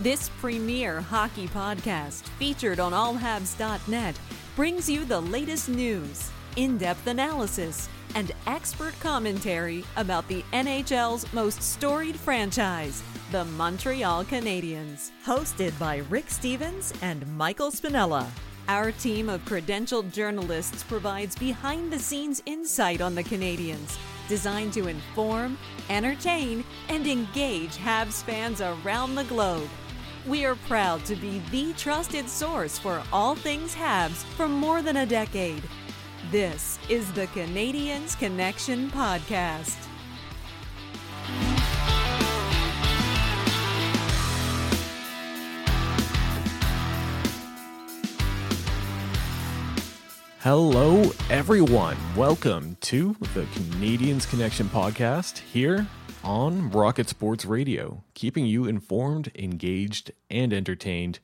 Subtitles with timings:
[0.00, 4.18] This premier hockey podcast, featured on allhabs.net,
[4.56, 11.62] brings you the latest news, in depth analysis, and expert commentary about the NHL's most
[11.62, 13.02] storied franchise,
[13.32, 15.10] the Montreal Canadiens.
[15.26, 18.26] Hosted by Rick Stevens and Michael Spinella.
[18.68, 24.88] Our team of credentialed journalists provides behind the scenes insight on the Canadiens designed to
[24.88, 25.58] inform,
[25.90, 29.68] entertain, and engage Habs fans around the globe.
[30.24, 34.98] We are proud to be the trusted source for all things Habs for more than
[34.98, 35.64] a decade.
[36.30, 39.74] This is the Canadiens Connection Podcast.
[50.38, 51.96] Hello, everyone.
[52.14, 55.88] Welcome to the Canadians Connection podcast here
[56.24, 61.18] on Rocket Sports Radio, keeping you informed, engaged, and entertained.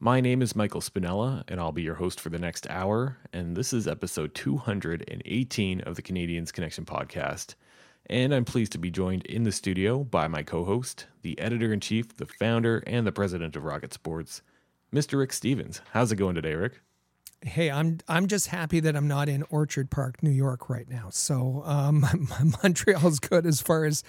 [0.00, 3.18] My name is Michael Spinella, and I'll be your host for the next hour.
[3.32, 7.56] And this is episode 218 of the Canadiens Connection podcast.
[8.06, 11.72] And I'm pleased to be joined in the studio by my co host, the editor
[11.72, 14.40] in chief, the founder, and the president of Rocket Sports,
[14.94, 15.18] Mr.
[15.18, 15.82] Rick Stevens.
[15.92, 16.80] How's it going today, Rick?
[17.42, 21.08] Hey, I'm I'm just happy that I'm not in Orchard Park, New York, right now.
[21.10, 22.04] So um,
[22.62, 24.02] Montreal's good as far as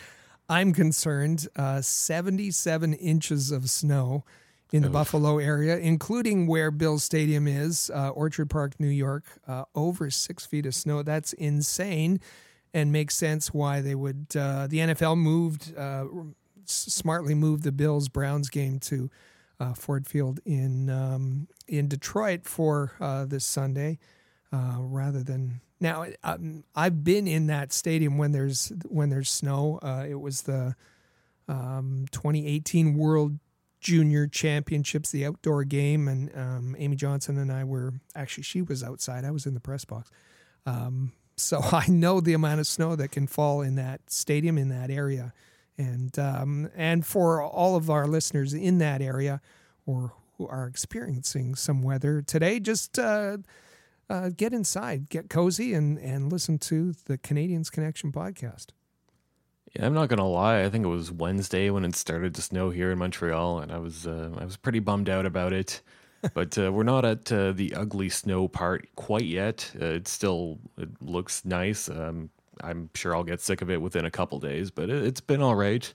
[0.49, 1.47] I'm concerned.
[1.55, 4.25] Uh, 77 inches of snow
[4.71, 4.93] in the Oof.
[4.93, 9.25] Buffalo area, including where Bill's Stadium is, uh, Orchard Park, New York.
[9.47, 11.03] Uh, over six feet of snow.
[11.03, 12.19] That's insane,
[12.73, 14.27] and makes sense why they would.
[14.35, 16.05] Uh, the NFL moved uh,
[16.69, 19.09] smartly moved the Bills Browns game to
[19.59, 23.99] uh, Ford Field in um, in Detroit for uh, this Sunday,
[24.53, 26.05] uh, rather than now.
[26.23, 29.79] Um, I've been in that stadium when there's when there's snow.
[29.81, 30.75] Uh, it was the
[31.47, 33.39] um, 2018 World
[33.79, 38.83] Junior Championships, the outdoor game, and um, Amy Johnson and I were actually she was
[38.83, 39.25] outside.
[39.25, 40.11] I was in the press box.
[40.65, 44.69] Um, so I know the amount of snow that can fall in that stadium in
[44.69, 45.33] that area
[45.79, 49.41] and um, and for all of our listeners in that area
[49.85, 53.37] or who are experiencing some weather today, just uh,
[54.09, 58.67] uh, get inside, get cozy, and and listen to the Canadiens Connection podcast.
[59.75, 60.63] Yeah, I'm not gonna lie.
[60.63, 63.77] I think it was Wednesday when it started to snow here in Montreal, and I
[63.77, 65.81] was uh, I was pretty bummed out about it.
[66.33, 69.71] but uh, we're not at uh, the ugly snow part quite yet.
[69.81, 71.89] Uh, it still it looks nice.
[71.89, 72.29] Um,
[72.61, 75.41] I'm sure I'll get sick of it within a couple days, but it, has been
[75.41, 75.93] all right.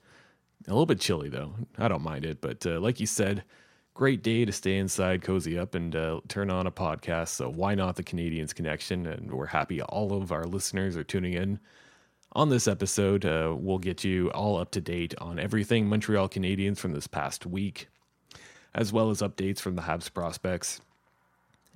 [0.67, 1.55] A little bit chilly though.
[1.77, 3.45] I don't mind it, but uh, like you said,
[3.95, 7.29] great day to stay inside, cozy up, and uh, turn on a podcast.
[7.29, 9.07] So why not the Canadiens Connection?
[9.07, 11.61] And we're happy all of our listeners are tuning in.
[12.33, 16.79] On this episode, uh, we'll get you all up to date on everything Montreal Canadiens
[16.79, 17.87] from this past week,
[18.75, 20.81] as well as updates from the Habs prospects.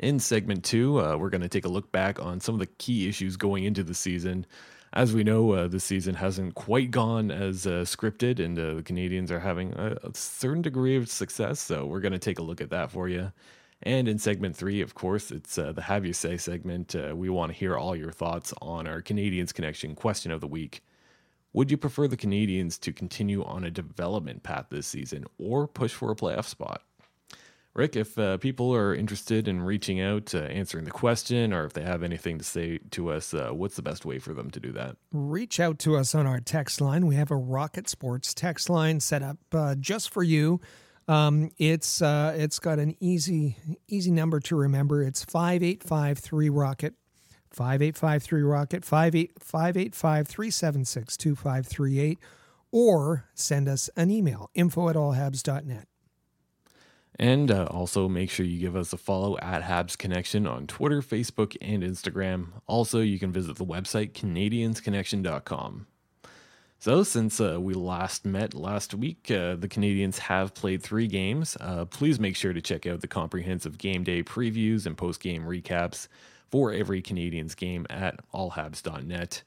[0.01, 2.67] In segment two, uh, we're going to take a look back on some of the
[2.67, 4.45] key issues going into the season
[4.93, 8.83] as we know, uh, the season hasn't quite gone as uh, scripted, and uh, the
[8.83, 11.61] Canadiens are having a, a, certain degree of success.
[11.61, 13.33] So we're going to take a look at that for you.
[13.83, 16.97] And in segment three, of course, it's uh, the Have You Say segment.
[16.97, 20.49] Uh, we want to hear all your thoughts on our Canadiens Connection question of the
[20.49, 20.83] week.
[21.53, 25.93] Would you prefer the Canadiens to continue on a development path this season or push
[25.93, 26.83] for a playoff spot?
[27.79, 31.75] Rick, if uh, people are interested in reaching out, uh, answering the question, or if
[31.75, 34.59] they have anything to say to us, uh, what's the best way for them to
[34.59, 34.97] do that?
[35.13, 37.07] Reach out to us on our text line.
[37.07, 40.61] We have a Rocket Sports text line set up uh, just for you.
[41.07, 45.01] Um, it's uh, it's got an easy easy number to remember.
[45.05, 46.95] It's five eight five three Rocket.
[47.51, 52.19] 5853 Rocket, 585 376 2538,
[52.71, 55.89] or send us an email, info at allhabs.net.
[57.19, 61.03] And uh, also make sure you give us a follow at Habs Connection on Twitter,
[61.03, 62.49] Facebook, and Instagram.
[62.69, 65.87] Also, you can visit the website CanadiansConnection.com.
[66.81, 71.57] So, since uh, we last met last week, uh, the Canadiens have played three games.
[71.61, 75.43] Uh, please make sure to check out the comprehensive game day previews and post game
[75.43, 76.07] recaps
[76.53, 79.43] for every Canadiens game at allhabs.net.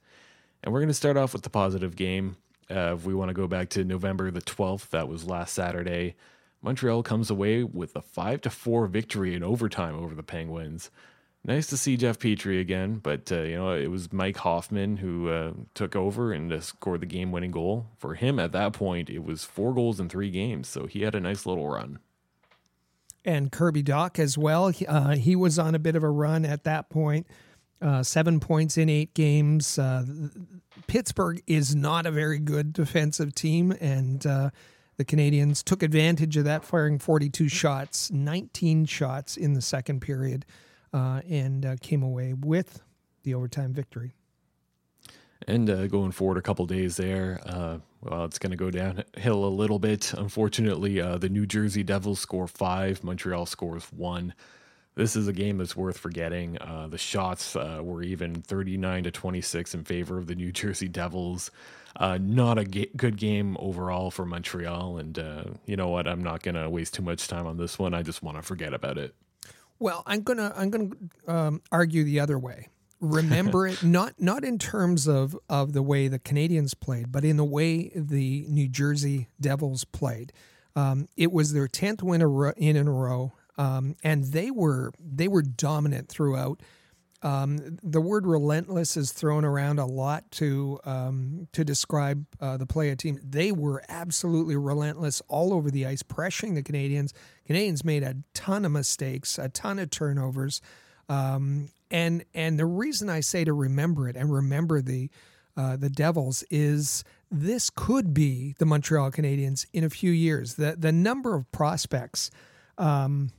[0.62, 2.36] And we're going to start off with the positive game.
[2.70, 6.16] Uh, if we want to go back to November the 12th, that was last Saturday
[6.62, 10.92] Montreal comes away with a 5 to 4 victory in overtime over the Penguins.
[11.44, 15.30] Nice to see Jeff Petry again, but uh, you know it was Mike Hoffman who
[15.30, 17.88] uh, took over and uh, scored the game-winning goal.
[17.98, 21.16] For him at that point, it was four goals in three games, so he had
[21.16, 21.98] a nice little run.
[23.26, 24.70] And Kirby Dach as well.
[24.70, 27.26] He, uh, he was on a bit of a run at that point.
[27.82, 29.80] Uh, seven points in eight games.
[29.80, 30.06] Uh,
[30.86, 34.24] Pittsburgh is not a very good defensive team, and
[35.02, 40.46] the Canadiens took advantage of that, firing 42 shots, 19 shots in the second period
[40.94, 42.84] uh, and uh, came away with
[43.24, 44.14] the overtime victory.
[45.48, 49.44] And uh, going forward a couple days there, uh, well, it's going to go downhill
[49.44, 50.14] a little bit.
[50.14, 54.36] Unfortunately, uh, the New Jersey Devils score five, Montreal scores one.
[54.94, 56.60] This is a game that's worth forgetting.
[56.62, 61.50] Uh, the shots were even 39 to 26 in favor of the New Jersey Devils.
[62.00, 64.98] Not a good game overall for Montreal.
[64.98, 66.08] And you know what?
[66.08, 67.94] I'm not going to waste too much time on this one.
[67.94, 69.16] I just want to forget about it.
[69.82, 70.90] Well, I'm gonna I'm gonna
[71.28, 72.68] um, argue the other way.
[73.00, 77.38] Remember it not not in terms of of the way the Canadiens played, but in
[77.38, 80.34] the way the New Jersey Devils played.
[80.76, 82.22] Um, it was their tenth win
[82.58, 86.62] in a row, um, and they were they were dominant throughout.
[87.24, 92.66] Um, the word relentless is thrown around a lot to um, to describe uh, the
[92.66, 93.20] play of team.
[93.24, 97.14] They were absolutely relentless all over the ice, pressuring the Canadiens.
[97.48, 100.62] Canadiens made a ton of mistakes, a ton of turnovers,
[101.10, 105.10] um, and and the reason I say to remember it and remember the
[105.56, 110.56] uh, the Devils is this could be the Montreal Canadiens in a few years.
[110.56, 112.32] The the number of prospects.
[112.78, 113.32] Um,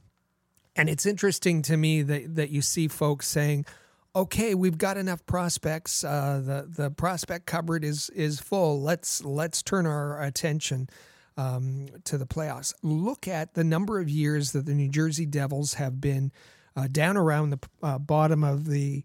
[0.76, 3.66] and it's interesting to me that, that you see folks saying,
[4.14, 6.04] okay, we've got enough prospects.
[6.04, 8.80] Uh, the the prospect cupboard is is full.
[8.80, 10.88] Let's let's turn our attention
[11.36, 12.74] um, to the playoffs.
[12.82, 16.32] Look at the number of years that the New Jersey Devils have been
[16.76, 19.04] uh, down around the uh, bottom of the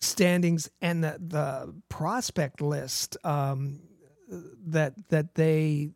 [0.00, 3.80] standings and the the prospect list um,
[4.28, 5.90] that that they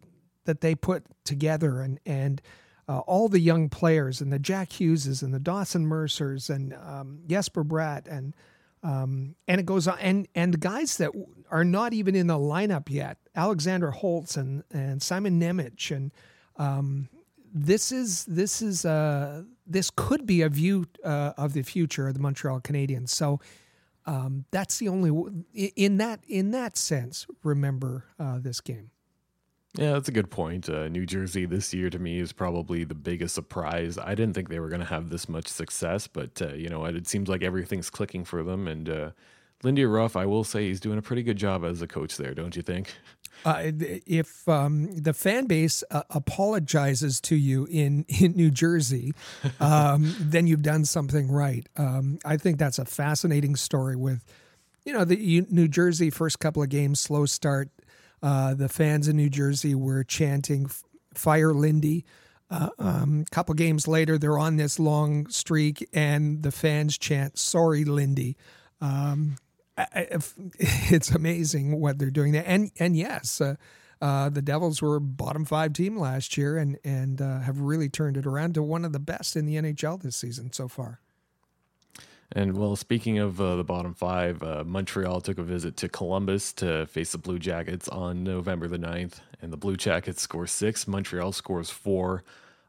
[0.45, 2.41] that they put together and and
[2.91, 7.21] uh, all the young players and the Jack Hugheses and the Dawson Mercers and um,
[7.29, 8.35] Jesper Bratt and
[8.83, 11.13] um, and it goes on and and the guys that
[11.53, 16.11] are not even in the lineup yet, Alexander Holtz and and Simon Nemec and
[16.57, 17.09] um,
[17.55, 22.15] this is this is uh, this could be a view uh, of the future of
[22.15, 23.11] the Montreal Canadiens.
[23.11, 23.39] So
[24.05, 25.11] um, that's the only
[25.55, 27.29] in that in that sense.
[27.45, 28.91] Remember uh, this game.
[29.75, 30.69] Yeah, that's a good point.
[30.69, 33.99] Uh, New Jersey this year to me is probably the biggest surprise.
[33.99, 36.85] I didn't think they were going to have this much success, but uh, you know,
[36.87, 38.67] it, it, seems like everything's clicking for them.
[38.67, 39.11] And uh,
[39.63, 42.35] Lindy Ruff, I will say, he's doing a pretty good job as a coach there,
[42.35, 42.95] don't you think?
[43.43, 43.73] Uh,
[44.07, 49.15] if um, the fan base uh, apologizes to you in in New Jersey,
[49.61, 51.67] um, then you've done something right.
[51.77, 54.23] Um, I think that's a fascinating story with.
[54.85, 57.69] You know, the New Jersey first couple of games, slow start,
[58.23, 60.71] uh, the fans in New Jersey were chanting
[61.15, 62.05] "Fire Lindy."
[62.53, 67.39] A uh, um, couple games later, they're on this long streak, and the fans chant
[67.39, 68.37] "Sorry, Lindy."
[68.81, 69.37] Um,
[70.59, 73.55] it's amazing what they're doing there, and and yes, uh,
[74.01, 78.17] uh, the Devils were bottom five team last year, and and uh, have really turned
[78.17, 81.01] it around to one of the best in the NHL this season so far.
[82.33, 86.53] And well, speaking of uh, the bottom five, uh, Montreal took a visit to Columbus
[86.55, 89.15] to face the Blue Jackets on November the 9th.
[89.43, 92.23] And the Blue Jackets score six, Montreal scores four.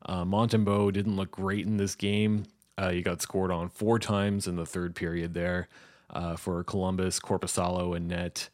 [0.04, 2.46] Uh, Montembeault didn't look great in this game.
[2.78, 5.68] Uh, he got scored on four times in the third period there
[6.10, 8.50] uh, for Columbus, Korpisalo, and net.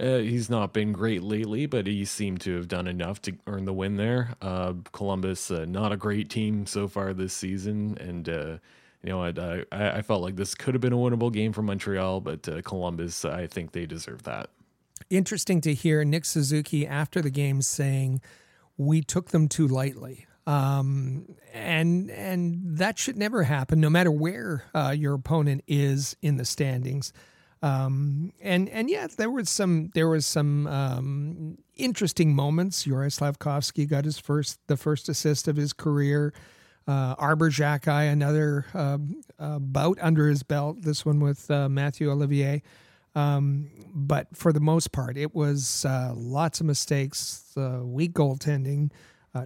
[0.00, 3.64] Uh, he's not been great lately, but he seemed to have done enough to earn
[3.64, 4.34] the win there.
[4.92, 8.60] Columbus, not a great team so far this season, and
[9.02, 12.20] you know, I, I, felt like this could have been a winnable game for Montreal,
[12.20, 14.50] but uh, Columbus, I think they deserve that.
[15.08, 18.20] Interesting to hear Nick Suzuki after the game saying,
[18.76, 24.64] "We took them too lightly." Um, and and that should never happen, no matter where
[24.74, 27.12] uh, your opponent is in the standings.
[27.62, 32.84] Um, and and yeah, there was some there was some um, interesting moments.
[32.84, 36.32] Juraj Slafkovsky got his first the first assist of his career.
[36.88, 38.96] Uh, Arber Xhekaj, another uh,
[39.38, 42.62] uh, bout under his belt, this one with uh, Mathieu Olivier.
[43.14, 48.90] Um, but for the most part, it was uh, lots of mistakes, uh, weak goaltending,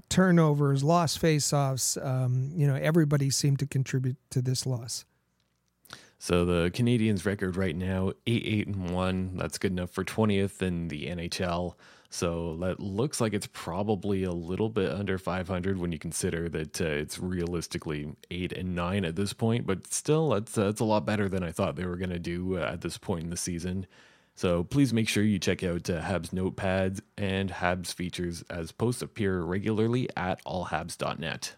[0.09, 2.03] turnovers, lost faceoffs.
[2.03, 5.05] Um, you know, everybody seemed to contribute to this loss.
[6.19, 9.37] So the Canadiens' record right now, eight eight and one.
[9.37, 11.75] That's good enough for twentieth in the NHL.
[12.13, 16.79] So that looks like it's probably a little bit under 500 when you consider that
[16.79, 19.67] uh, it's realistically eight and nine at this point.
[19.67, 22.19] But still, that's uh, that's a lot better than I thought they were going to
[22.19, 23.87] do uh, at this point in the season.
[24.35, 29.01] So please make sure you check out uh, Habs notepads and Habs features as posts
[29.01, 31.57] appear regularly at allhabs.net.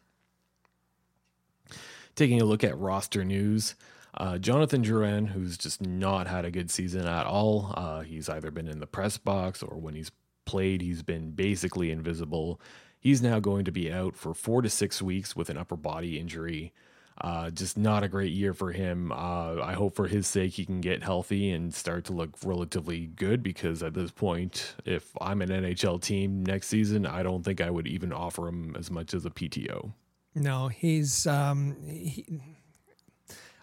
[2.14, 3.74] Taking a look at roster news.
[4.16, 7.74] Uh, Jonathan Drouin, who's just not had a good season at all.
[7.76, 10.12] Uh, he's either been in the press box or when he's
[10.44, 12.60] played, he's been basically invisible.
[12.98, 16.18] He's now going to be out for four to six weeks with an upper body
[16.18, 16.72] injury.
[17.20, 19.12] Uh, just not a great year for him.
[19.12, 23.06] Uh, I hope for his sake he can get healthy and start to look relatively
[23.06, 27.60] good because at this point, if I'm an NHL team next season, I don't think
[27.60, 29.92] I would even offer him as much as a PTO.
[30.34, 31.26] No, he's.
[31.26, 32.26] Um, he,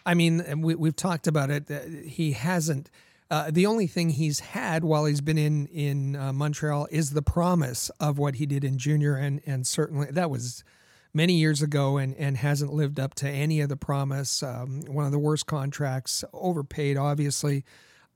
[0.06, 1.70] I mean, we, we've talked about it.
[2.06, 2.90] He hasn't
[3.32, 7.22] uh, the only thing he's had while he's been in in uh, Montreal is the
[7.22, 10.66] promise of what he did in junior, and and certainly that was
[11.14, 14.44] many years ago, and and hasn't lived up to any of the promise.
[14.44, 17.64] Um, one of the worst contracts, overpaid, obviously,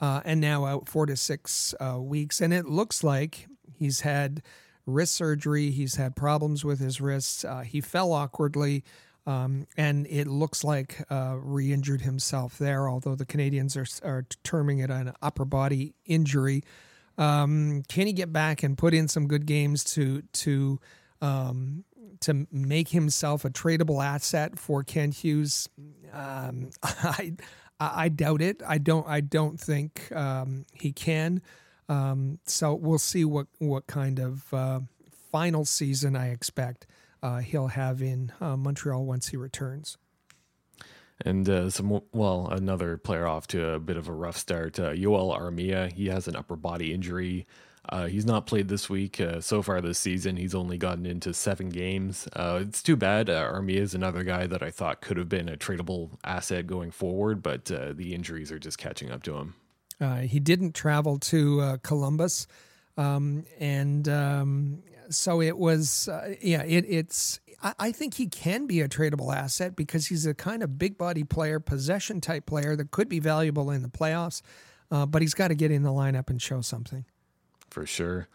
[0.01, 3.47] uh, and now out four to six uh, weeks, and it looks like
[3.79, 4.43] he's had
[4.85, 5.71] wrist surgery.
[5.71, 7.45] He's had problems with his wrists.
[7.45, 8.83] Uh, he fell awkwardly.
[9.27, 14.79] Um, and it looks like uh, re-injured himself there, although the Canadiens are, are terming
[14.79, 16.63] it an upper body injury.
[17.17, 20.79] Um, can he get back and put in some good games to to
[21.21, 21.85] um,
[22.21, 25.69] to make himself a tradable asset for Kent Hughes?
[26.13, 27.33] Um, I
[27.79, 28.61] I doubt it.
[28.67, 31.41] I don't I don't think um, he can.
[31.87, 34.81] Um, so we'll see what what kind of uh,
[35.31, 36.85] final season I expect
[37.25, 39.97] uh, he'll have in uh, Montreal once he returns.
[41.21, 44.79] And uh, some well, another player off to a bit of a rough start.
[44.79, 47.47] Uh, Yoel Armia, he has an upper body injury.
[47.89, 50.37] Uh, he's not played this week uh, so far this season.
[50.37, 52.27] He's only gotten into seven games.
[52.33, 53.29] Uh, it's too bad.
[53.29, 56.91] Uh, Armia is another guy that I thought could have been a tradable asset going
[56.91, 59.55] forward, but uh, the injuries are just catching up to him.
[60.01, 62.47] Uh, he didn't travel to Columbus,
[62.97, 68.67] um, and um, so it was, uh, yeah, it, it's, I, I, think he can
[68.67, 72.75] be a tradable asset because he's a kind of big body player, possession type player
[72.75, 74.41] that could be valuable in the playoffs,
[74.91, 77.05] uh, but he's got to get in the lineup and show something.
[77.69, 78.29] For sure.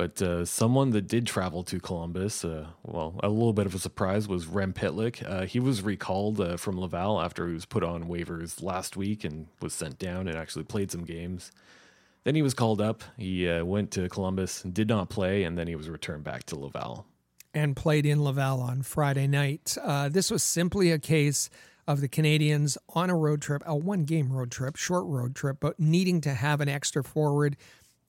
[0.00, 3.78] But uh, someone that did travel to Columbus, uh, well, a little bit of a
[3.78, 5.22] surprise was Rem Pitlick.
[5.28, 9.24] Uh, he was recalled uh, from Laval after he was put on waivers last week
[9.24, 11.52] and was sent down and actually played some games.
[12.24, 13.02] Then he was called up.
[13.16, 16.58] He uh, went to Columbus, did not play, and then he was returned back to
[16.58, 17.06] Laval.
[17.54, 19.76] And played in Laval on Friday night.
[19.82, 21.50] Uh, this was simply a case
[21.88, 25.56] of the Canadiens on a road trip, a one game road trip, short road trip,
[25.60, 27.56] but needing to have an extra forward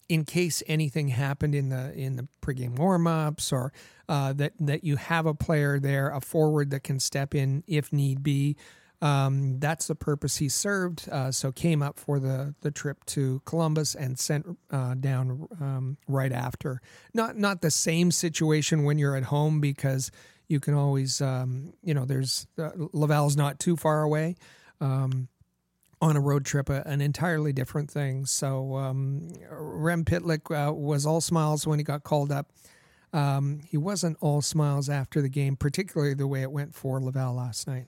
[0.08, 3.72] in case anything happened in the in the pregame warmups or
[4.10, 7.94] uh, that that you have a player there, a forward that can step in if
[7.94, 8.58] need be.
[9.02, 11.10] Um, that's the purpose he served.
[11.10, 15.98] Uh, so came up for the the trip to Columbus and sent uh, down um,
[16.08, 16.82] right after.
[17.14, 20.12] Not not the same situation when you're at home because
[20.48, 24.36] you can always um, you know there's uh, Laval's not too far away.
[24.80, 25.28] Um,
[26.02, 28.26] on a road trip, an entirely different thing.
[28.26, 32.52] So um, Rem Pitlick uh, was all smiles when he got called up.
[33.14, 37.36] Um, he wasn't all smiles after the game, particularly the way it went for Laval
[37.36, 37.86] last night.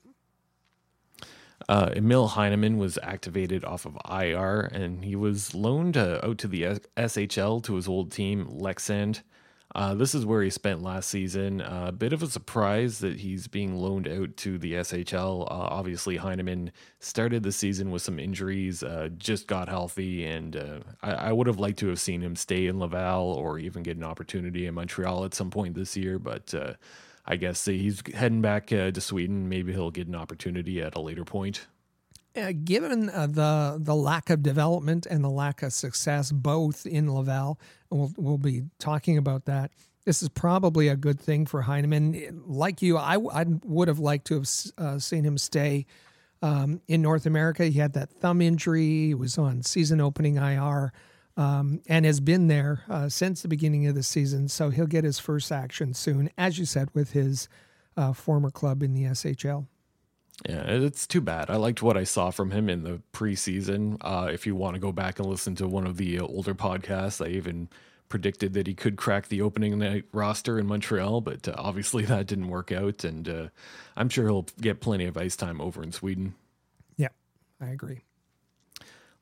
[1.70, 6.48] Uh, Emil Heineman was activated off of IR and he was loaned uh, out to
[6.48, 9.22] the SHL to his old team, Leksand.
[9.76, 11.62] Uh, this is where he spent last season.
[11.62, 15.44] A bit of a surprise that he's being loaned out to the SHL.
[15.44, 20.80] Uh, obviously, Heineman started the season with some injuries, uh, just got healthy, and uh,
[21.02, 23.98] I, I, would have liked to have seen him stay in Laval or even get
[23.98, 26.54] an opportunity in Montreal at some point this year, but
[27.26, 29.48] I guess he's heading back uh, to Sweden.
[29.48, 31.68] Maybe he'll get an opportunity at a later point.
[32.36, 37.14] Uh, given uh, the the lack of development and the lack of success both in
[37.14, 37.60] Laval,
[37.92, 39.72] we'll we'll be talking about that.
[40.06, 42.44] This is probably a good thing for Heineman.
[42.46, 45.86] Like you, I, I would have liked to have uh, seen him stay
[46.42, 47.66] um, in North America.
[47.66, 49.08] He had that thumb injury.
[49.08, 50.92] He was on season opening IR
[51.38, 54.48] um, and has been there uh, since the beginning of the season.
[54.48, 57.48] So he'll get his first action soon, as you said, with his
[57.98, 59.66] uh, former club in the SHL.
[60.48, 61.50] Yeah, it's too bad.
[61.50, 63.98] I liked what I saw from him in the preseason.
[64.02, 67.24] Uh, if you want to go back and listen to one of the older podcasts,
[67.24, 67.70] I even
[68.10, 72.28] predicted that he could crack the opening night roster in Montreal, but uh, obviously that
[72.28, 73.04] didn't work out.
[73.04, 73.48] And uh,
[73.96, 76.36] I'm sure he'll get plenty of ice time over in Sweden.
[76.98, 77.10] Yeah,
[77.62, 78.02] I agree.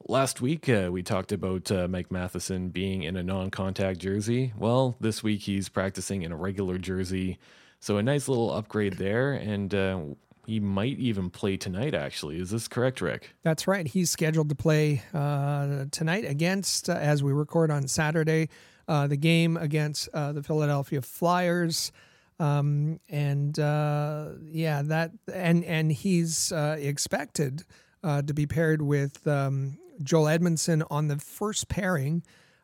[0.08, 4.52] Last week, uh, we talked about uh, Mike Matheson being in a non contact jersey.
[4.58, 7.38] Well, this week he's practicing in a regular jersey.
[7.80, 9.34] So, a nice little upgrade there.
[9.34, 10.00] And uh,
[10.46, 12.40] he might even play tonight, actually.
[12.40, 13.36] Is this correct, Rick?
[13.44, 13.88] That's right.
[13.88, 18.50] He's scheduled to play uh, tonight against, uh, as we record on Saturday,
[18.88, 21.92] uh, the game against the Philadelphia Flyers.
[22.40, 27.64] Um, and yeah, that and and he's expected
[28.04, 32.24] to be paired with um, Joel Edmundson on the first pairing.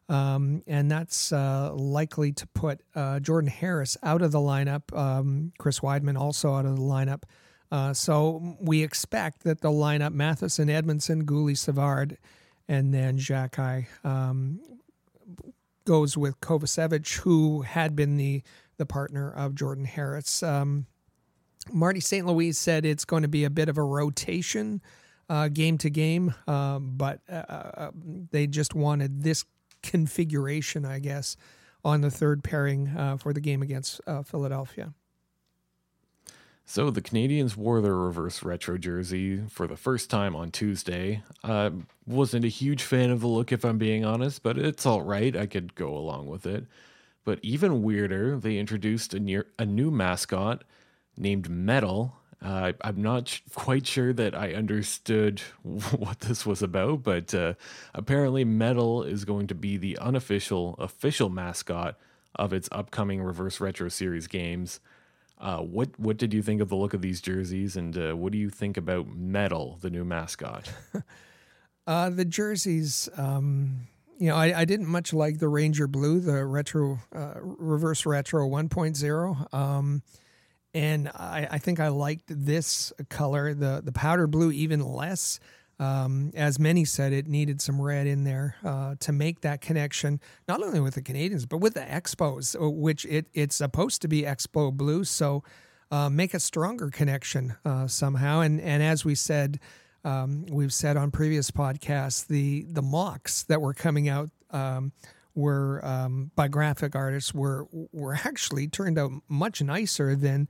[0.10, 4.98] Um, and that's uh, likely to put uh, Jordan Harris out of the lineup.
[4.98, 7.24] Um, Chris Wideman also out of the lineup.
[7.72, 12.18] Uh, so we expect that they'll line up Matheson, Edmundson, Guhle, Savard,
[12.70, 14.62] and then Xhekaj um,
[15.86, 18.44] goes with Kovacevic, who had been the
[18.78, 20.44] the partner of Jordan Harris.
[20.44, 20.86] Um,
[21.74, 22.26] Marty St.
[22.26, 24.82] Louis said it's going to be a bit of a rotation
[25.30, 27.92] uh, game to game, um, but uh, uh,
[28.32, 29.46] they just wanted this
[29.84, 31.38] configuration, I guess,
[31.84, 34.94] on the third pairing uh, for the game against uh, Philadelphia.
[36.70, 41.24] So the Canadiens wore their reverse retro jersey for the first time on Tuesday.
[41.42, 41.72] I
[42.06, 45.34] wasn't a huge fan of the look, if I'm being honest, but it's all right.
[45.34, 46.66] I could go along with it.
[47.24, 50.66] But even weirder, they introduced a, near, a new mascot
[51.16, 57.04] named Metal, uh, I'm not sh- quite sure that I understood what this was about,
[57.04, 57.54] but uh,
[57.94, 61.98] apparently, Metal is going to be the unofficial, official mascot
[62.36, 64.80] of its upcoming Reverse Retro Series games.
[65.40, 68.32] Uh, what what did you think of the look of these jerseys, and uh, what
[68.32, 70.72] do you think about Metal, the new mascot?
[71.88, 73.88] Uh, the jerseys, um,
[74.20, 78.46] you know, I, I, didn't much like the Ranger Blue, the retro uh, Reverse Retro
[78.46, 79.54] 1.0.
[79.54, 80.04] Um,
[80.78, 85.40] and I, I, think I liked this color, the the powder blue, even less.
[85.80, 90.20] Um, as many said, it needed some red in there uh, to make that connection,
[90.48, 94.08] not only with the Canadiens but with the Expos, uh, which it it's supposed to
[94.08, 95.04] be Expo blue.
[95.04, 95.44] So
[95.90, 98.42] uh, make a stronger connection uh, somehow.
[98.42, 99.60] And and as we said,
[100.04, 104.30] um, we've said on previous podcasts, the the mocks that were coming out.
[104.52, 104.92] Um,
[105.38, 110.50] were um, by graphic artists were were actually turned out much nicer than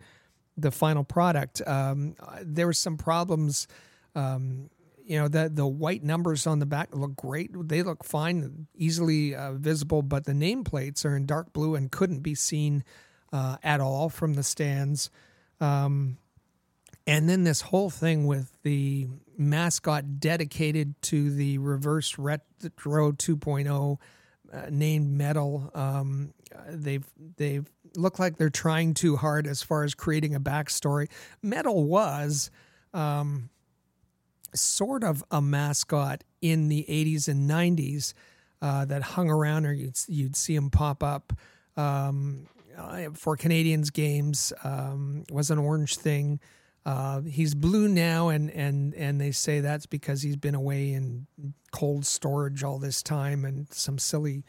[0.58, 1.62] the final product.
[1.65, 3.67] Um, there were some problems.
[4.15, 4.70] Um,
[5.06, 7.52] you know, the the white numbers on the back look great.
[7.54, 12.20] They look fine, easily uh, visible, but the nameplates are in dark blue and couldn't
[12.20, 12.84] be seen
[13.32, 15.10] uh, at all from the stands.
[15.62, 16.17] Um,
[17.06, 23.98] and then this whole thing with the mascot dedicated to the reverse retro 2.0
[24.52, 25.72] uh, named metal.
[25.74, 26.34] Um,
[26.70, 27.06] they've
[27.38, 31.10] they've looked like they're trying too hard as far as creating a backstory.
[31.42, 32.52] Metal was
[32.94, 33.50] um,
[34.54, 38.14] sort of a mascot in the 80s and 90s
[38.62, 41.34] uh, that hung around, or you'd you'd see him pop up.
[41.76, 42.48] Um,
[43.14, 46.40] for Canadiens games um, was an orange thing.
[46.86, 51.28] Uh, he's blue now, and and and they say that's because he's been away in
[51.72, 54.46] cold storage all this time, and some silly,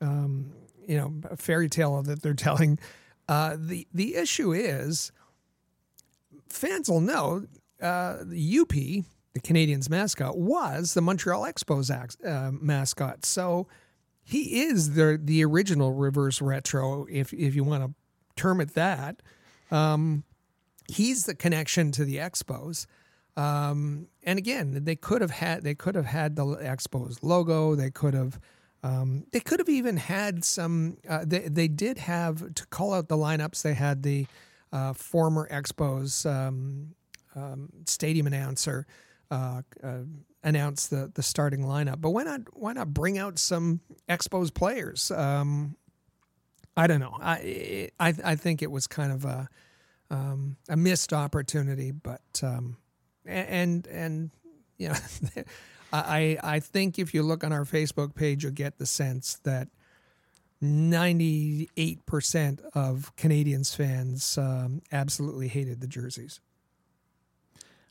[0.00, 0.52] um,
[0.88, 2.78] you know, a fairy tale that they're telling.
[3.28, 5.12] Uh, the the issue is,
[6.48, 7.44] fans will know
[7.80, 11.90] uh, the Youppi, the Canadiens mascot, was the Montreal Expos
[12.26, 13.26] uh, mascot.
[13.26, 13.68] So
[14.24, 17.94] he is the the original reverse retro, if if you want to
[18.34, 19.22] term it that.
[19.70, 20.24] Um,
[20.90, 22.86] he's the connection to the Expos.
[23.36, 27.74] Um, and again, they could have had they could have had the Expos logo.
[27.74, 28.40] They could have
[28.82, 30.98] um, they could have even had some.
[31.08, 33.62] Uh, they they did have to call out the lineups.
[33.62, 34.26] They had the
[34.72, 36.94] uh, former Expos um,
[37.34, 38.86] um stadium announcer
[39.30, 40.00] uh, uh,
[40.42, 42.00] announce the the starting lineup.
[42.00, 45.10] But why not why not bring out some Expos players?
[45.10, 45.76] Um,
[46.76, 47.16] I don't know.
[47.20, 49.48] I I I think it was kind of a
[50.10, 52.76] um, a missed opportunity, but um,
[53.26, 54.30] and and
[54.78, 54.94] you know,
[55.92, 59.68] I I think if you look on our Facebook page, you'll get the sense that
[60.60, 66.40] ninety eight percent of Canadiens fans um, absolutely hated the jerseys.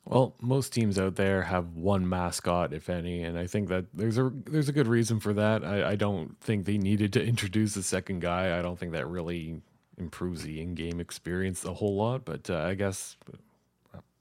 [0.05, 4.17] Well, most teams out there have one mascot, if any, and I think that there's
[4.17, 5.65] a there's a good reason for that.
[5.65, 8.57] I, I don't think they needed to introduce a second guy.
[8.57, 9.61] I don't think that really
[9.97, 12.23] improves the in-game experience a whole lot.
[12.23, 13.17] But uh, I guess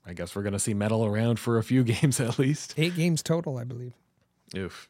[0.07, 2.73] I guess we're gonna see metal around for a few games at least.
[2.77, 3.93] Eight games total, I believe.
[4.55, 4.89] Oof.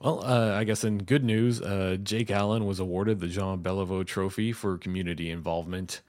[0.00, 4.06] Well, uh, I guess in good news, uh, Jake Allen was awarded the Jean Beliveau
[4.06, 6.02] Trophy for community involvement.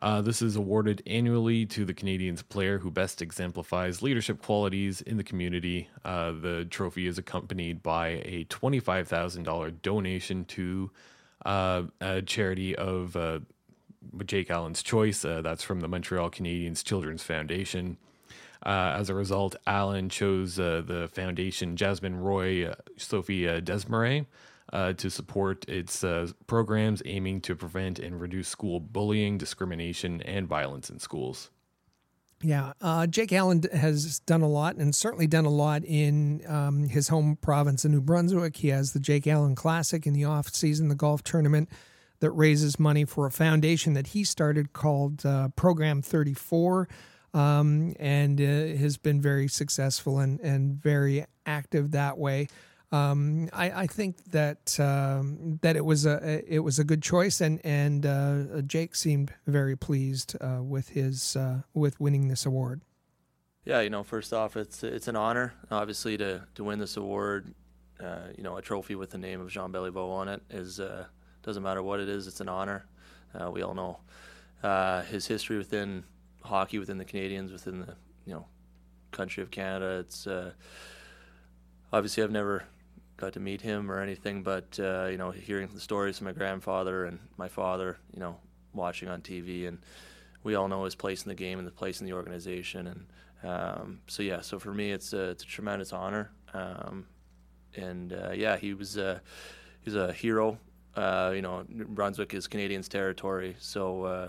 [0.00, 5.16] Uh, this is awarded annually to the Canadiens player who best exemplifies leadership qualities in
[5.16, 5.88] the community.
[6.04, 10.90] Uh, the trophy is accompanied by a $25,000 donation to
[11.44, 13.40] uh, a charity of uh,
[14.24, 15.24] Jake Allen's choice.
[15.24, 17.96] Uh, that's from the Montreal Canadiens Children's Foundation.
[18.64, 24.26] Uh, as a result, Allen chose the foundation Jasmine Roy Sophie Desmarais
[24.72, 30.46] uh, to support its uh, programs aiming to prevent and reduce school bullying, discrimination, and
[30.46, 31.50] violence in schools.
[32.42, 36.88] Yeah, uh, Jake Allen has done a lot and certainly done a lot in um,
[36.88, 38.56] his home province of New Brunswick.
[38.56, 41.68] He has the Jake Allen Classic in the off season, the golf tournament
[42.20, 46.88] that raises money for a foundation that he started called uh, Program 34.
[47.32, 52.48] Um, and uh, has been very successful and, and very active that way.
[52.92, 57.40] Um, I, I, think that um, that it was a it was a good choice,
[57.40, 62.80] and and uh, Jake seemed very pleased uh, with his uh, with winning this award.
[63.64, 67.54] Yeah, you know, first off, it's it's an honor, obviously, to to win this award.
[68.02, 71.04] Uh, you know, a trophy with the name of Jean Beliveau on it is uh,
[71.42, 72.86] doesn't matter what it is, it's an honor.
[73.34, 73.98] Uh, we all know
[75.08, 76.04] his history within
[76.42, 77.94] hockey, within the Canadiens, within the
[78.26, 78.46] you know
[79.12, 79.98] country of Canada.
[80.00, 80.26] It's
[81.92, 82.64] obviously I've never
[83.20, 86.32] got to meet him or anything, but uh, you know, hearing the stories from my
[86.32, 88.36] grandfather and my father, you know,
[88.72, 89.78] watching on TV, and
[90.42, 93.06] we all know his place in the game and the place in the organization, and
[93.42, 97.06] um, so yeah, so for me, it's a, it's a tremendous honor, um,
[97.76, 99.20] and uh, yeah, he was uh,
[99.82, 100.58] he's a hero.
[100.96, 104.28] Uh, you know, Brunswick is Canadiens territory, so uh,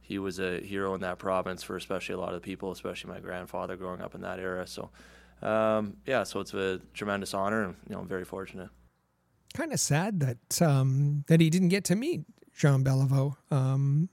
[0.00, 3.20] he was a hero in that province for especially a lot of people, especially my
[3.20, 4.66] grandfather growing up in that era.
[4.66, 4.90] So
[5.42, 8.68] um, yeah, so it's a tremendous honor, and you know, I'm very fortunate.
[9.54, 12.22] Kind of sad that um, that he didn't get to meet
[12.56, 14.08] Jean Beliveau, um,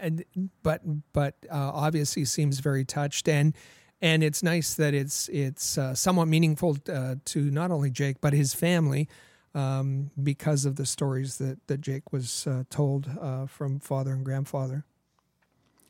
[0.00, 0.24] and,
[0.62, 0.82] but
[1.12, 3.54] but uh, obviously seems very touched, and
[4.02, 8.32] and it's nice that it's it's uh, somewhat meaningful uh, to not only Jake but
[8.32, 9.08] his family.
[9.56, 14.22] Um, because of the stories that, that Jake was uh, told uh, from father and
[14.22, 14.84] grandfather.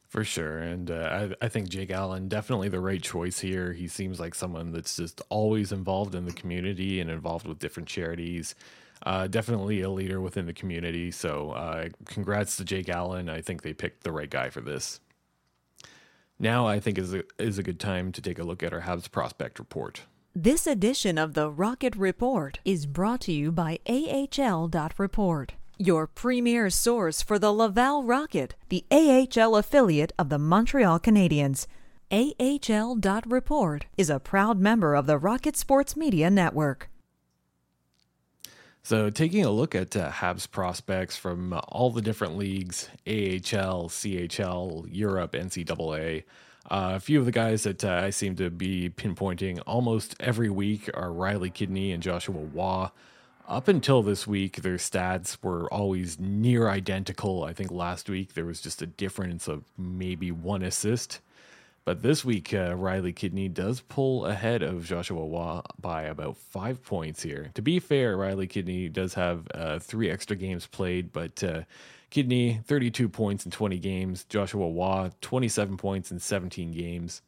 [0.07, 0.59] For sure.
[0.59, 3.73] And uh, I, I, think Jake Allen, definitely the right choice here.
[3.73, 7.89] He seems like someone that's just always involved in the community and involved with different
[7.89, 8.55] charities.
[9.05, 11.11] Uh, definitely a leader within the community.
[11.11, 13.29] So uh, congrats to Jake Allen.
[13.29, 15.01] I think they picked the right guy for this.
[16.39, 18.83] Now I think is a, is a good time to take a look at our
[18.83, 20.03] Habs prospect report.
[20.39, 27.23] This edition of the Rocket Report is brought to you by AHL.report your premier source
[27.23, 31.67] for the Laval Rocket, the AHL affiliate of the Montreal Canadiens.
[32.11, 36.91] AHL.report is a proud member of the Rocket Sports Media Network.
[38.83, 44.87] So, taking a look at uh, Habs prospects from all the different leagues AHL, CHL,
[44.91, 46.25] Europe, NCAA.
[46.69, 50.51] Uh, a few of the guys that uh, I seem to be pinpointing almost every
[50.51, 52.89] week are Riley Kidney and Joshua Roy.
[53.49, 57.45] Up until this week, their stats were always near identical.
[57.45, 61.21] I think last week there was just a difference of maybe one assist.
[61.85, 66.83] But this week, uh, Riley Kidney does pull ahead of Joshua Roy by about five
[66.83, 67.53] points here.
[67.55, 71.61] To be fair, Riley Kidney does have uh, three extra games played, but uh,
[72.11, 74.25] Kidney, 32 points in 20 games.
[74.25, 77.23] Joshua Roy, 27 points in 17 games.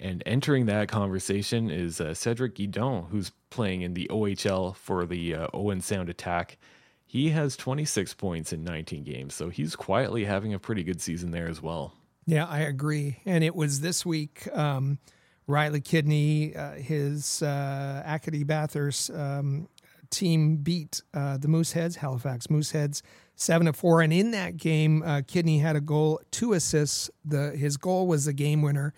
[0.00, 5.34] And entering that conversation is uh, Cedric Guindon, who's playing in the OHL for the
[5.34, 6.56] uh, Owen Sound Attack.
[7.04, 11.30] He has 26 points in 19 games, so he's quietly having a pretty good season
[11.30, 11.94] there as well.
[12.26, 13.20] Yeah, I agree.
[13.24, 14.98] And it was this week, um,
[15.46, 19.68] Riley Kidney, uh, his uh, Acadie Bathurst um,
[20.10, 23.02] team beat uh, the Mooseheads, Halifax Mooseheads,
[23.38, 24.02] seven to four.
[24.02, 27.08] And in that game, uh, Kidney had a goal, two assists.
[27.24, 28.92] The his goal was the game winner.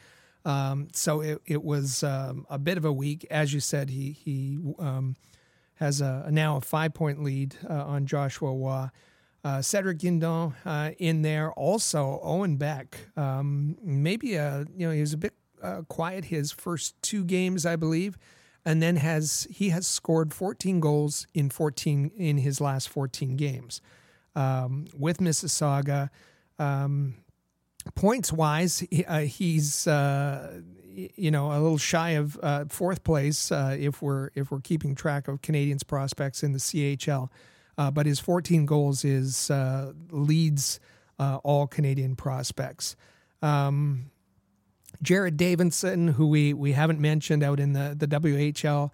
[0.44, 3.26] Um, so it, it was um, a bit of a week.
[3.30, 5.16] As you said, he, he um,
[5.74, 8.88] has a, now a five point lead uh, on Joshua Roy.
[9.42, 11.52] Uh, Cedric Guindon uh, in there.
[11.52, 12.98] Also, Owen Beck.
[13.16, 17.64] Um, maybe a, you know he was a bit uh, quiet his first two games,
[17.64, 18.18] I believe,
[18.64, 23.80] and then has he has scored 14 goals in 14 in his last 14 games
[24.34, 26.10] um, with Mississauga.
[26.58, 27.14] Um,
[27.94, 30.60] points wise, uh, he's uh,
[30.92, 34.94] you know a little shy of uh, fourth place uh, if we're if we're keeping
[34.94, 37.28] track of Canadiens prospects in the CHL.
[37.78, 40.80] Uh, but his 14 goals is uh, leads
[41.18, 42.96] all Canadian prospects.
[43.42, 44.10] Um,
[45.02, 48.90] Jared Davidson, who we we haven't mentioned out in the the WHL.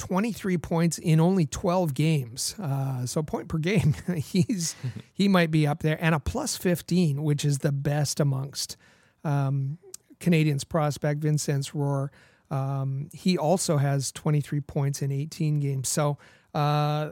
[0.00, 2.54] 23 points in only 12 games.
[2.58, 4.74] Uh, so point per game, he's
[5.12, 8.78] he might be up there, and a plus 15, which is the best amongst
[9.24, 9.76] um,
[10.18, 12.08] Canadiens prospect Vincenz Rohrer.
[12.50, 15.90] Um, he also has 23 points in 18 games.
[15.90, 16.16] So
[16.54, 17.10] uh,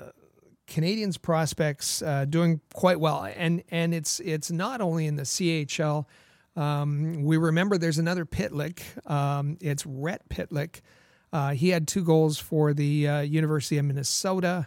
[0.67, 6.07] Canadiens prospects uh, doing quite well, and and it's it's not only in the CHL.
[6.57, 8.81] Um, we remember there's another Pitlick.
[9.09, 10.81] Um, it's Rhett Pitlick.
[11.33, 14.67] Uh, he had two goals for the uh, University of Minnesota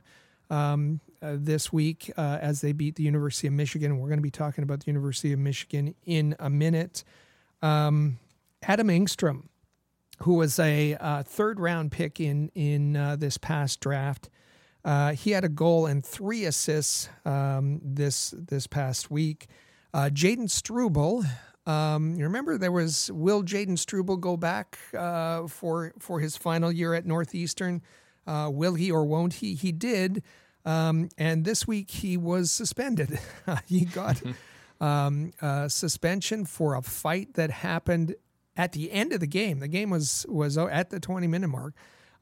[0.50, 4.00] um, uh, this week uh, as they beat the University of Michigan.
[4.00, 7.04] We're going to be talking about the University of Michigan in a minute.
[7.62, 8.20] Um,
[8.64, 9.48] Adam Engstrom,
[10.20, 14.30] who was a uh, third round pick in in this past draft.
[15.14, 19.48] He had a goal and three assists um, this this past week.
[19.94, 21.24] Jayden Struble,
[21.66, 26.72] um, you remember there was will Jayden Struble go back uh, for for his final
[26.72, 27.82] year at Northeastern?
[28.26, 29.56] Uh, will he or won't he?
[29.56, 30.24] He did,
[30.66, 33.20] um, and this week he was suspended.
[33.68, 34.22] he got
[34.82, 35.32] um,
[35.68, 38.16] suspension for a fight that happened
[38.56, 39.60] at the end of the game.
[39.60, 41.74] The game was was at the 20 minute mark,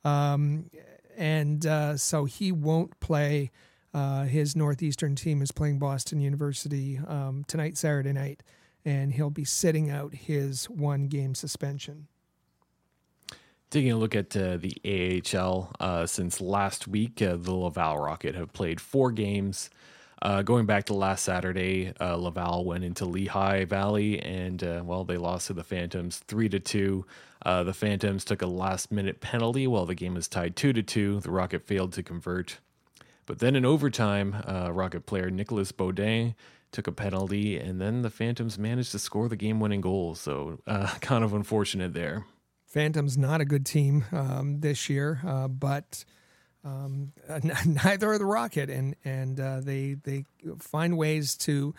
[0.03, 0.69] um,
[1.17, 3.51] and uh, so he won't play.
[3.91, 8.43] Uh, his Northeastern team is playing Boston University um, tonight, Saturday night,
[8.85, 12.07] and he'll be sitting out his one game suspension.
[13.69, 18.33] Taking a look at uh, the AHL, uh, since last week, uh, the Laval Rocket
[18.33, 19.69] have played four games.
[20.23, 25.03] Uh, going back to last Saturday, uh, Laval went into Lehigh Valley and uh, well,
[25.03, 27.05] they lost to the Phantoms three to two.
[27.45, 31.19] The Phantoms took a last-minute penalty while the game was tied two to two.
[31.21, 32.57] The Rocket failed to convert,
[33.25, 36.33] but then in overtime, Rocket player Nicolas Beaudin
[36.71, 40.15] took a penalty, and then the Phantoms managed to score the game-winning goal.
[40.15, 42.25] So uh, kind of unfortunate there.
[42.65, 46.05] Phantoms not a good team um, this year, but
[46.63, 47.13] um,
[47.65, 50.25] neither are the Rocket, and and uh, they they
[50.59, 51.73] find ways to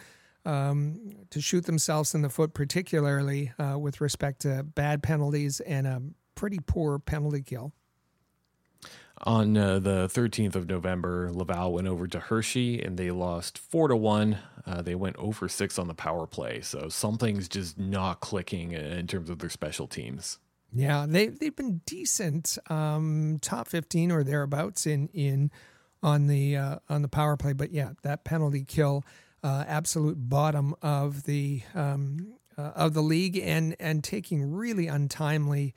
[0.44, 5.86] um, to shoot themselves in the foot, particularly uh, with respect to bad penalties and
[5.86, 6.02] a
[6.34, 7.72] pretty poor penalty kill.
[9.22, 13.88] On uh, the 13th of November, Laval went over to Hershey and they lost four
[13.88, 14.38] to one.
[14.66, 19.06] Uh, they went over six on the power play, so something's just not clicking in
[19.06, 20.38] terms of their special teams.
[20.72, 25.50] Yeah, they they've been decent, um, top fifteen or thereabouts in in
[26.02, 27.52] on the uh, on the power play.
[27.52, 29.04] But yeah, that penalty kill,
[29.42, 35.74] uh, absolute bottom of the um, uh, of the league, and and taking really untimely.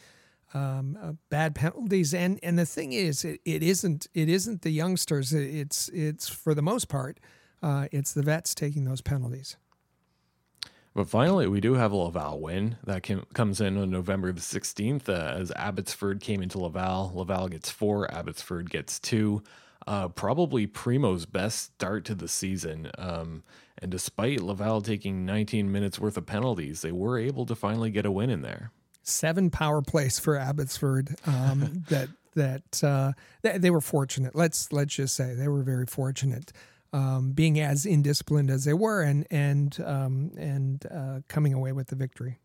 [0.54, 4.70] Um, uh, bad penalties, and and the thing is, it, it isn't it isn't the
[4.70, 5.34] youngsters.
[5.34, 7.20] It's it's for the most part,
[7.64, 9.58] uh, it's the vets taking those penalties.
[10.96, 15.10] But finally, we do have a Laval win that comes in on November the 16th
[15.10, 17.12] uh, as Abbotsford came into Laval.
[17.16, 19.42] Laval gets four, Abbotsford gets two.
[19.88, 22.92] Uh, probably Primeau's best start to the season.
[22.98, 23.44] Um,
[23.80, 28.06] and despite Laval taking 19 minutes worth of penalties, they were able to finally get
[28.06, 28.72] a win in there.
[29.04, 31.16] Seven power plays for Abbotsford.
[31.26, 34.36] Um, that that uh, they were fortunate.
[34.36, 36.52] Let's let's just say they were very fortunate
[36.94, 41.88] um, being as indisciplined as they were and and um, and uh, coming away with
[41.88, 42.40] the victory.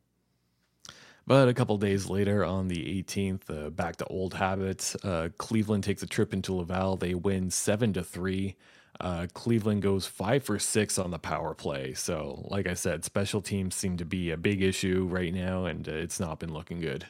[1.26, 4.96] But a couple days later, on the 18th, uh, back to old habits.
[5.04, 6.96] Uh, Cleveland takes a trip into Laval.
[6.96, 8.56] They win seven to three.
[9.00, 11.94] Uh, Cleveland goes five for six on the power play.
[11.94, 15.88] So, like I said, special teams seem to be a big issue right now, and
[15.88, 17.06] uh, it's not been looking good.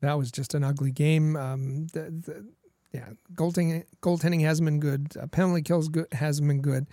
[0.00, 1.36] That was just an ugly game.
[1.36, 2.46] Um, the, the,
[2.92, 5.16] yeah, goaltending goaltending hasn't been good.
[5.20, 6.86] Uh, penalty kills good, hasn't been good.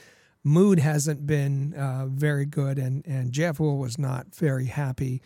[0.44, 5.22] Mood hasn't been uh, very good, and and Jeff Will was not very happy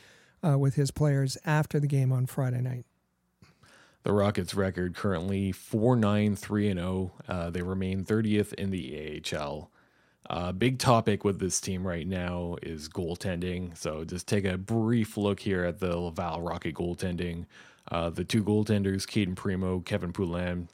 [0.46, 2.86] uh, with his players after the game on Friday night.
[4.04, 7.14] The Rockets' record currently four nine three and zero.
[7.28, 7.34] Oh.
[7.34, 9.72] Uh, they remain thirtieth in the AHL.
[10.30, 13.78] Uh, big topic with this team right now is goaltending.
[13.78, 17.46] So just take a brief look here at the Laval Rocket goaltending.
[17.92, 20.70] Uh, the two goaltenders, Cayden Primeau, Kevin Poulin.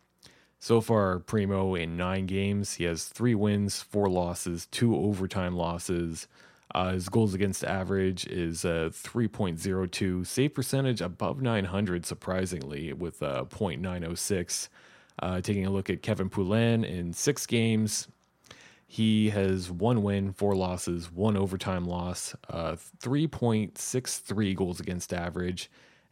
[0.60, 6.28] So far, Primeau in nine games, he has three wins, four losses, two overtime losses.
[6.76, 13.46] Uh, his goals against average is uh, 3.02, save percentage above 900, surprisingly, with uh,
[13.50, 14.70] 0.906.
[15.22, 18.08] Uh, taking a look at Kevin Poulin in six games,
[18.86, 25.70] he has one win, four losses, one overtime loss, uh, 3.63 goals against average,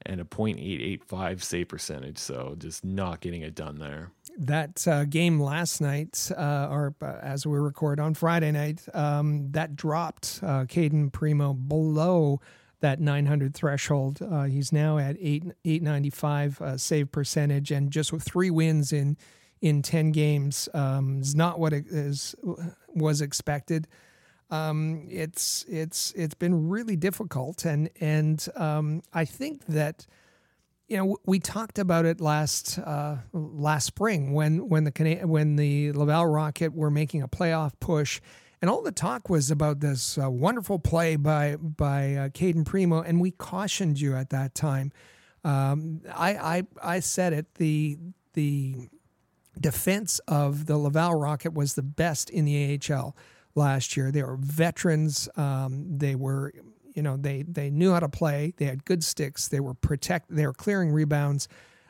[0.07, 2.17] and a .885 save percentage.
[2.17, 4.11] So just not getting it done there.
[4.39, 9.51] That uh, game last night, uh, or uh, as we record on Friday night, um,
[9.51, 12.39] that dropped uh, Cayden Primeau below
[12.79, 14.21] that 900 threshold.
[14.21, 19.17] Uh, he's now at eight 895 uh, save percentage, and just with three wins in
[19.59, 22.35] in 10 games um, is not what it is
[22.93, 23.87] was expected.
[24.49, 30.07] Um, it's it's it's been really difficult, and and um, I think that
[30.87, 35.91] you know we talked about it last uh, last spring when when the when the
[35.91, 38.21] Laval Rocket were making a playoff push
[38.61, 43.01] and all the talk was about this uh, wonderful play by by uh, Cayden Primeau,
[43.01, 44.91] and we cautioned you at that time.
[45.43, 46.63] Um, I, I
[46.95, 47.55] I said it.
[47.55, 47.97] The
[48.33, 48.89] the
[49.59, 53.15] defense of the Laval Rocket was the best in the AHL
[53.57, 54.11] last year.
[54.11, 55.27] They were veterans.
[55.35, 56.53] Um, they were
[56.93, 58.53] you know they they knew how to play.
[58.57, 59.47] They had good sticks.
[59.47, 60.33] They were protect.
[60.33, 61.47] They were clearing rebounds.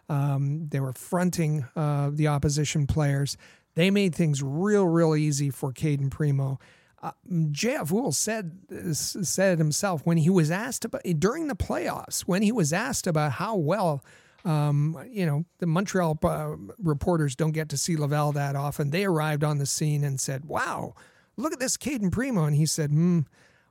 [0.10, 3.38] Um, they were fronting uh, the opposition players.
[3.76, 6.58] They made things real, real easy for Cayden Primeau.
[7.04, 7.12] Uh,
[7.52, 7.90] J.F.
[7.90, 8.58] Houle said
[8.94, 13.06] said it himself when he was asked about during the playoffs when he was asked
[13.06, 14.04] about how well
[14.46, 18.90] um, you know the Montreal uh, reporters don't get to see Laval that often.
[18.90, 20.96] They arrived on the scene and said, "Wow,
[21.38, 22.46] look at this Cayden Primeau.
[22.46, 23.22] and he said, "Hmm."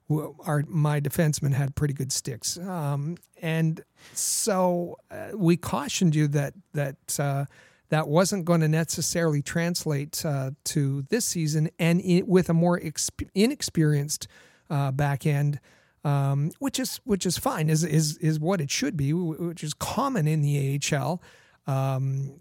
[0.08, 6.28] Well, our my defenseman had pretty good sticks, um, and so uh, we cautioned you
[6.28, 7.46] that that uh,
[7.88, 12.78] that wasn't going to necessarily translate uh, to this season, and it, with a more
[12.78, 14.28] exp- inexperienced
[14.70, 15.60] uh, back end,
[16.04, 19.74] um, which is which is fine, is is is what it should be, which is
[19.74, 21.22] common in the AHL.
[21.66, 22.38] Um,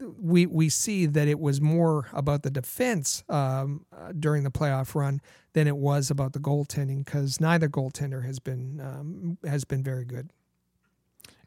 [0.00, 4.94] we we see that it was more about the defense um, uh, during the playoff
[4.94, 5.20] run
[5.52, 10.04] than it was about the goaltending because neither goaltender has been um, has been very
[10.04, 10.30] good.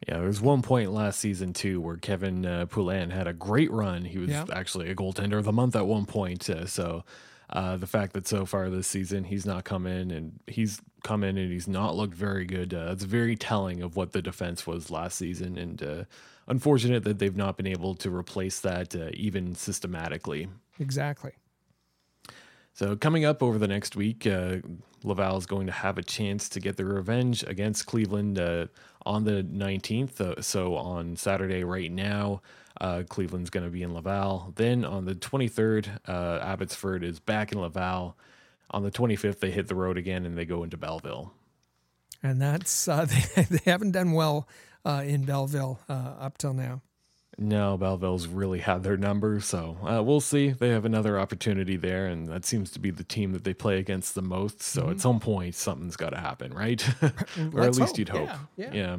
[0.07, 3.71] Yeah, there was one point last season too where Kevin uh, Poulin had a great
[3.71, 4.03] run.
[4.03, 4.45] He was yeah.
[4.51, 6.49] actually a goaltender of the month at one point.
[6.49, 7.03] Uh, so
[7.51, 11.23] uh, the fact that so far this season he's not come in and he's come
[11.23, 12.73] in and he's not looked very good.
[12.73, 16.03] Uh, it's very telling of what the defense was last season, and uh,
[16.47, 20.47] unfortunate that they've not been able to replace that uh, even systematically.
[20.79, 21.33] Exactly.
[22.73, 24.57] So coming up over the next week, uh,
[25.03, 28.67] Laval is going to have a chance to get their revenge against Cleveland uh,
[29.05, 30.21] on the 19th.
[30.21, 32.41] Uh, so on Saturday, right now,
[32.79, 34.53] uh, Cleveland's going to be in Laval.
[34.55, 38.17] Then on the 23rd, uh, Abbotsford is back in Laval.
[38.71, 41.33] On the 25th, they hit the road again and they go into Belleville.
[42.23, 44.47] And that's uh, they, they haven't done well
[44.85, 46.81] uh, in Belleville up till now.
[47.37, 50.49] No, Belleville's really had their number, so uh, we'll see.
[50.49, 53.79] They have another opportunity there, and that seems to be the team that they play
[53.79, 54.61] against the most.
[54.61, 54.91] So mm-hmm.
[54.91, 56.85] at some point, something's got to happen, right?
[57.53, 57.97] or at least hope.
[57.97, 58.29] you'd hope.
[58.29, 58.37] Yeah.
[58.57, 58.73] yeah.
[58.73, 58.97] yeah.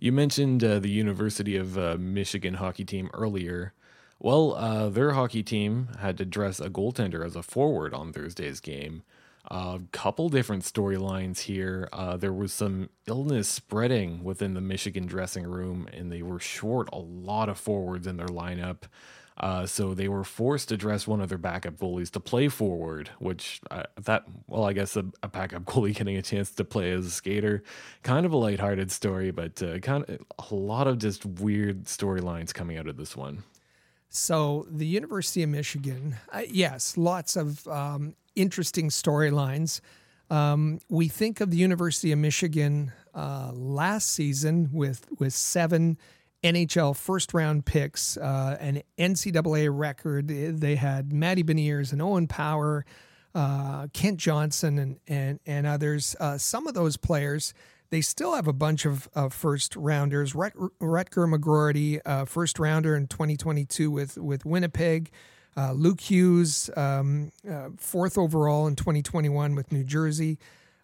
[0.00, 3.74] You mentioned uh, the University of uh, Michigan hockey team earlier.
[4.18, 8.60] Well, uh, their hockey team had to dress a goaltender as a forward on Thursday's
[8.60, 9.02] game.
[9.50, 11.88] A couple different storylines here.
[11.92, 16.88] Uh, there was some illness spreading within the Michigan dressing room, and they were short
[16.92, 18.82] a lot of forwards in their lineup.
[19.40, 23.08] Uh, so they were forced to dress one of their backup goalies to play forward,
[23.20, 26.90] which uh, that well, I guess a, a, backup goalie getting a chance to play
[26.90, 27.62] as a skater,
[28.02, 32.52] kind of a lighthearted story, but uh, kind of a lot of just weird storylines
[32.52, 33.44] coming out of this one.
[34.10, 39.80] So the University of Michigan, uh, yes, lots of um, interesting storylines.
[40.30, 45.98] Um, we think of the University of Michigan uh, last season with with seven
[46.44, 50.28] NHL first round picks, uh, an NCAA record.
[50.28, 52.84] They had Matty Beniers and Owen Power,
[53.34, 56.14] uh, Kent Johnson, and and and others.
[56.20, 57.54] Uh, some of those players.
[57.90, 60.34] They still have a bunch of, of first rounders.
[60.34, 65.10] Rutger McGroarty, uh, first rounder in 2022 with with Winnipeg.
[65.56, 70.38] Uh, Luke Hughes, um, uh, fourth overall in 2021 with New Jersey.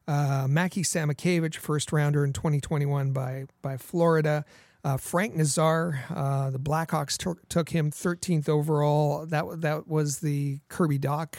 [0.09, 4.45] Uh, Mackie Samoskevich, first rounder in 2021 by by Florida.
[4.83, 9.25] Uh, Frank Nazar, uh, the Blackhawks took, took him 13th overall.
[9.25, 11.35] That that was the Kirby Dach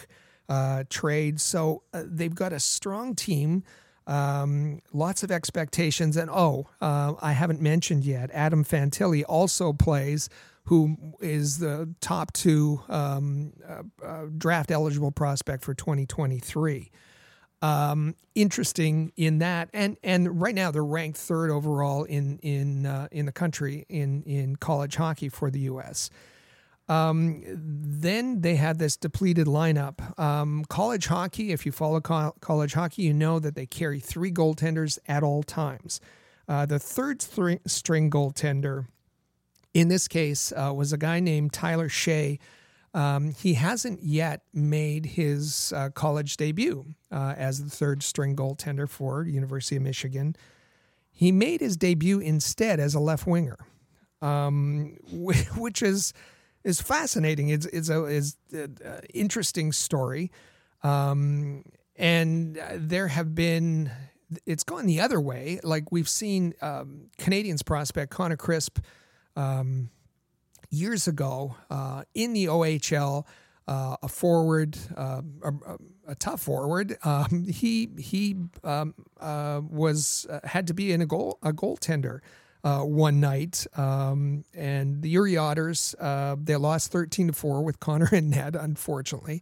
[0.47, 1.39] uh, trade.
[1.39, 3.63] So they've got a strong team.
[4.07, 8.29] Um, lots of expectations, and oh, I haven't mentioned yet.
[8.33, 10.29] Adam Fantilli also plays
[10.65, 16.91] who is the top two um, uh, uh, draft eligible prospect for 2023.
[17.61, 23.07] Um, interesting in that, and and right now they're ranked third overall in in uh,
[23.11, 26.09] in the country in in college hockey for the U.S.
[26.87, 30.19] Um, then they had this depleted lineup.
[30.19, 34.31] Um, college hockey, if you follow co- college hockey, you know that they carry three
[34.31, 35.99] goaltenders at all times.
[36.47, 38.85] Uh, the third th- string goaltender
[39.73, 42.39] in this case uh, was a guy named Tyler Shea.
[42.93, 48.87] Um, he hasn't yet made his uh, college debut uh, as the third string goaltender
[48.87, 50.35] for University of Michigan.
[51.11, 53.57] He made his debut instead as a left winger,
[54.21, 54.97] um,
[55.57, 56.13] which is
[56.65, 57.49] is fascinating.
[57.49, 58.77] It's it's a is an
[59.13, 60.31] interesting story,
[60.83, 61.63] um,
[61.95, 63.91] and there have been
[64.45, 65.59] it's gone the other way.
[65.63, 68.79] Like we've seen um, Canadiens prospect Connor Crisp
[69.37, 69.91] um,
[70.69, 73.25] years ago uh, in the OHL.
[73.67, 75.51] Uh, a forward, uh, a,
[76.09, 76.99] a, tough forward.
[77.03, 82.19] Um, he he um, uh, was uh, had to be in a goal a goaltender
[82.65, 88.09] uh, one night, um, and the Erie Otters they lost thirteen to four with Connor
[88.11, 88.57] and Ned.
[88.57, 89.41] Unfortunately,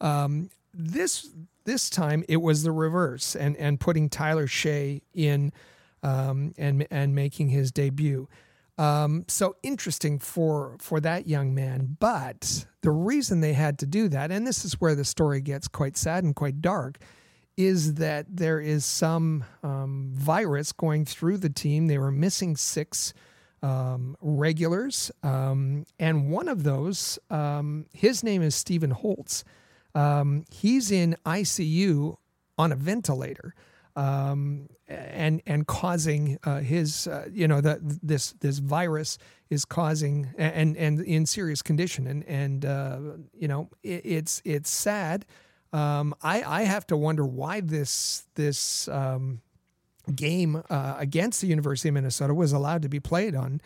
[0.00, 1.30] um, this
[1.64, 5.52] this time it was the reverse, and and putting Tyler Shea in
[6.02, 8.28] um, and and making his debut.
[8.76, 11.96] Um, so interesting for for that young man.
[11.98, 15.68] But the reason they had to do that, and this is where the story gets
[15.68, 16.98] quite sad and quite dark,
[17.56, 21.86] is that there is some um, virus going through the team.
[21.86, 23.14] They were missing six
[23.62, 29.42] um, regulars, um, and one of those, um, his name is Stephen Holtz.
[29.94, 32.16] Um, he's in ICU
[32.58, 33.54] on a ventilator
[33.96, 39.18] um, and and causing uh, his uh, you know that this this virus
[39.50, 42.98] is causing and and in serious condition and and uh,
[43.32, 45.24] you know it, it's it's sad.
[45.74, 49.40] Um, I I have to wonder why this this um,
[50.14, 53.60] game uh, against the University of Minnesota was allowed to be played on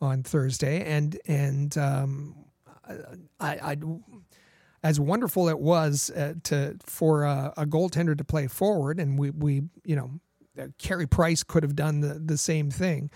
[0.00, 2.44] on Thursday and and um,
[3.40, 3.76] I, I
[4.82, 9.30] as wonderful it was uh, to for a, a, goaltender to play forward, and we
[9.30, 10.10] we you know,
[10.60, 13.10] uh, Carey Price could have done the the same thing.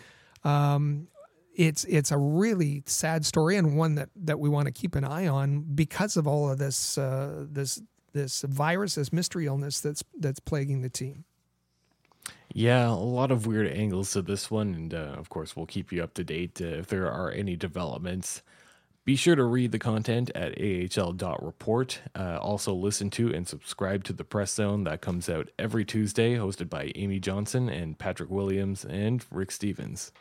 [0.44, 1.08] Um,
[1.54, 5.04] it's it's a really sad story and one that that we want to keep an
[5.04, 7.82] eye on because of all of this uh, this
[8.18, 11.24] this virus, this mystery illness that's that's plaguing the team.
[12.52, 15.92] Yeah, a lot of weird angles to this one, and uh, of course, we'll keep
[15.92, 18.42] you up to date uh, if there are any developments.
[19.04, 22.00] Be sure to read the content at ahl.report.
[22.14, 26.34] Uh, also, listen to and subscribe to the Press Zone that comes out every Tuesday,
[26.34, 30.12] hosted by Amy Johnson and Patrick Williams and Rick Stevens.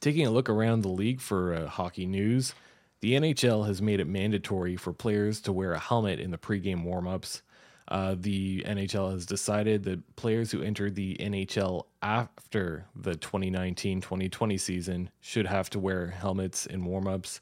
[0.00, 2.54] Taking a look around the league for uh, hockey news,
[3.00, 6.84] the NHL has made it mandatory for players to wear a helmet in the pregame
[6.84, 7.42] warmups.
[7.88, 14.58] Uh, the NHL has decided that players who entered the NHL after the 2019 2020
[14.58, 17.40] season should have to wear helmets in warmups.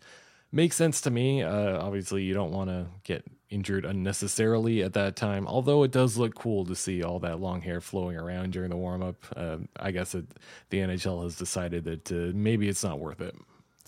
[0.53, 1.43] Makes sense to me.
[1.43, 6.17] Uh, obviously, you don't want to get injured unnecessarily at that time, although it does
[6.17, 9.17] look cool to see all that long hair flowing around during the warmup.
[9.37, 10.27] Uh, I guess it,
[10.71, 13.35] the NHL has decided that uh, maybe it's not worth it.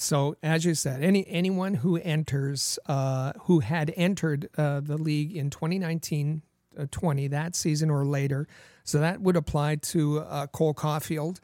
[0.00, 5.36] So, as you said, any anyone who enters, uh, who had entered uh, the league
[5.36, 6.42] in 2019
[6.78, 8.46] uh, 20 that season or later.
[8.84, 11.40] So that would apply to uh, Cole Caufield.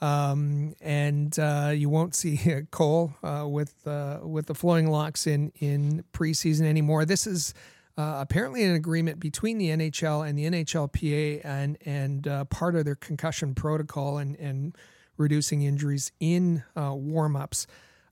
[0.00, 2.40] Um, and uh, you won't see
[2.70, 7.04] Cole uh, with uh, with the flowing locks in in preseason anymore.
[7.04, 7.52] This is
[7.98, 13.54] apparently an agreement between the NHL and the NHLPA, and and part of their concussion
[13.54, 14.74] protocol and and
[15.18, 17.66] reducing injuries in warmups.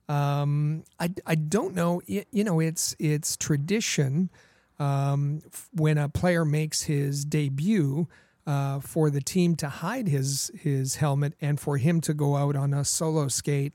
[0.09, 2.01] Um, I I don't know.
[2.07, 4.31] you know, it's it's tradition
[4.79, 5.41] um,
[5.73, 8.09] when a player makes his debut
[8.47, 12.57] uh, for the team to hide his his helmet and for him to go out
[12.57, 13.75] on a solo skate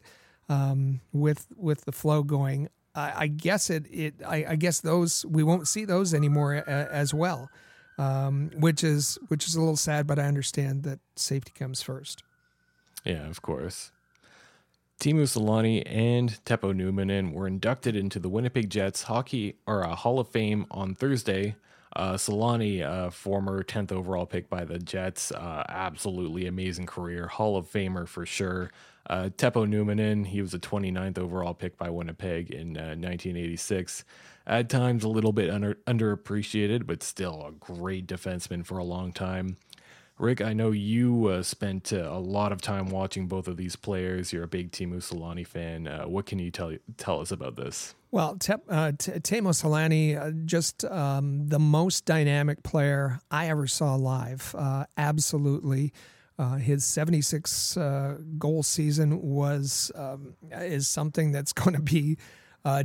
[0.49, 2.69] um, with with the flow going.
[2.95, 6.67] I, I guess it it I, I, guess those we won't see those anymore a,
[6.67, 7.49] as well,
[7.97, 10.07] um, which is which is a little sad.
[10.07, 12.23] But I understand that safety comes first.
[13.03, 13.91] Yeah, of course.
[15.03, 20.17] Teemu Selanne and Teppo Numminen were inducted into the Winnipeg Jets Hockey or uh, Hall
[20.17, 21.57] of Fame on Thursday.
[21.93, 27.57] Uh, Selanne, uh, former 10th overall pick by the Jets, uh, absolutely amazing career, Hall
[27.57, 28.71] of Famer for sure.
[29.09, 34.05] Uh, Teppo Numminen, he was a 29th overall pick by Winnipeg in 1986.
[34.47, 38.85] Uh, At times, a little bit under, underappreciated, but still a great defenseman for a
[38.85, 39.57] long time.
[40.19, 43.75] Rick, I know you uh, spent uh, a lot of time watching both of these
[43.75, 44.31] players.
[44.31, 45.87] You're a big Teemu Selanne fan.
[45.87, 47.95] Uh, what can you tell tell us about this?
[48.11, 53.65] Well, Te- uh, T- Teemu Selanne, uh, just um, the most dynamic player I ever
[53.65, 54.53] saw live.
[54.55, 55.93] Uh, absolutely.
[56.59, 57.75] his 76
[58.37, 62.17] goal season was um, is something that's going to be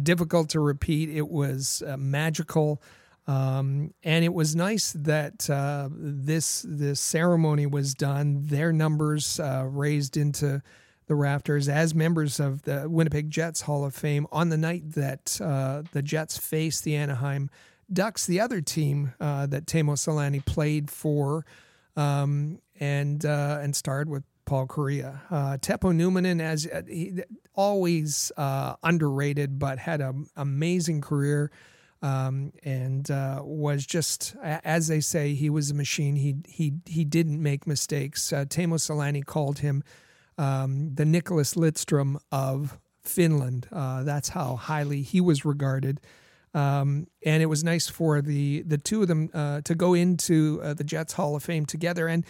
[0.02, 1.10] difficult to repeat.
[1.10, 2.80] It was magical.
[3.28, 8.46] Um, and it was nice that uh, this this ceremony was done.
[8.46, 10.62] Their numbers uh, raised into
[11.08, 15.38] the rafters as members of the Winnipeg Jets Hall of Fame on the night that
[15.42, 17.50] uh, the Jets faced the Anaheim
[17.92, 21.44] Ducks, the other team uh, that Teemu Selanne played for,
[21.96, 25.20] um, and uh, and starred with Paul Kariya.
[25.30, 27.22] Uh, Teppo Numminen, as uh, he,
[27.54, 31.50] always underrated, but had an amazing career.
[32.00, 36.16] Um, and uh, was just as they say, he was a machine.
[36.16, 38.32] He he he didn't make mistakes.
[38.32, 39.82] Uh, Teemu Selanne called him
[40.36, 43.66] um, the Nicklas Lidstrom of Finland.
[43.72, 46.00] Uh, that's how highly he was regarded.
[46.54, 50.60] Um, and it was nice for the the two of them uh, to go into
[50.62, 52.06] uh, the Jets Hall of Fame together.
[52.06, 52.24] And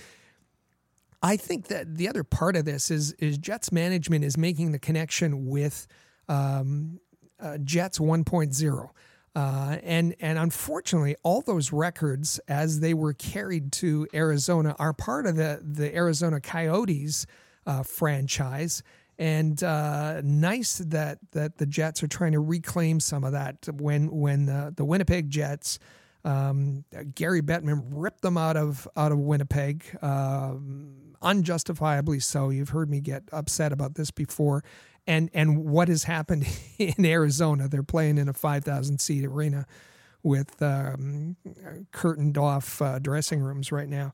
[1.23, 4.79] I think that the other part of this is is Jets management is making the
[4.79, 5.87] connection with
[6.29, 7.01] um,
[7.41, 8.91] uh, Jets 1.0.
[9.39, 15.27] Uh, and and unfortunately, all those records, as they were carried to Arizona, are part
[15.27, 17.25] of the the Arizona Coyotes
[17.65, 18.83] uh, franchise.
[19.17, 23.69] And uh, nice that that the Jets are trying to reclaim some of that.
[23.73, 25.79] When when the, the Winnipeg Jets,
[26.25, 26.85] um,
[27.15, 32.51] Gary Bettman ripped them out of out of Winnipeg, um, unjustifiably so.
[32.51, 34.65] You've heard me get upset about this before,
[35.09, 36.47] and and what has happened
[36.79, 37.67] in Arizona?
[37.67, 39.67] They're playing in a five thousand seat arena
[40.23, 41.37] with um,
[41.91, 44.13] curtained off uh, dressing rooms right now.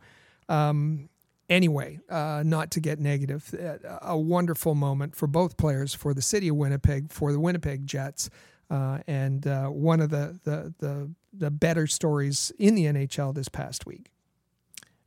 [0.49, 1.09] Um,
[1.51, 6.23] anyway, uh, not to get negative, uh, a wonderful moment for both players, for the
[6.23, 8.31] city of Winnipeg, for the Winnipeg Jets,
[8.71, 13.49] uh, and uh, one of the, the the the better stories in the NHL this
[13.49, 14.14] past week.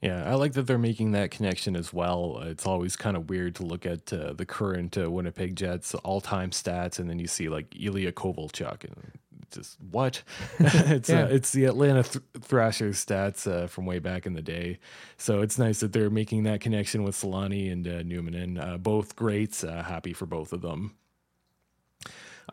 [0.01, 2.39] Yeah, I like that they're making that connection as well.
[2.43, 6.51] It's always kind of weird to look at uh, the current uh, Winnipeg Jets all-time
[6.51, 9.11] stats, and then you see like Ilya Kovalchuk, and
[9.51, 10.21] just what?
[10.59, 11.23] it's yeah.
[11.23, 14.77] uh, it's the Atlanta Th- Thrashers stats uh, from way back in the day.
[15.17, 19.15] So it's nice that they're making that connection with Selanne and uh, and Uh, both
[19.15, 19.63] greats.
[19.63, 20.95] Uh, happy for both of them.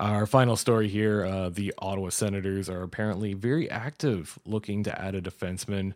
[0.00, 5.14] Our final story here uh, the Ottawa Senators are apparently very active looking to add
[5.14, 5.92] a defenseman.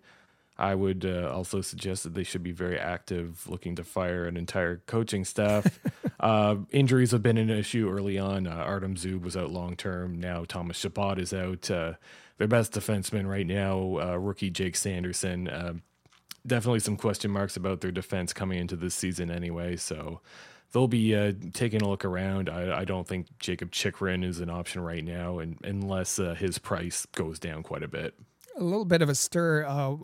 [0.59, 4.37] I would uh, also suggest that they should be very active, looking to fire an
[4.37, 5.79] entire coaching staff.
[6.21, 8.49] uh, injuries have been an issue early on.
[8.49, 10.19] Uh, Artem Zub was out long term.
[10.19, 11.71] Now Thomas Chabot is out.
[11.71, 11.93] Uh,
[12.39, 15.49] their best defenseman right now, uh, rookie Jake Sanderson.
[15.49, 15.75] Uh,
[16.45, 19.77] definitely some question marks about their defense coming into this season anyway.
[19.77, 20.21] So
[20.73, 22.49] they'll be taking a look around.
[22.49, 27.07] I, I, don't think Jakob Chychrun is an option right now, and unless his price
[27.15, 28.15] goes down quite a bit
[28.59, 29.65] a little bit of a stir.
[29.65, 29.97] Uh,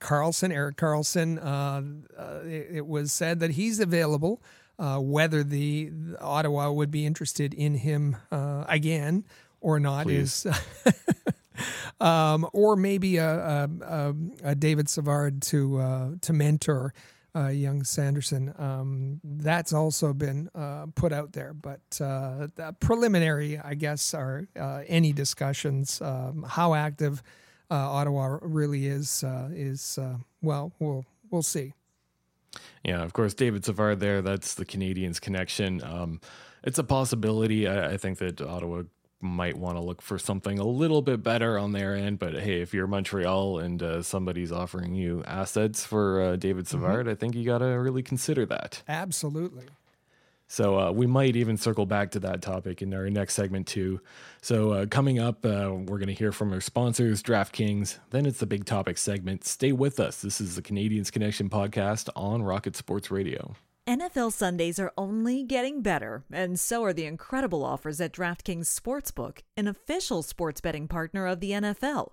[0.00, 4.42] Karlsson, Erik Karlsson, uh, uh, it, it, was said that he's available.
[4.78, 9.24] Uh, whether the, the, Ottawa would be interested in him uh, again
[9.62, 10.44] or not Please.
[10.44, 10.60] is,
[12.00, 16.92] um, or maybe a, a, a, David Savard to uh, to mentor.
[17.34, 20.50] young Sanderson, um, that's also been
[20.94, 21.80] put out there, but
[22.80, 24.46] preliminary, I guess, are
[24.86, 26.02] any discussions.
[26.02, 27.22] Um, how active
[27.70, 31.72] uh, Ottawa really is uh, is uh, well, we'll we'll see.
[32.82, 34.22] Yeah, of course, David Savard there.
[34.22, 35.82] That's the Canadiens connection.
[35.82, 36.20] Um,
[36.62, 37.66] it's a possibility.
[37.68, 38.84] I, I, think that Ottawa
[39.20, 42.18] might want to look for something a little bit better on their end.
[42.18, 46.76] But hey, if you're Montreal and uh, somebody's offering you assets for uh, David mm-hmm.
[46.76, 47.12] Savard, mm-hmm.
[47.12, 48.82] I think you got to really consider that.
[48.88, 49.64] Absolutely.
[50.48, 54.00] So uh, we might even circle back to that topic in our next segment too.
[54.42, 57.98] So uh, coming up, uh, we're going to hear from our sponsors, DraftKings.
[58.10, 59.44] Then it's the big topic segment.
[59.44, 60.20] Stay with us.
[60.20, 63.56] This is the Canadiens Connection podcast on Rocket Sports Radio.
[63.88, 69.42] NFL Sundays are only getting better, and so are the incredible offers at DraftKings Sportsbook,
[69.56, 72.08] an official sports betting partner of the NFL.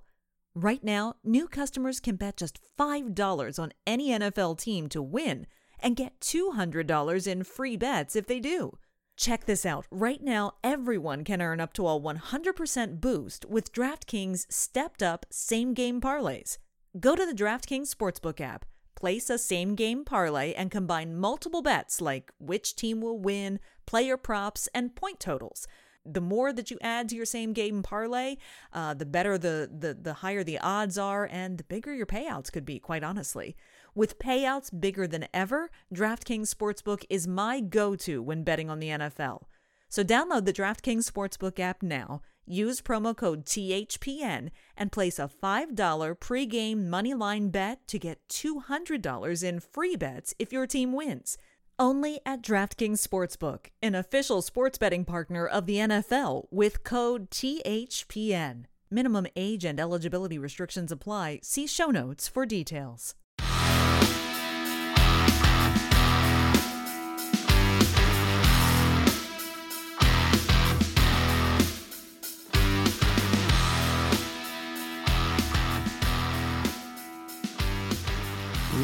[0.53, 5.47] Right now, new customers can bet just $5 on any NFL team to win
[5.83, 8.77] and get $200 in free bets if they do.
[9.15, 9.85] Check this out.
[9.91, 15.73] Right now, everyone can earn up to a 100% boost with DraftKings stepped up same
[15.75, 16.57] game parlays.
[16.99, 18.65] Go to the DraftKings Sportsbook app,
[18.95, 24.17] place a same game parlay, and combine multiple bets like which team will win, player
[24.17, 25.67] props, and point totals
[26.05, 28.35] the more that you add to your same game parlay,
[28.73, 32.51] uh, the better the, the the higher the odds are, and the bigger your payouts
[32.51, 32.79] could be.
[32.79, 33.55] Quite honestly,
[33.95, 38.89] with payouts bigger than ever, DraftKings Sportsbook is my go to when betting on the
[38.89, 39.43] NFL.
[39.89, 45.75] So download the DraftKings Sportsbook app now, use promo code THPN, and place a $5
[46.19, 51.37] pregame moneyline bet to get $200 in free bets if your team wins.
[51.77, 58.65] Only at DraftKings Sportsbook, an official sports betting partner of the NFL with code THPN.
[58.89, 61.39] Minimum age and eligibility restrictions apply.
[61.41, 63.15] See show notes for details.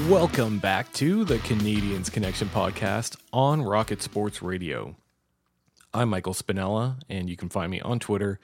[0.10, 4.96] Welcome back to the Canadiens Connection podcast on Rocket Sports Radio.
[5.94, 8.40] I'm Michael Spinella, and you can find me on Twitter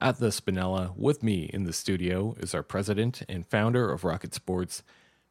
[0.00, 0.96] at the Spinella.
[0.96, 4.82] With me in the studio is our president and founder of Rocket Sports,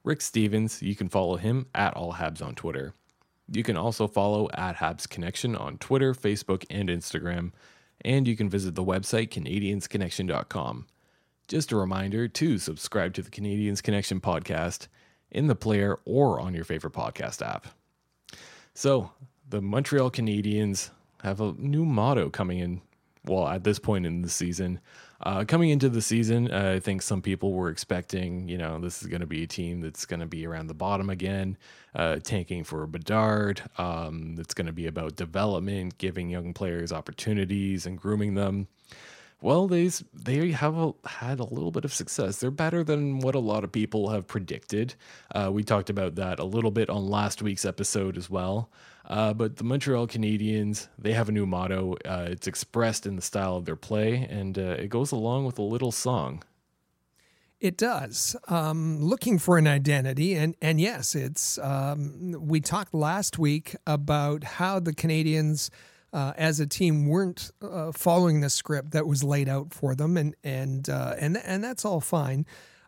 [0.04, 0.84] Rick Stevens.
[0.84, 2.94] You can follow him at All Habs on Twitter.
[3.52, 7.52] You can also follow at Habs Connection on Twitter, Facebook, and Instagram.
[8.06, 10.86] And you can visit the website CanadiansConnection.com.
[11.48, 14.88] Just a reminder to subscribe to the Canadiens Connection podcast
[15.32, 17.68] in the player or on your favorite podcast app.
[18.74, 19.12] So,
[19.50, 20.92] the Montreal Canadiens
[21.24, 22.82] have a new motto coming in.
[23.26, 24.80] Well, at this point in the season,
[25.22, 29.02] uh, coming into the season, uh, I think some people were expecting, you know, this
[29.02, 31.58] is going to be a team that's going to be around the bottom again,
[31.94, 33.62] uh, tanking for Bedard.
[33.78, 38.68] Um, it's going to be about development, giving young players opportunities and grooming them.
[39.42, 42.38] Well, they they have a, had a little bit of success.
[42.38, 44.96] They're better than what a lot of people have predicted.
[45.34, 48.70] Uh, we talked about that a little bit on last week's episode as well.
[49.06, 51.96] Uh, but the Montreal Canadiens, they have a new motto.
[52.06, 55.58] Uh, it's expressed in the style of their play, and uh, it goes along with
[55.58, 56.44] a little song.
[57.60, 58.36] It does.
[58.48, 61.58] Um, looking for an identity, and and yes, it's.
[61.58, 65.70] Um, we talked last week about how the Canadiens
[66.14, 70.18] uh, as a team weren't uh, following the script that was laid out for them,
[70.18, 72.46] and and uh, and and that's all fine.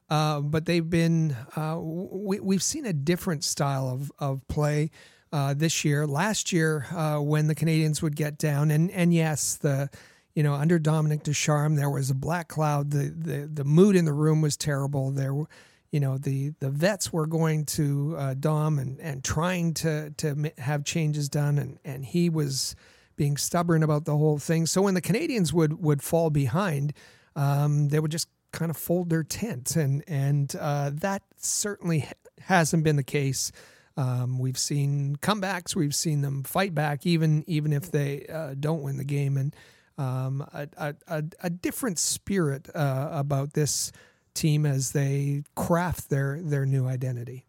[0.10, 4.90] Uh, but they've been uh, we we've seen a different style of of play
[5.32, 6.08] uh, this year.
[6.08, 6.86] Last year,
[7.20, 9.90] when the Canadiens would get down, and and yes, the
[10.34, 12.92] you know under Dominic Ducharme there was a black cloud.
[12.92, 15.12] The the the mood in the room was terrible.
[15.12, 15.46] There
[15.92, 20.52] you know the the vets were going to uh, Dom and and trying to to
[20.58, 22.76] have changes done and and he was
[23.22, 24.66] being stubborn about the whole thing.
[24.66, 26.92] So when the Canadiens would would fall behind,
[27.36, 32.10] um, they would just kind of fold their tent, and and uh, that certainly
[32.40, 33.52] hasn't been the case.
[33.96, 38.82] Um, we've seen comebacks, we've seen them fight back, even even if they uh, don't
[38.82, 39.56] win the game, and
[40.00, 43.92] um, a, a, a, different spirit uh, about this
[44.34, 47.46] team as they craft their their new identity.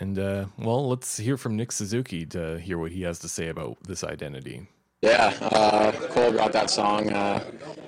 [0.00, 3.48] And uh, well, let's hear from Nick Suzuki to hear what he has to say
[3.48, 4.66] about this identity.
[5.02, 7.12] Yeah, uh, Cole brought that song.
[7.12, 7.44] Uh,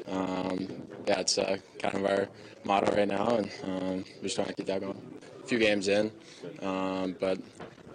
[0.09, 0.69] um,
[1.07, 2.29] yeah, it's uh, kind of our
[2.65, 5.01] motto right now, and um, we're just trying to keep that going.
[5.43, 6.13] A few games in,
[6.61, 7.39] um, but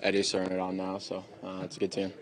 [0.02, 2.14] Eddie's throwing it on now, so uh, it's a good team.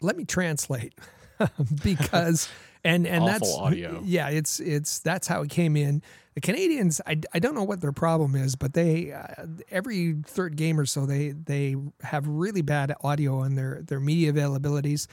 [0.00, 0.94] Let me translate
[1.82, 2.48] because
[2.84, 4.00] and and Awful that's audio.
[4.04, 6.02] Yeah, it's it's that's how it came in.
[6.36, 10.56] The Canadiens, I, I don't know what their problem is, but they uh, every third
[10.56, 15.06] game or so they they have really bad audio on their their media availabilities.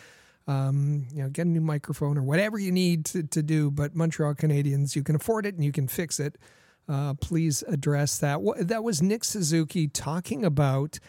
[0.48, 3.72] Um, you know, get a new microphone or whatever you need to, to do.
[3.72, 6.38] But Montreal Canadiens, you can afford it and you can fix it.
[6.90, 8.42] Uh, please address that.
[8.60, 11.00] That was Nick Suzuki talking about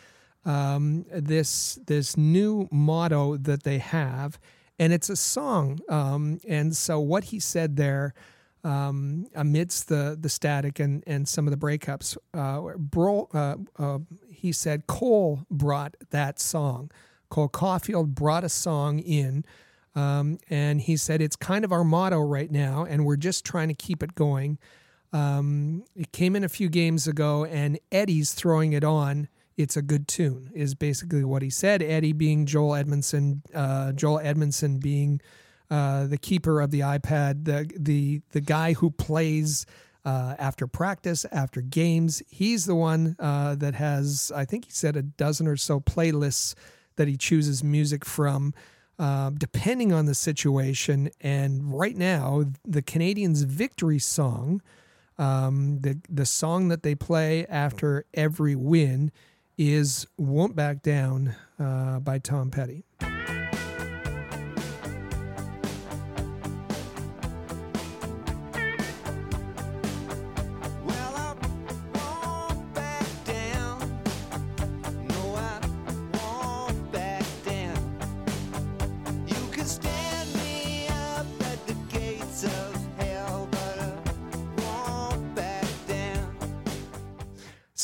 [0.45, 4.39] um, this this new motto that they have
[4.79, 5.81] and it's a song.
[5.89, 8.15] Um, and so what he said there,
[8.65, 13.99] um, amidst the the static and and some of the breakups, uh, Bro, uh, uh,
[14.29, 16.91] he said Cole brought that song.
[17.29, 19.45] Cole Caufield brought a song in.
[19.97, 23.69] Um, and he said it's kind of our motto right now, and we're just trying
[23.69, 24.59] to keep it going.
[25.13, 29.83] Um, it came in a few games ago, and Eddie's throwing it on it's a
[29.83, 31.83] good tune is basically what he said.
[31.83, 35.21] Eddie being Joel Edmundson, uh, Joel Edmundson being
[35.71, 39.67] uh, the keeper of the iPad, the the the guy who plays
[40.05, 42.23] uh, after practice, after games.
[42.29, 46.55] He's the one uh, that has, I think he said, a dozen or so playlists
[46.97, 48.55] that he chooses music from.
[48.97, 54.63] Uh, depending on the situation, and right now, the Canadiens' victory song,
[55.19, 59.11] um, the the song that they play after every win,
[59.59, 62.85] is Won't Back Down uh, by Tom Petty.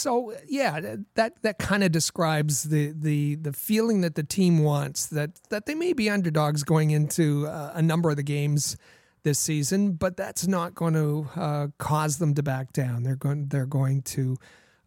[0.01, 5.07] So yeah, that that kind of describes the the the feeling that the team wants
[5.09, 8.79] that that they may be underdogs going into uh, a number of the games
[9.23, 13.03] this season, but that's not going to uh, cause them to back down.
[13.03, 14.37] They're going they're going to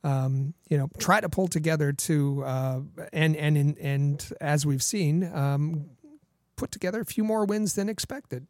[0.04, 2.80] um, you know try to pull together to uh,
[3.12, 5.92] and and and, as we've seen um,
[6.56, 8.48] put together a few more wins than expected.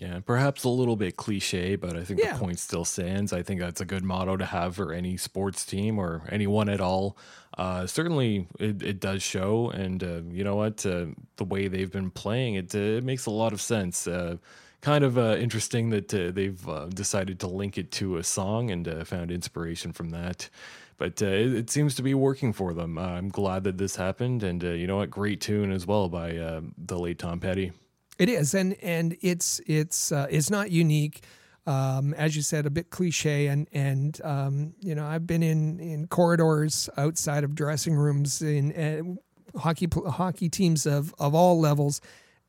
[0.00, 2.32] Yeah, perhaps a little bit cliche, but I think Yeah.
[2.32, 3.32] the point still stands.
[3.32, 6.80] I think that's a good motto to have for any sports team or anyone at
[6.80, 7.16] all.
[7.56, 10.84] Uh, certainly, it, it does show, and uh, you know what?
[10.84, 14.08] Uh, the way they've been playing, it, uh, it makes a lot of sense.
[14.08, 14.38] Uh,
[14.80, 18.70] kind of uh, interesting that uh, they've uh, decided to link it to a song
[18.72, 20.50] and uh, found inspiration from that.
[20.98, 22.98] But uh, it, it seems to be working for them.
[22.98, 25.10] Uh, I'm glad that this happened, and uh, you know what?
[25.10, 27.70] Great tune as well by uh, the late Tom Petty.
[28.18, 31.24] It is, and and it's it's uh, it's not unique.
[31.66, 35.80] Um, as you said, a bit cliche, and and um, you know I've been in
[35.80, 42.00] in corridors outside of dressing rooms in uh, hockey hockey teams of of all levels,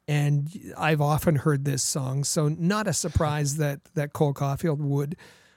[0.08, 2.24] and I've often heard this song.
[2.24, 5.16] So not a surprise that that Cole Caufield would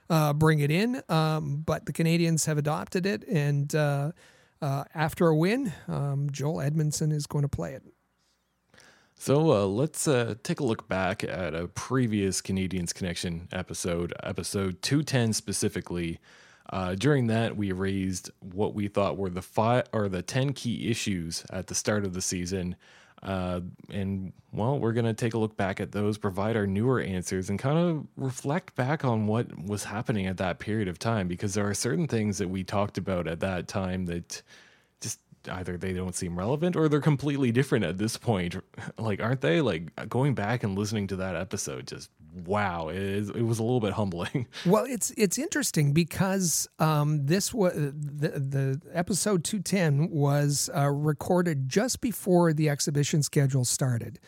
[0.09, 4.13] uh, bring it in, um, but the Canadiens have adopted it, and uh,
[4.63, 7.83] uh, after a win, um, Joel Edmundson is going to play it.
[9.21, 14.81] So uh, let's uh, take a look back at a previous Canadiens Connection episode, episode
[14.81, 16.21] 210 specifically.
[16.71, 20.89] Uh, during that, we raised what we thought were the five or the 10 key
[20.89, 22.77] issues at the start of the season.
[23.21, 23.61] Uh,
[23.91, 27.51] and well, we're going to take a look back at those, provide our newer answers,
[27.51, 31.55] and kind of reflect back on what was happening at that period of time because
[31.55, 34.43] there are certain things that we talked about at that time that
[35.51, 38.57] either they don't seem relevant or they're completely different at this point.
[38.99, 39.61] Like, aren't they?
[39.61, 42.11] Like going back and listening to that episode, just
[42.47, 44.47] wow, it, was a little bit humbling.
[44.67, 50.89] Well, it's it's interesting because um, this was the, the episode two ten was uh,
[50.89, 54.19] recorded just before the exhibition schedule started,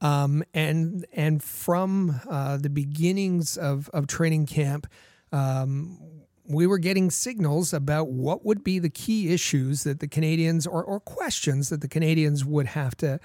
[0.00, 4.86] um, and and from uh, the beginnings of of training camp.
[5.32, 5.98] Um,
[6.46, 10.84] we were getting signals about what would be the key issues that the Canadiens or,
[10.84, 13.18] or questions that the Canadiens would have to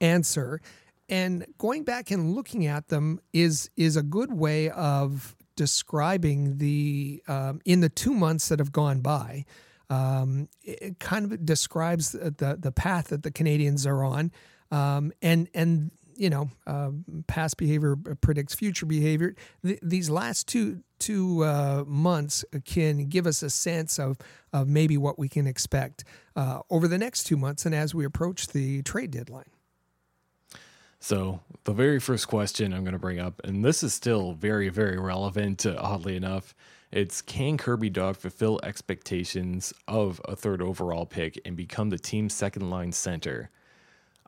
[0.00, 0.60] answer.
[1.08, 7.22] And going back and looking at them is is a good way of describing the
[7.28, 9.44] um, in the two months that have gone by.
[9.90, 14.32] Um, it kind of describes the, the the path that the Canadiens are on,
[14.70, 15.90] um, and and
[16.22, 16.90] you know, uh,
[17.26, 19.34] past behavior predicts future behavior.
[19.64, 24.18] Th- these last two two uh, months can give us a sense of
[24.52, 26.04] of maybe what we can expect
[26.36, 29.50] uh, over the next two months, and as we approach the trade deadline.
[31.00, 34.68] So, the very first question I'm going to bring up, and this is still very,
[34.68, 36.54] very relevant, uh, oddly enough,
[36.92, 42.32] it's can Kirby Dach fulfill expectations of a third overall pick and become the team's
[42.32, 43.50] second line center?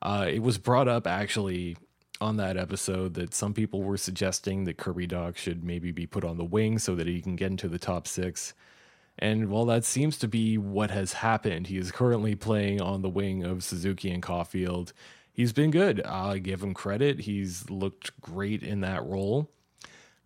[0.03, 1.77] Uh, it was brought up actually
[2.25, 6.25] on that episode that some people were suggesting that Kirby Dach should maybe be put
[6.25, 8.55] on the wing so that he can get into the top six.
[9.19, 13.09] And while that seems to be what has happened, he is currently playing on the
[13.09, 14.93] wing of Suzuki and Caufield.
[15.33, 16.01] He's been good.
[16.03, 17.21] I give him credit.
[17.21, 19.51] He's looked great in that role.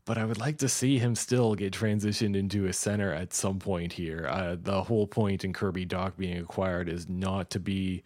[0.04, 3.58] But I would like to see him still get transitioned into a center at some
[3.58, 4.26] point here.
[4.30, 8.04] Uh, the whole point in Kirby Dach being acquired is not to be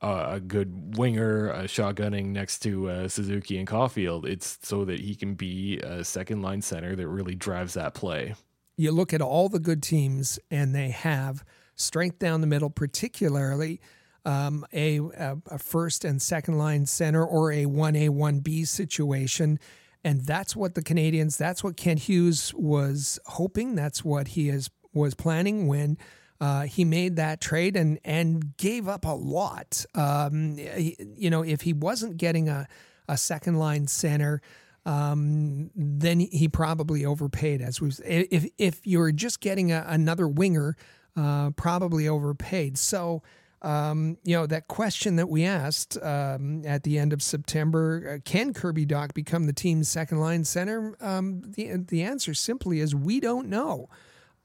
[0.00, 4.26] uh, a good winger, uh, shotgunning next to uh, Suzuki and Caufield.
[4.26, 8.34] It's so that he can be a second line center that really drives that play.
[8.76, 11.44] You look at all the good teams, and they have
[11.74, 13.80] strength down the middle, particularly
[14.24, 19.58] um, a, a, first and second line center or a 1A, 1B situation.
[20.04, 23.74] And that's what the Canadiens, that's what Kent Hughes was hoping.
[23.74, 25.98] That's what he is, was planning when
[26.40, 29.84] uh, he made that trade and, and gave up a lot.
[29.94, 32.68] Um, he- you know, if he wasn't getting a,
[33.08, 34.40] a second line center,
[34.86, 37.60] um, then he probably overpaid.
[37.60, 40.76] As we, if if you're just getting a, another winger,
[41.16, 42.78] uh, probably overpaid.
[42.78, 43.22] So,
[43.60, 48.18] um, you know, that question that we asked um, at the end of September, uh,
[48.24, 50.96] can Kirby Dach become the team's second line center?
[51.00, 53.88] Um, the the answer simply is we don't know.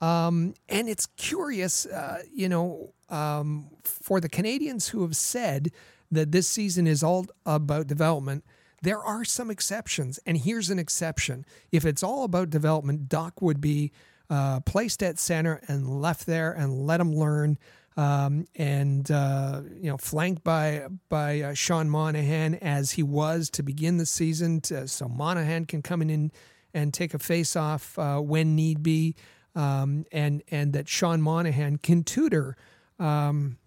[0.03, 5.71] Um, and it's curious, uh, you know, um, for the Canadiens who have said
[6.11, 8.43] that this season is all about development.
[8.81, 11.45] There are some exceptions, and here's an exception.
[11.71, 13.93] If it's all about development, Dach would be
[14.29, 17.57] uh, placed at center and left there and let him learn.
[17.95, 23.63] Um, and uh, you know, flanked by by uh, Sean Monahan as he was to
[23.63, 26.31] begin the season, to, so Monahan can come in and,
[26.73, 29.15] and take a face off uh, when need be,
[29.55, 32.55] um, and and that Sean Monahan can tutor
[32.99, 33.57] um,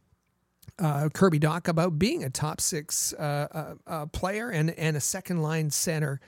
[0.78, 5.00] uh, Kirby Dach about being a top six uh, uh, uh, player and and a
[5.00, 6.20] second line center.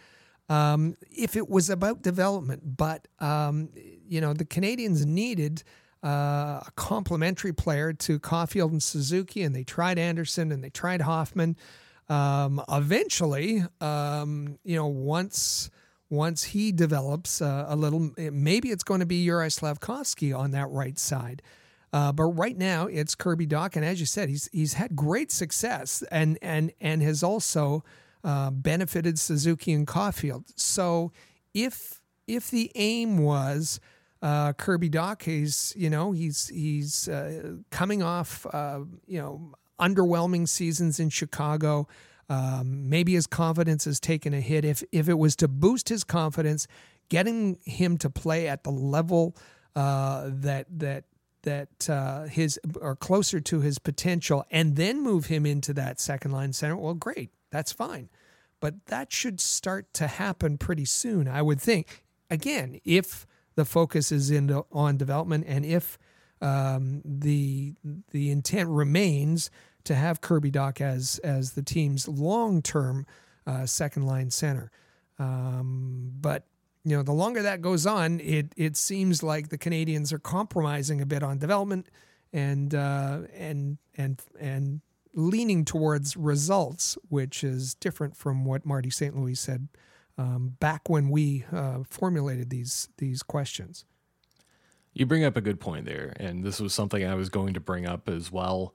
[0.48, 3.68] Um, if it was about development, but um,
[4.08, 5.62] you know the Canadiens needed
[6.02, 11.02] uh, a complementary player to Caufield and Suzuki, and they tried Anderson and they tried
[11.02, 11.56] Hoffman.
[12.08, 15.70] um, eventually, um, you know, once
[16.10, 20.68] once he develops uh, a little, maybe it's going to be Juraj Slafkovsky on that
[20.70, 21.42] right side.
[21.92, 25.32] Uh, but right now it's Kirby Dach, and as you said, he's he's had great
[25.32, 27.82] success and and and has also
[28.24, 30.44] uh, benefited Suzuki and Caufield.
[30.56, 31.12] So
[31.54, 33.80] if if the aim was
[34.20, 40.46] uh, Kirby Dach, he's you know he's he's uh, coming off uh, you know underwhelming
[40.48, 41.88] seasons in Chicago.
[42.28, 44.64] Um, maybe his confidence has taken a hit.
[44.64, 46.66] If if it was to boost his confidence,
[47.08, 49.36] getting him to play at the level
[49.74, 51.04] uh, that that
[51.42, 56.32] that uh, his or closer to his potential, and then move him into that second
[56.32, 58.08] line center, well, great, that's fine.
[58.60, 62.04] But that should start to happen pretty soon, I would think.
[62.28, 65.98] Again, if the focus is in on development, and if
[66.42, 67.74] um, the
[68.10, 69.50] the intent remains
[69.88, 73.06] to have Kirby Dach as as the team's long term
[73.46, 74.70] uh, second line center,
[75.18, 76.44] um, but
[76.84, 81.00] you know, the longer that goes on, it it seems like the Canadiens are compromising
[81.00, 81.88] a bit on development
[82.32, 84.80] and uh, and and and
[85.14, 89.16] leaning towards results, which is different from what Marty St.
[89.16, 89.68] Louis said
[90.16, 93.84] um, back when we uh, formulated these these questions.
[94.92, 97.60] You bring up a good point there, and this was something I was going to
[97.60, 98.74] bring up as well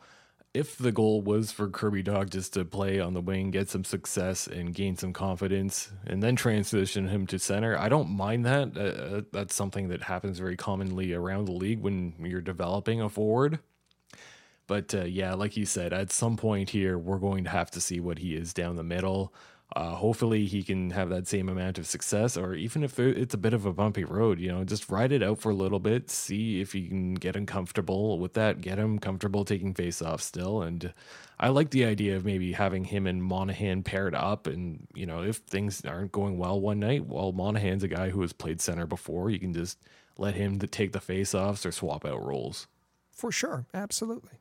[0.54, 3.84] if the goal was for Kirby Dach just to play on the wing, get some
[3.84, 8.78] success, and gain some confidence, and then transition him to center, I don't mind that.
[8.78, 13.10] Uh, uh, that's something that happens very commonly around the league when you're developing a
[13.10, 13.60] forward.
[14.68, 17.82] But uh, yeah, like you said, at some point here, we're going to have to
[17.82, 19.34] see what he is down the middle.
[19.76, 23.38] Uh, hopefully, he can have that same amount of success, or even if it's a
[23.38, 26.12] bit of a bumpy road, you know, just ride it out for a little bit,
[26.12, 30.22] see if you can get him comfortable with that, get him comfortable taking face off
[30.22, 30.62] still.
[30.62, 30.94] And
[31.40, 34.46] I like the idea of maybe having him and Monahan paired up.
[34.46, 38.22] And, you know, if things aren't going well one night, well, Monahan's a guy who
[38.22, 39.32] has played center before.
[39.32, 39.80] You can just
[40.20, 42.68] let him take the face offs or swap out roles.
[43.12, 43.66] For sure.
[43.74, 44.34] Absolutely.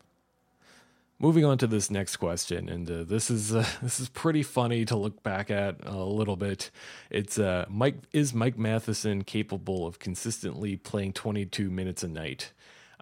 [1.22, 4.84] Moving on to this next question, and uh, this is uh, this is pretty funny
[4.84, 6.72] to look back at a little bit.
[7.10, 12.52] It's uh, Mike is Mike Matheson capable of consistently playing 22 minutes a night?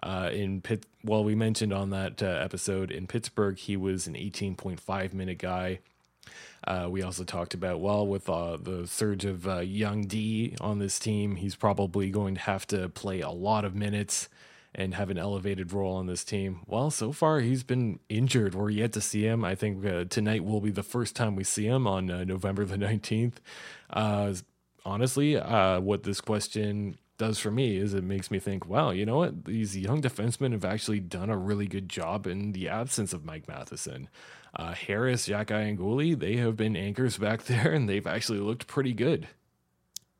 [0.03, 4.13] Uh, in Pitt, well, we mentioned on that uh, episode in Pittsburgh, he was an
[4.13, 5.79] 18.5 minute guy.
[6.67, 10.77] Uh, we also talked about well with uh, the surge of uh, young D on
[10.77, 14.29] this team, he's probably going to have to play a lot of minutes
[14.73, 16.61] and have an elevated role on this team.
[16.65, 18.55] Well, so far he's been injured.
[18.55, 19.43] We're yet to see him.
[19.43, 22.63] I think uh, tonight will be the first time we see him on uh, November
[22.65, 23.35] the 19th.
[23.89, 24.33] Uh,
[24.85, 29.05] honestly, uh, what this question does for me is it makes me think, wow, you
[29.05, 29.45] know what?
[29.45, 33.47] These young defensemen have actually done a really good job in the absence of Mike
[33.47, 34.09] Matheson.
[34.55, 38.67] Uh, Harris, Xhekaj, and Guhle, they have been anchors back there, and they've actually looked
[38.67, 39.27] pretty good.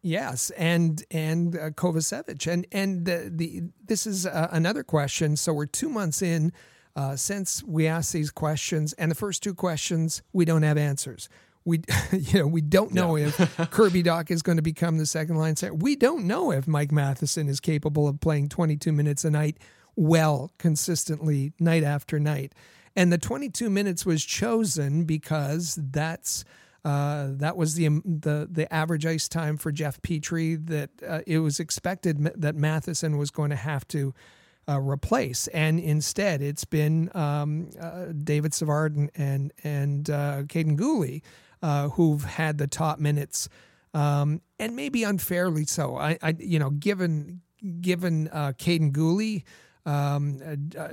[0.02, 5.36] Yes, and and uh, Kovacevic, and and the, the this is uh, another question.
[5.36, 6.52] So we're two months in
[6.96, 11.30] uh, since we asked these questions, and the first two questions we don't have answers.
[11.66, 11.82] We
[12.12, 13.38] you know we don't know if
[13.72, 15.76] Kirby Dach is going to become the second line center.
[15.76, 19.58] We don't know if Mike Matheson is capable of playing 22 minutes a night
[19.96, 22.54] well consistently night after night.
[22.96, 26.44] And the 22 minutes was chosen because that's
[26.84, 31.20] uh, that was the um, the the average ice time for Jeff Petry that uh,
[31.28, 34.14] it was expected that Matheson was going to have to
[34.68, 40.76] uh, replace, and instead it's been um, uh, David Savard and and, and uh, Kaiden
[40.78, 41.22] Guhle
[41.94, 43.48] who've had the top minutes,
[43.94, 45.98] um, and maybe unfairly so.
[45.98, 47.42] I, I you know given
[47.82, 49.44] given Kaiden Guhle.
[49.84, 50.40] Um,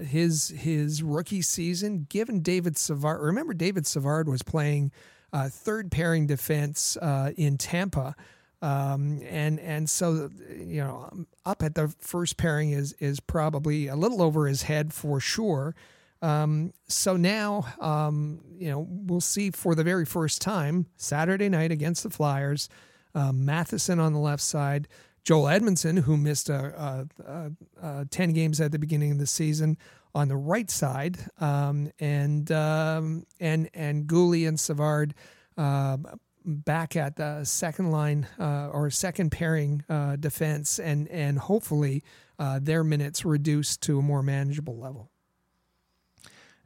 [0.03, 3.20] his his rookie season, given David Savard.
[3.20, 4.93] Remember, David Savard was playing
[5.33, 8.14] uh, third pairing defense uh, in Tampa.
[8.61, 11.09] Um, and and so you know
[11.47, 15.76] up at the first pairing is is probably a little over his head for sure.
[16.22, 21.70] Um, so now um, you know we'll see for the very first time Saturday night
[21.70, 22.68] against the Flyers,
[23.14, 24.89] uh, Matheson on the left side,
[25.22, 29.79] Joel Edmundson who missed a, a, a, ten games at the beginning of the season
[30.19, 35.14] on the right side, um, and um, and and Guhle and Savard
[35.57, 35.97] uh,
[36.45, 42.03] back at the second line uh, or second pairing uh, defense, and and hopefully
[42.41, 45.09] uh, their minutes reduced to a more manageable level.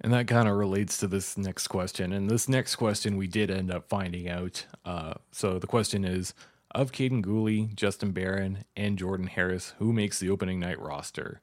[0.01, 2.13] And that kind of relates to this next question.
[2.13, 4.67] And this next question we did end up finding out.
[4.85, 6.35] Uh, so the question is
[6.75, 11.41] of Kaiden Guhle, Justin Barron, and Jordan Harris, who makes the opening night roster?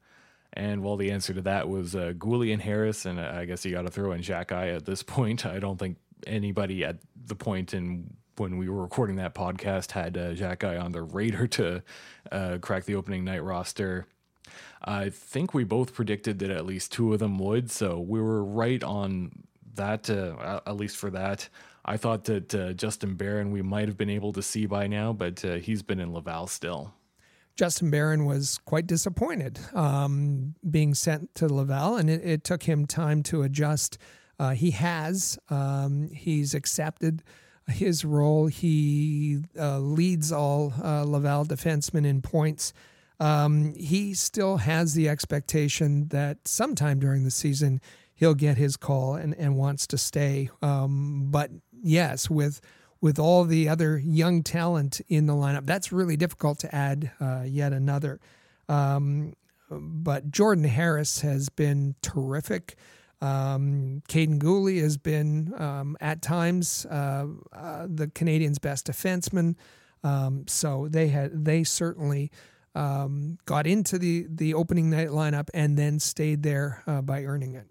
[0.54, 3.84] And well, the answer to that was uh, and Harris, and I guess you got
[3.84, 5.46] to throw in Xhekaj at this point.
[5.46, 5.98] I don't think
[6.28, 10.92] anybody at the point in when we were recording that podcast had uh, Xhekaj on
[10.92, 11.84] the radar to
[12.32, 14.08] uh, crack the opening night roster.
[14.82, 18.44] I think we both predicted that at least two of them would, so we were
[18.44, 19.44] right on
[19.76, 20.10] that.
[20.10, 21.50] Uh, at least for that,
[21.86, 25.12] I thought that uh, Justin Barron we might have been able to see by now,
[25.14, 26.94] but uh, he's been in Laval still.
[27.60, 32.86] Justin Barron was quite disappointed um, being sent to Laval, and it, it, took him
[32.86, 33.98] time to adjust.
[34.40, 35.38] Uh, he has.
[35.50, 37.22] Um, he's accepted
[37.68, 38.48] his role.
[38.48, 42.72] He uh, leads all uh, Laval defensemen in points.
[43.20, 47.82] Um, he still has the expectation that sometime during the season
[48.16, 50.50] he'll get his call and, and wants to stay.
[50.62, 52.62] Um, but yes, with
[53.02, 57.44] with all the other young talent in the lineup, that's really difficult to add uh,
[57.46, 58.20] yet another.
[58.68, 59.34] Um,
[59.70, 62.76] but Jordan Harris has been terrific.
[63.22, 69.56] Um, Kaiden Guhle has been um, at times uh, uh, the Canadiens' best defenseman.
[70.04, 72.32] Um, so they had they certainly
[72.76, 77.56] um, got into the the opening night lineup and then stayed there uh, by earning
[77.56, 77.68] it.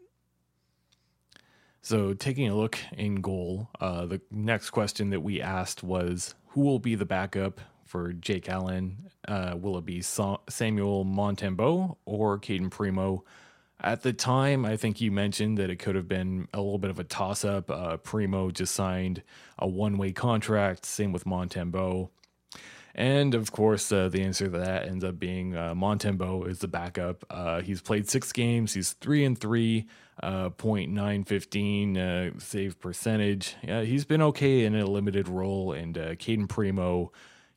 [1.80, 6.62] So taking a look in goal, uh, the next question that we asked was who
[6.62, 9.10] will be the backup for Jake Allen?
[9.26, 13.24] Uh, will it be Samuel Montembeault or Cayden Primeau?
[13.80, 16.90] At the time, I think you mentioned that it could have been a little bit
[16.90, 17.70] of a toss up.
[17.70, 19.22] Uh, Primeau just signed
[19.56, 22.10] a one way contract, same with Montembeault.
[22.98, 26.66] And of course, uh, the answer to that ends up being uh, Montembeault is the
[26.66, 27.24] backup.
[27.30, 28.74] Uh, he's played six games.
[28.74, 29.86] He's three and three,
[30.20, 33.54] uh, .915 uh, save percentage.
[33.62, 35.72] He's been okay in a limited role.
[35.72, 37.12] And uh, Cayden Primeau,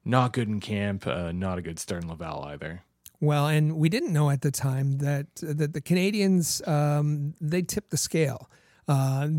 [0.05, 1.07] not good in camp.
[1.07, 2.83] Uh, not a good start in Laval either.
[3.19, 7.89] Well, and we didn't know at the time that that the Canadiens um, they tipped
[7.89, 8.47] the scale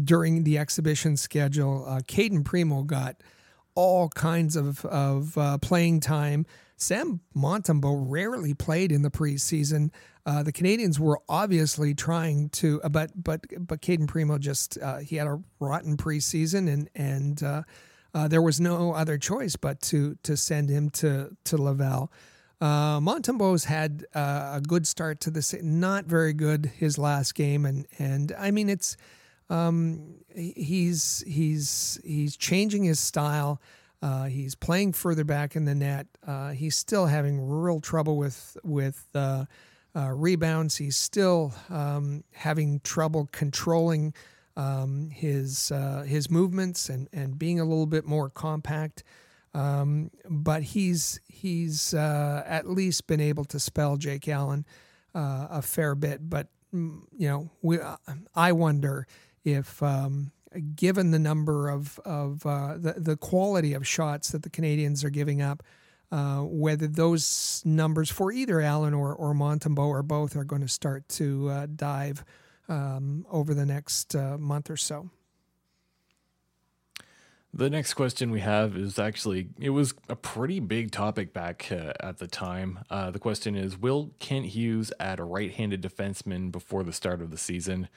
[0.02, 2.00] during the exhibition schedule.
[2.08, 3.22] Cayden Primeau got
[3.74, 6.46] all kinds of of uh, playing time.
[6.76, 9.90] Sam Montembeault rarely played in the preseason.
[10.24, 14.98] Uh, the Canadiens were obviously trying to, uh, but but but Cayden Primeau just uh,
[14.98, 17.62] he had a rotten preseason, and and uh,
[18.14, 22.12] uh, there was no other choice but to to send him to to Laval.
[22.60, 27.86] Uh, Montembeault's had a good start to this, not very good his last game, and
[27.98, 28.96] and I mean it's
[29.52, 33.60] um, he's he's he's changing his style.
[34.00, 36.06] Uh, he's playing further back in the net.
[36.26, 39.44] Uh, he's still having real trouble with with uh,
[39.94, 40.76] uh rebounds.
[40.76, 44.14] He's still um, having trouble controlling
[44.56, 49.04] um, his uh, his movements and and being a little bit more compact.
[49.54, 54.64] Um, but he's he's uh, at least been able to spell Jake Allen
[55.14, 56.30] a fair bit.
[56.30, 57.78] But mm, you know, we,
[58.34, 59.06] I wonder
[59.44, 60.32] if, um,
[60.76, 65.10] given the number of of uh, the the quality of shots that the Canadiens are
[65.10, 65.62] giving up,
[66.10, 70.68] uh, whether those numbers for either Allen or or Montembeault or both are going to
[70.68, 72.24] start to uh, dive
[72.68, 75.10] um, over the next month or so.
[77.54, 81.92] The next question we have is actually, it was a pretty big topic back uh,
[82.00, 82.78] at the time.
[82.88, 87.20] Uh, the question is Will Kent Hughes add a right handed defenseman before the start
[87.20, 87.90] of the season?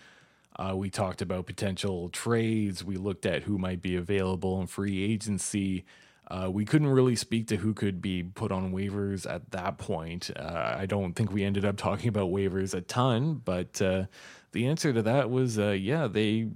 [0.57, 2.83] Uh, we talked about potential trades.
[2.83, 5.85] We looked at who might be available in free agency.
[6.29, 10.31] Uh, we couldn't really speak to who could be put on waivers at that point.
[10.35, 14.05] Uh, I don't think we ended up talking about waivers a ton, but uh,
[14.53, 16.47] the answer to that was yeah, they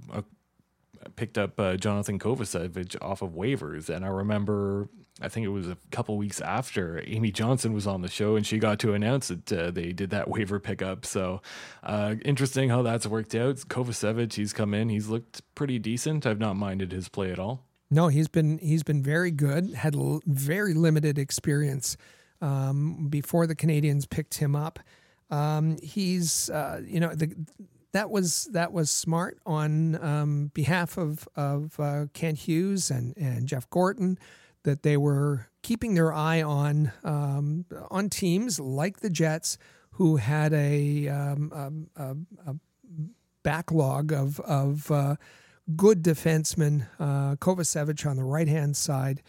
[1.16, 4.88] picked up uh, Jonathan Kovacevic off of waivers, and I remember
[5.20, 8.46] I think it was a couple weeks after Amy Johnson was on the show, and
[8.46, 11.04] she got to announce that uh, they did that waiver pickup.
[11.04, 11.42] So
[11.82, 13.56] uh, interesting how that's worked out.
[13.56, 16.26] Kovacevic, he's come in, he's looked pretty decent.
[16.26, 17.66] I've not minded his play at all.
[17.90, 19.74] No, he's been he's been very good.
[19.74, 21.96] Had l- very limited experience
[22.40, 24.78] um, before the Canadiens picked him up.
[25.30, 27.34] Um, he's uh, you know the
[27.92, 33.46] that was that was smart on um, behalf of of uh, Kent Hughes and and
[33.46, 34.18] Jeff Gorton
[34.64, 39.58] that they were keeping their eye on um, on teams like the Jets
[39.92, 42.16] who had a, um, a,
[42.50, 42.54] a
[43.42, 45.16] backlog of of uh,
[45.76, 49.22] good defensemen, uh, Kovacevic on the right hand side.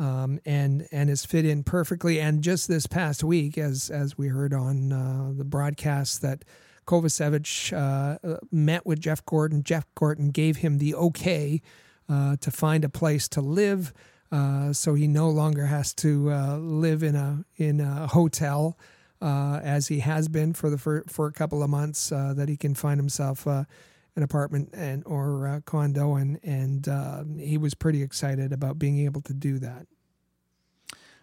[0.00, 2.20] Um, and and has fit in perfectly.
[2.20, 6.44] And just this past week, as as we heard on uh, the broadcast, that
[6.88, 9.62] Kovacevic uh, met with Jeff Gorton.
[9.62, 11.60] Jeff Gorton gave him the okay
[12.08, 13.92] uh, to find a place to live,
[14.30, 18.78] uh, so he no longer has to uh, live in a in a hotel
[19.20, 22.12] uh, as he has been for the for, for a couple of months.
[22.12, 23.46] Uh, that he can find himself
[24.18, 28.98] an apartment and or uh, condo, and and uh, he was pretty excited about being
[28.98, 29.86] able to do that.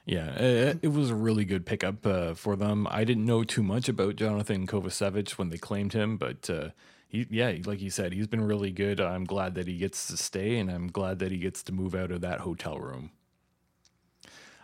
[0.05, 2.87] Yeah, it, it was a really good pickup uh, for them.
[2.89, 6.69] I didn't know too much about Jonathan Kovacevic when they claimed him, but uh,
[7.07, 8.99] he, yeah, like you said, he's been really good.
[8.99, 11.95] I'm glad that he gets to stay, and I'm glad that he gets to move
[11.95, 13.11] out of that hotel room.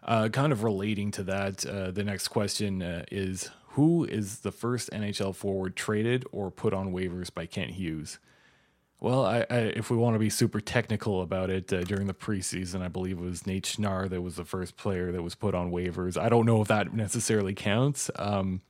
[0.04, 4.52] Uh, kind of relating to that, uh, the next question uh, is Who is the
[4.52, 8.20] first NHL forward traded or put on waivers by Kent Hughes?
[9.00, 12.14] Well, I, I, if we want to be super technical about it, uh, during the
[12.14, 15.56] preseason, I believe it was Nate Schnarr that was the first player that was put
[15.56, 16.22] on waivers.
[16.22, 18.12] I don't know if that necessarily counts.
[18.16, 18.62] Um,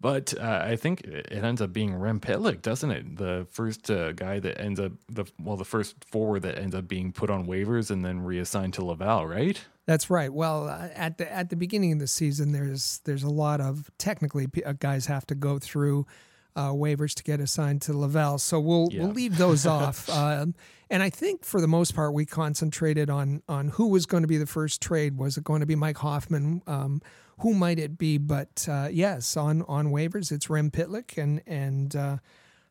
[0.00, 3.16] but uh, I think it ends up being Rem Pitlick, doesn't it?
[3.16, 6.86] The first uh, guy that ends up the well, the first forward that ends up
[6.86, 9.60] being put on waivers and then reassigned to Laval, right?
[9.86, 10.32] That's right.
[10.32, 13.90] Well, uh, at the at the beginning of the season, there's there's a lot of
[13.98, 16.06] technically uh, guys have to go through
[16.54, 19.02] uh, waivers to get assigned to Laval, so we'll yeah.
[19.02, 20.08] we'll leave those off.
[20.10, 20.54] Um,
[20.90, 24.28] and I think for the most part, we concentrated on on who was going to
[24.28, 25.18] be the first trade.
[25.18, 26.62] Was it going to be Mike Hoffman?
[26.68, 27.02] Um,
[27.40, 28.18] who might it be?
[28.18, 32.16] But uh, yes, on on waivers, it's Rem Pitlick, and and uh,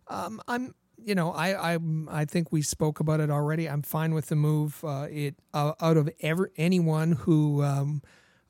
[0.08, 3.68] um, I'm you know I I I think we spoke about it already.
[3.70, 4.84] I'm fine with the move.
[4.84, 7.64] Uh, it uh, out of ever anyone who.
[7.64, 8.02] Um,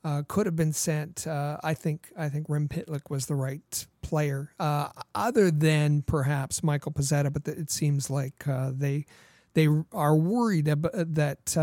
[0.04, 1.28] uh, could have been sent.
[1.28, 6.94] Uh, I think I think Rem Pitlick was the right player, other than perhaps Michael
[6.94, 7.34] Pezzetta.
[7.34, 9.06] But it seems like they
[9.54, 11.58] they are worried about, that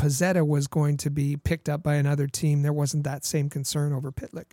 [0.00, 2.62] uh, was going to be picked up by another team.
[2.62, 4.52] There wasn't that same concern over Pitlick.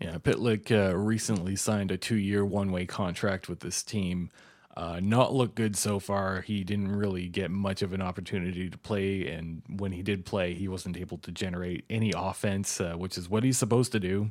[0.00, 4.30] Yeah, Pitlick uh, recently signed a two-year one-way contract with this team.
[4.76, 6.40] Uh, not looked good so far.
[6.40, 10.54] He didn't really get much of an opportunity to play, and when he did play,
[10.54, 14.30] he wasn't able to generate any offense, uh, which is what he's supposed to do.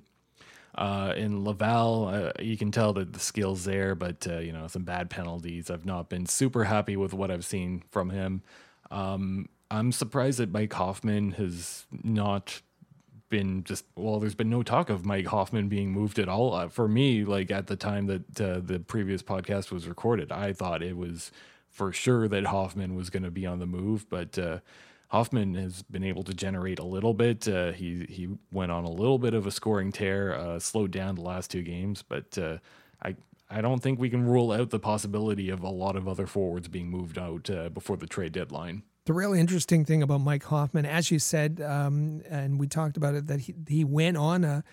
[0.75, 4.65] Uh, in Laval, uh, you can tell that the skill's there, but uh, you know
[4.67, 5.69] some bad penalties.
[5.69, 8.41] I've not been super happy with what I've seen from him.
[8.89, 12.61] Um, I'm surprised that Mike Hoffman has not
[13.29, 14.19] been just well.
[14.19, 16.53] There's been no talk of Mike Hoffman being moved at all.
[16.53, 20.53] Uh, for me, like at the time that uh, the previous podcast was recorded, I
[20.53, 21.31] thought it was
[21.69, 24.59] for sure that Hoffman was going to be on the move, but uh,
[25.09, 27.47] Hoffman has been able to generate a little bit.
[27.47, 31.15] Uh, he he went on a little bit of a scoring tear, uh, slowed down
[31.15, 32.57] the last two games, but uh,
[33.03, 33.15] I
[33.51, 36.67] I don't think we can rule out the possibility of a lot of other forwards
[36.67, 38.83] being moved out before the trade deadline.
[39.09, 43.15] The really interesting thing about Mike Hoffman, as you said, um, and we talked about
[43.15, 44.63] it, that he he went on a.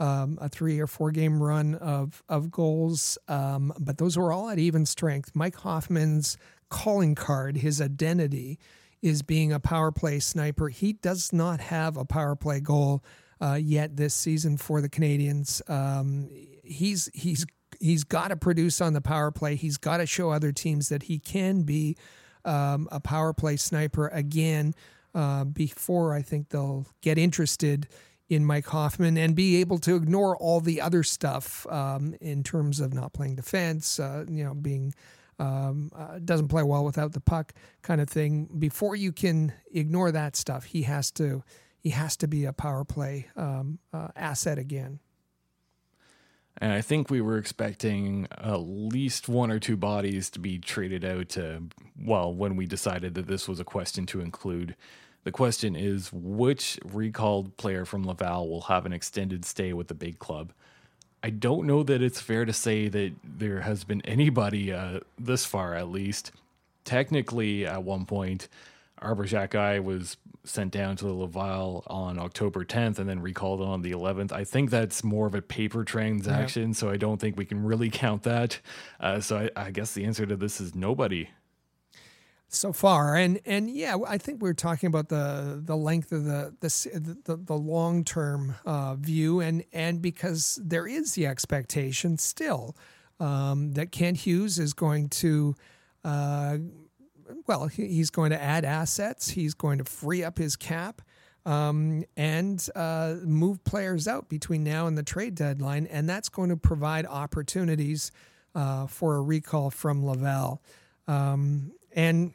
[0.00, 4.48] Um, a three or four game run of of goals, um, but those were all
[4.48, 5.30] at even strength.
[5.34, 6.36] Mike Hoffman's
[6.70, 8.58] calling card, his identity,
[9.00, 10.70] is being a power play sniper.
[10.70, 13.04] He does not have a power play goal
[13.40, 15.60] uh, yet this season for the Canadiens.
[15.70, 16.30] Um,
[16.64, 17.44] he's he's
[17.78, 19.54] he's got to produce on the power play.
[19.54, 21.96] He's got to show other teams that he can be
[22.44, 24.74] um, a power play sniper again
[25.14, 27.88] uh, before I think they'll get interested
[28.28, 32.80] in Mike Hoffman and be able to ignore all the other stuff um, in terms
[32.80, 34.94] of not playing defense, uh, you know, being
[35.38, 38.48] um, uh, doesn't play well without the puck kind of thing.
[38.58, 41.42] Before you can ignore that stuff, he has to
[41.78, 45.00] he has to be a power play um, uh, asset again.
[46.62, 51.04] And I think we were expecting at least one or two bodies to be traded
[51.04, 51.30] out.
[51.30, 51.64] To,
[52.00, 54.76] well, when we decided that this was a question to include,
[55.24, 59.94] the question is which recalled player from Laval will have an extended stay with the
[59.94, 60.52] big club?
[61.20, 65.44] I don't know that it's fair to say that there has been anybody uh, this
[65.44, 66.30] far, at least.
[66.84, 68.46] Technically, at one point,
[68.98, 73.82] Arber Xhekaj was sent down to the Laval on October 10th and then recalled on
[73.82, 74.32] the 11th.
[74.32, 76.74] I think that's more of a paper transaction, yeah.
[76.74, 78.60] so I don't think we can really count that.
[78.98, 81.28] Uh, so I, I guess the answer to this is nobody
[82.54, 86.24] so far and and yeah i think we are talking about the the length of
[86.24, 92.18] the the the, the long term uh, view and and because there is the expectation
[92.18, 92.76] still
[93.20, 95.54] um, that kent hughes is going to
[96.04, 96.58] uh,
[97.46, 99.30] well he's going to add assets.
[99.30, 101.02] He's going to free up his cap
[101.44, 106.50] um, and uh, move players out between now and the trade deadline and that's going
[106.50, 108.12] to provide opportunities
[108.54, 110.62] uh, for a recall from laval.
[111.08, 112.32] Um, and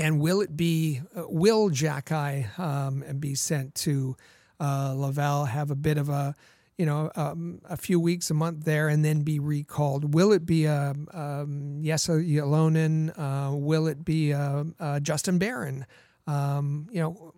[0.00, 4.16] and will it be, uh, will Xhekaj um, be sent to
[4.58, 6.34] uh, Laval, have a bit of a,
[6.80, 10.14] you know, um, a few weeks, a month there, and then be recalled?
[10.14, 13.12] Will it be a um, Jesse Ylönen?
[13.18, 15.84] Uh, will it be a, a Justin Barron?
[16.26, 17.34] Um, you know,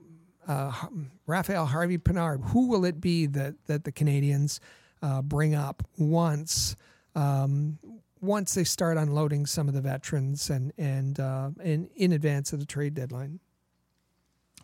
[0.47, 0.71] uh,
[1.27, 2.51] Raphael Harvey Pinard.
[2.51, 4.61] Who will it be that that the Canadiens
[5.03, 6.77] uh, bring up once?
[7.17, 7.81] Um,
[8.21, 12.61] once they start unloading some of the veterans and and uh, in in advance of
[12.61, 13.41] the trade deadline.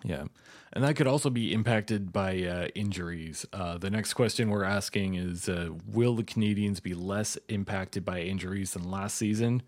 [0.04, 0.24] Yeah.
[0.72, 3.46] And that could also be impacted by uh, injuries.
[3.52, 8.20] Uh, the next question we're asking is uh, Will the Canadiens be less impacted by
[8.20, 9.62] injuries than last season?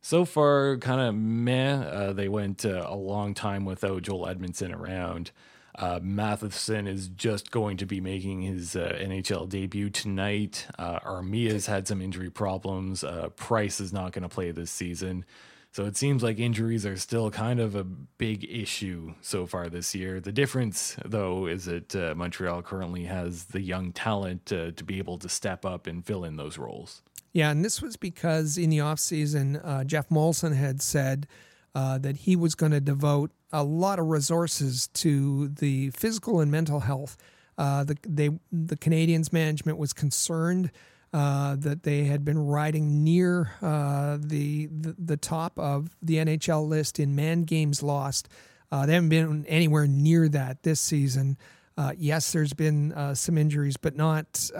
[0.00, 1.74] So far, kind of meh.
[1.74, 5.30] Uh, they went uh, a long time without Joel Edmundson around.
[5.76, 10.66] Uh, Matheson is just going to be making his NHL debut tonight.
[10.78, 13.04] Armia's had some injury problems.
[13.36, 15.24] Price is not going to play this season.
[15.72, 19.94] So it seems like injuries are still kind of a big issue so far this
[19.94, 20.20] year.
[20.20, 24.98] The difference, though, is that uh, Montreal currently has the young talent uh, to be
[24.98, 27.00] able to step up and fill in those roles.
[27.32, 31.26] Yeah, and this was because in the offseason, uh, Geoff Molson had said
[31.74, 36.50] uh, that he was going to devote a lot of resources to the physical and
[36.50, 37.16] mental health.
[37.56, 40.70] Uh, the, they, the Canadiens management was concerned
[41.12, 46.66] uh, that they had been riding near uh, the, the, the top of the NHL
[46.66, 48.28] list in man games lost.
[48.70, 51.36] Uh, they haven't been anywhere near that this season.
[51.76, 54.50] Uh, yes, there's been uh, some injuries, but not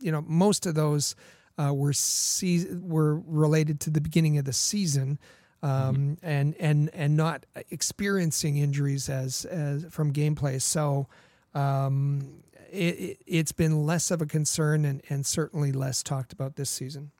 [0.00, 1.14] you know most of those
[1.58, 5.18] were se- were related to the beginning of the season.
[5.62, 6.26] Um, mm-hmm.
[6.26, 10.60] and and and not experiencing injuries as as from gameplay.
[10.60, 11.08] So
[11.54, 12.43] um,
[12.74, 16.70] it, has it, been less of a concern and, and certainly less talked about this
[16.70, 17.10] season.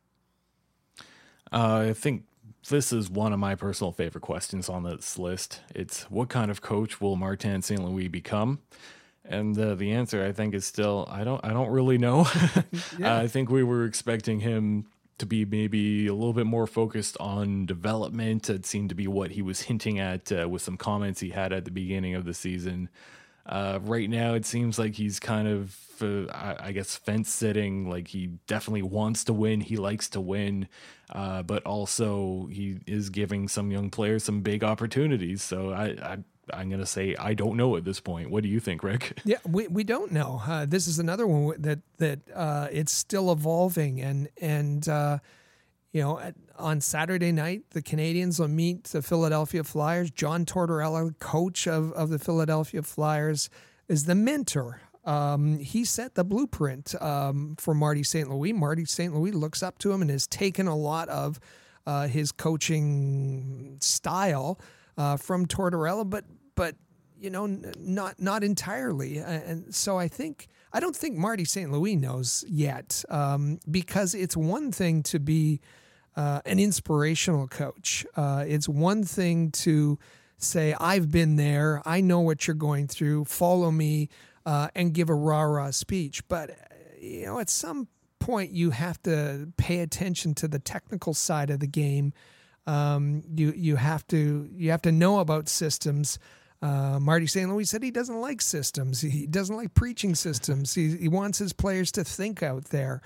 [1.53, 2.25] Uh, I think
[2.69, 5.61] this is one of my personal favorite questions on this list.
[5.75, 7.83] It's what kind of coach will Martin St.
[7.83, 8.61] Louis become?
[9.25, 12.27] And uh, the answer, I think, is still I don't I don't really know.
[12.99, 13.19] yeah.
[13.19, 14.87] I think we were expecting him
[15.19, 18.51] to be maybe a little bit more focused on development.
[18.51, 21.53] It seemed to be what he was hinting at uh, with some comments he had
[21.53, 22.89] at the beginning of the season.
[23.47, 27.89] Uh, right now, it seems like he's kind of, uh, I, guess, fence sitting.
[27.89, 29.61] Like he definitely wants to win.
[29.61, 30.69] He likes to win,
[31.11, 35.43] uh, but also he is giving some young players some big opportunities.
[35.43, 36.19] So I, I
[36.53, 38.31] I'm going to say I don't know at this point.
[38.31, 39.21] What do you think, Rick?
[39.25, 40.43] Yeah, we, we don't know.
[40.47, 45.19] Uh, this is another one that that uh, it's still evolving, and and uh,
[45.95, 50.11] you know, at, on Saturday night, the Canadiens will meet the Philadelphia Flyers.
[50.11, 53.49] John Tortorella, coach of, of the Philadelphia Flyers,
[53.87, 54.81] is the mentor.
[55.05, 58.29] Um, he set the blueprint um, for Marty St.
[58.29, 58.53] Louis.
[58.53, 59.15] Marty St.
[59.15, 61.39] Louis looks up to him and has taken a lot of
[61.87, 64.59] uh, his coaching style
[64.99, 66.25] uh, from Tortorella, but
[66.57, 66.75] but
[67.21, 67.47] you know,
[67.79, 69.19] not not entirely.
[69.19, 71.71] And so I think I don't think Marty St.
[71.71, 75.61] Louis knows yet um, because it's one thing to be
[76.17, 78.07] uh, an inspirational coach.
[78.17, 79.99] Uh, it's one thing to
[80.39, 84.09] say, I've been there, I know what you're going through, follow me,
[84.47, 86.27] uh, and give a rah rah speech.
[86.29, 86.51] But,
[87.01, 87.89] you know, at some
[88.19, 92.13] point, you have to pay attention to the technical side of the game.
[92.67, 96.19] Um, you you have to you have to know about systems.
[96.63, 97.51] Uh, Marty St.
[97.51, 99.03] Louis said he doesn't like systems.
[99.03, 100.73] He doesn't like preaching systems.
[100.73, 103.03] He, he wants his players to think out there.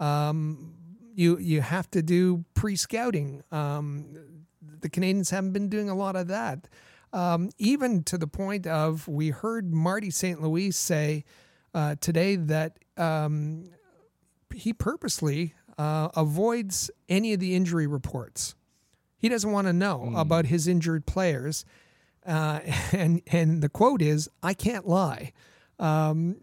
[0.00, 0.72] Um,
[1.14, 3.42] you you have to do pre scouting.
[3.50, 4.44] Um,
[4.80, 6.68] the Canadiens haven't been doing a lot of that.
[7.12, 10.40] Um, even to the point of we heard Marty St.
[10.40, 11.24] Louis say
[11.74, 13.70] uh, today that um,
[14.54, 18.54] he purposely uh, avoids any of the injury reports.
[19.16, 20.20] He doesn't want to know mm.
[20.20, 21.64] about his injured players.
[22.26, 22.60] Uh,
[22.92, 25.32] and and the quote is, "I can't lie."
[25.78, 26.38] Um,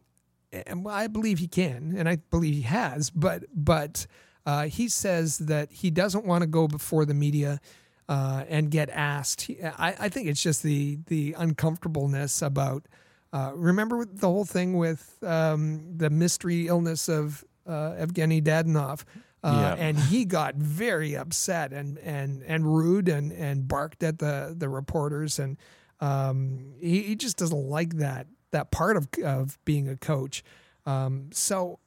[0.52, 4.08] and I believe he can, and I believe he has, but but
[4.49, 7.59] uh, he says that he doesn't want to go before the media
[8.07, 9.41] uh, and get asked.
[9.41, 12.88] He, I, I, think it's just the the uncomfortableness about.
[13.31, 19.03] Uh, remember the whole thing with um, the mystery illness of uh, Evgeny Dadonov.
[19.41, 19.85] Uh, yeah.
[19.85, 24.67] and he got very upset and, and, and rude and, and barked at the, the
[24.67, 25.55] reporters and
[26.01, 30.43] um, he, he just doesn't like that that part of of being a coach.
[30.85, 31.80] Um, so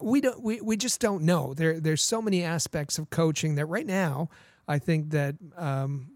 [0.00, 1.54] we don't we, we just don't know.
[1.54, 4.28] There there's so many aspects of coaching that right now
[4.68, 6.12] I think that um,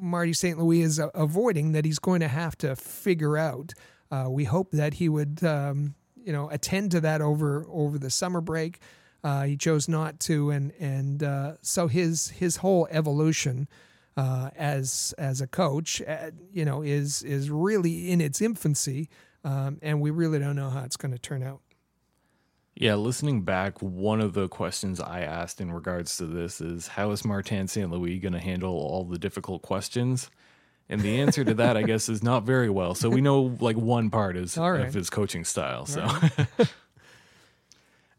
[0.00, 0.58] Marty St.
[0.58, 3.72] Louis is avoiding that he's going to have to figure out.
[4.10, 8.10] Uh, we hope that he would um, you know attend to that over over the
[8.10, 8.80] summer break.
[9.22, 13.68] Uh, he chose not to, and and uh, so his his whole evolution
[14.16, 19.08] uh, as as a coach, uh, you know, is is really in its infancy,
[19.44, 21.60] um, and we really don't know how it's going to turn out.
[22.76, 27.12] Yeah, listening back, one of the questions I asked in regards to this is how
[27.12, 27.90] is Martin St.
[27.90, 30.28] Louis going to handle all the difficult questions?
[30.88, 32.94] And the answer to that, I guess, is not very well.
[32.94, 34.86] So we know like one part is right.
[34.86, 35.86] of his coaching style.
[35.86, 36.04] So.
[36.04, 36.48] Right.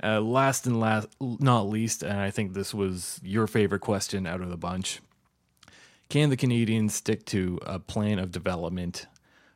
[0.04, 4.42] Uh, last and last, not least, and I think this was your favorite question out
[4.42, 5.00] of the bunch.
[6.10, 9.08] Can the Canadiens stick to a plan of development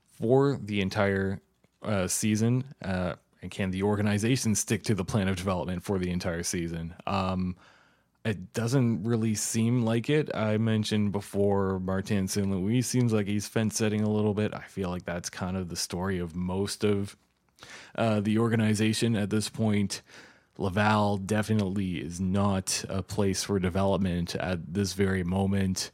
[0.07, 1.41] for the entire
[1.84, 2.63] uh, season?
[2.84, 6.94] Uh, and can the organization stick to the plan of development for the entire season?
[7.07, 7.56] Um,
[8.26, 10.34] it doesn't really seem like it.
[10.36, 12.49] I mentioned before Martin St.
[12.49, 14.53] Louis seems like he's fence setting a little bit.
[14.53, 17.16] I feel like that's kind of the story of most of
[17.95, 20.02] uh, the organization at this point.
[20.57, 25.91] Laval definitely is not a place for development at this very moment.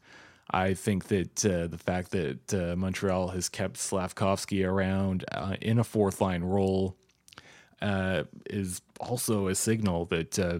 [0.49, 5.77] I think that uh, the fact that uh, Montreal has kept Slafkovsky around uh, in
[5.77, 6.97] a fourth line role
[7.81, 10.59] uh, is also a signal that uh,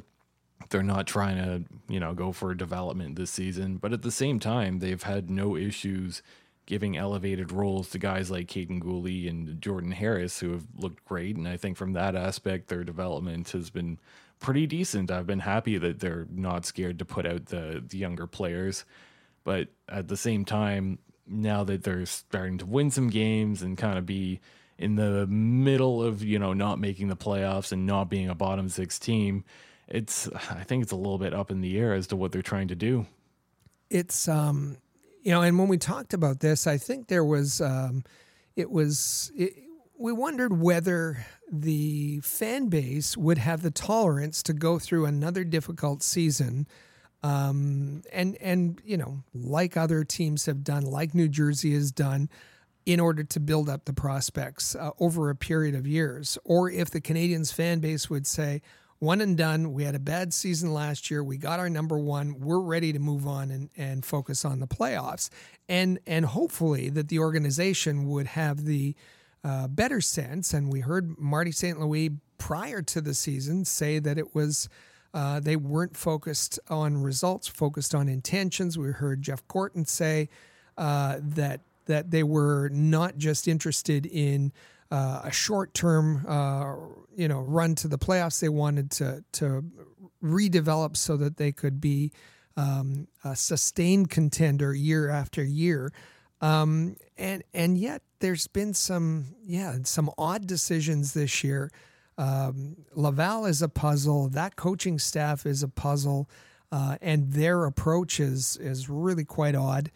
[0.69, 3.77] they're not trying to, you know, go for development this season.
[3.77, 6.21] But at the same time, they've had no issues
[6.65, 11.35] giving elevated roles to guys like Kaiden Guhle and Jordan Harris, who have looked great.
[11.35, 13.99] And I think from that aspect, their development has been
[14.39, 15.11] pretty decent.
[15.11, 18.83] I've been happy that they're not scared to put out the, the younger players.
[19.43, 20.97] But at the same time,
[21.27, 24.39] now that they're starting to win some games and kind of be
[24.77, 28.69] in the middle of, you know, not making the playoffs and not being a bottom
[28.69, 29.43] six team,
[29.87, 32.41] it's I think it's a little bit up in the air as to what they're
[32.41, 33.05] trying to do.
[33.89, 34.77] It's um
[35.21, 38.03] you know, and when we talked about this, I think there was um
[38.55, 39.53] it was it,
[39.97, 46.03] we wondered whether the fan base would have the tolerance to go through another difficult
[46.03, 46.67] season
[47.25, 52.29] um, and and you know like other teams have done like New Jersey has done
[52.85, 56.89] in order to build up the prospects uh, over a period of years or if
[56.89, 58.61] the Canadiens fan base would say
[58.99, 59.73] one and done.
[59.73, 61.23] We had a bad season last year.
[61.23, 62.39] We got our number one.
[62.39, 65.29] We're ready to move on and, and focus on the playoffs.
[65.67, 68.95] And and hopefully that the organization would have the
[69.43, 70.53] uh, better sense.
[70.53, 71.79] And we heard Marty St.
[71.79, 74.69] Louis prior to the season say that it was
[75.13, 78.77] uh, they weren't focused on results, focused on intentions.
[78.77, 80.29] We heard Jeff Gorton say
[80.77, 84.51] uh, that that they were not just interested in
[84.91, 86.75] uh, a short term, uh,
[87.15, 88.39] you know, run to the playoffs.
[88.39, 89.63] They wanted to to
[90.23, 92.11] redevelop so that they could be
[92.57, 95.91] um, a sustained contender year after year.
[96.41, 101.71] Um, and and yet there's been some yeah some odd decisions this year.
[102.17, 104.29] Um, Laval is a puzzle.
[104.29, 106.29] That coaching staff is a puzzle,
[106.71, 109.91] uh, and their approach is is really quite odd.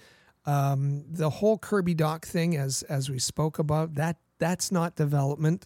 [0.46, 5.66] Um, the whole Kirby Dach thing, as as we spoke about, that that's not development.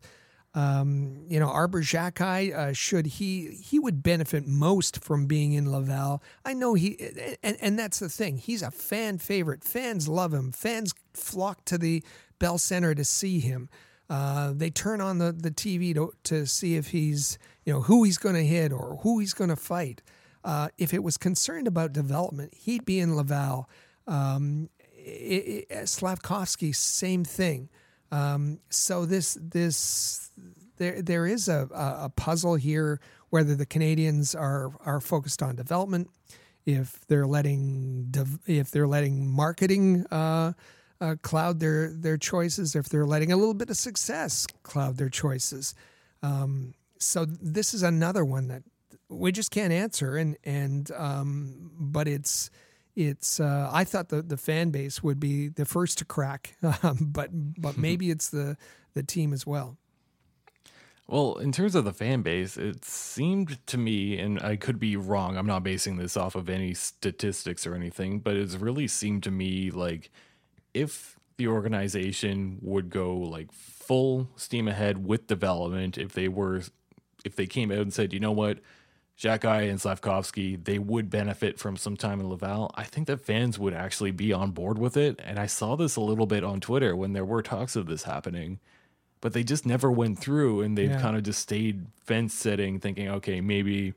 [0.55, 5.71] Um, you know, Arber Xhekaj, uh, should he he would benefit most from being in
[5.71, 6.21] Laval.
[6.45, 6.97] I know he,
[7.41, 8.37] and and that's the thing.
[8.37, 9.63] He's a fan favorite.
[9.63, 10.51] Fans love him.
[10.51, 12.03] Fans flock to the
[12.39, 13.69] Bell Center to see him.
[14.09, 18.03] Uh, they turn on the, the TV to, to see if he's, you know, who
[18.03, 20.01] he's going to hit or who he's going to fight.
[20.43, 23.69] Uh, if it was concerned about development, he'd be in Laval.
[24.07, 27.69] Um, it, it, Slafkovsky, same thing.
[28.11, 30.31] Um, so this this
[30.77, 32.99] there there is a, a puzzle here
[33.33, 36.07] whether the Canadiens are are focused on development,
[36.67, 38.13] if they're letting
[38.45, 40.53] if they're letting marketing uh,
[41.01, 45.09] uh, cloud their their choices, if they're letting a little bit of success cloud their
[45.09, 45.73] choices.
[46.21, 48.61] Um, so this is another one that
[49.09, 52.51] we just can't answer, and and um, but it's
[52.95, 56.97] it's uh, I thought the, the fan base would be the first to crack, um,
[57.01, 58.57] but but maybe it's the
[58.93, 59.77] the team as well.
[61.07, 64.95] Well, in terms of the fan base, it seemed to me, and I could be
[64.95, 65.37] wrong.
[65.37, 69.31] I'm not basing this off of any statistics or anything, but it's really seemed to
[69.31, 70.09] me like
[70.73, 76.61] if the organization would go like full steam ahead with development, if they were,
[77.25, 78.59] if they came out and said, you know what,
[79.17, 82.71] Xhekaj and Slafkovsky, they would benefit from some time in Laval.
[82.75, 85.19] I think that fans would actually be on board with it.
[85.23, 88.03] And I saw this a little bit on Twitter when there were talks of this
[88.03, 88.59] happening,
[89.21, 91.01] but they just never went through and they've yeah.
[91.01, 93.93] kind of just stayed fence sitting, thinking, okay, maybe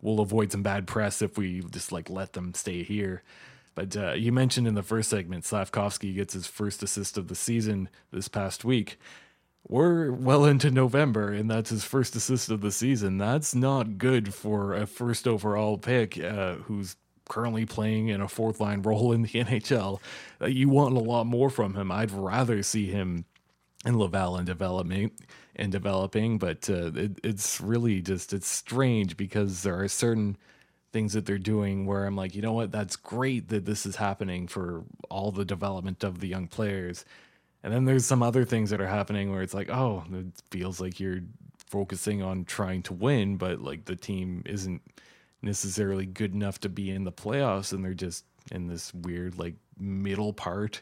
[0.00, 3.22] we'll avoid some bad press if we just like let them stay here.
[3.74, 7.34] But uh, you mentioned in the first segment, Slafkovsky gets his first assist of the
[7.34, 8.98] season this past week
[9.68, 13.18] we're well into November, and that's his first assist of the season.
[13.18, 16.96] That's not good for a first overall pick uh, who's
[17.28, 20.00] currently playing in a fourth line role in the NHL.
[20.40, 21.92] Uh, you want a lot more from him.
[21.92, 23.24] I'd rather see him
[23.84, 25.12] in Laval and developing
[25.56, 30.36] and developing, but uh, it, it's really just it's strange because there are certain
[30.92, 33.96] things that they're doing where I'm like, you know what, that's great that this is
[33.96, 37.04] happening for all the development of the young players
[37.62, 40.80] and then there's some other things that are happening where it's like, oh, it feels
[40.80, 41.20] like you're
[41.66, 44.82] focusing on trying to win, but like the team isn't
[45.42, 49.54] necessarily good enough to be in the playoffs, and they're just in this weird like
[49.78, 50.80] middle part,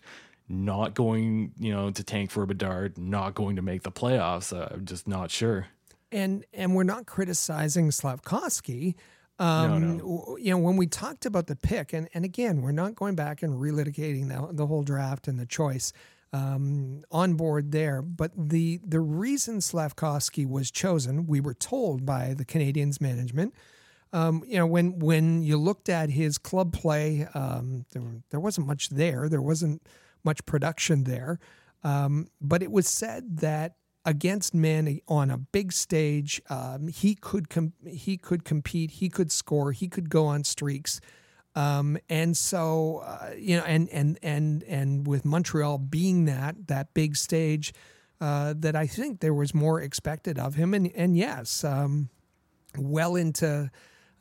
[0.49, 4.57] not going, you know, to tank for a Bedard, not going to make the playoffs.
[4.57, 5.67] Uh, I'm just not sure.
[6.11, 8.95] And and we're not criticizing Slafkovsky.
[9.39, 12.97] Um, No, You know, when we talked about the pick, and, and again, we're not
[12.97, 15.93] going back and relitigating the, the whole draft and the choice
[16.33, 18.03] um, on board there.
[18.03, 23.55] But the the reason Slafkovsky was chosen, we were told by the Canadiens management.
[24.13, 28.67] Um, you know, when when you looked at his club play, um, there, there wasn't
[28.67, 29.29] much there.
[29.29, 29.83] There wasn't
[30.25, 31.39] much production there.
[31.85, 37.49] Um, but it was said that against men on a big stage, um, he could
[37.49, 41.01] com- he could compete, he could score, he could go on streaks.
[41.55, 46.95] Um, and so uh, you know, and and and and with Montreal being that that
[46.95, 47.73] big stage,
[48.21, 50.75] uh, that I think there was more expected of him.
[50.75, 52.11] And and yes, um,
[52.77, 53.71] well into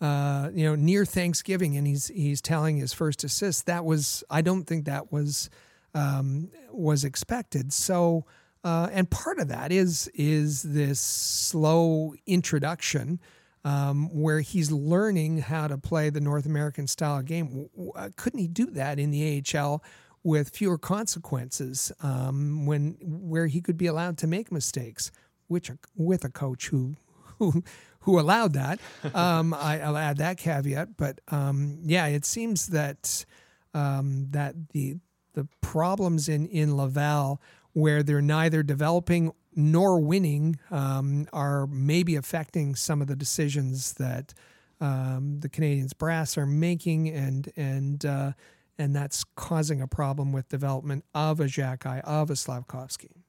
[0.01, 3.65] uh, you know near Thanksgiving, and he's he's telling his first assist.
[3.65, 5.49] That was I don't think that was
[5.93, 7.73] um, was expected.
[7.73, 8.25] So.
[8.63, 13.17] Uh, and part of that is is this slow introduction
[13.63, 17.69] um, where he's learning how to play the North American style game.
[17.95, 19.83] Uh, Couldn't he do that in the AHL
[20.23, 25.11] with fewer consequences um, when where he could be allowed to make mistakes,
[25.47, 26.95] which with a coach who
[27.39, 27.63] who
[28.01, 28.79] who allowed that?
[29.13, 33.25] Um, I, I'll add that caveat, but um, yeah, it seems that
[33.73, 34.97] um, that the
[35.33, 37.41] the problems in in Laval
[37.73, 44.35] where they're neither developing nor winning um, are maybe affecting some of the decisions that
[44.79, 48.31] um, the Canadiens brass are making, and and uh,
[48.77, 53.23] and that's causing a problem with development of a Xhekaj, of a Slafkovsky.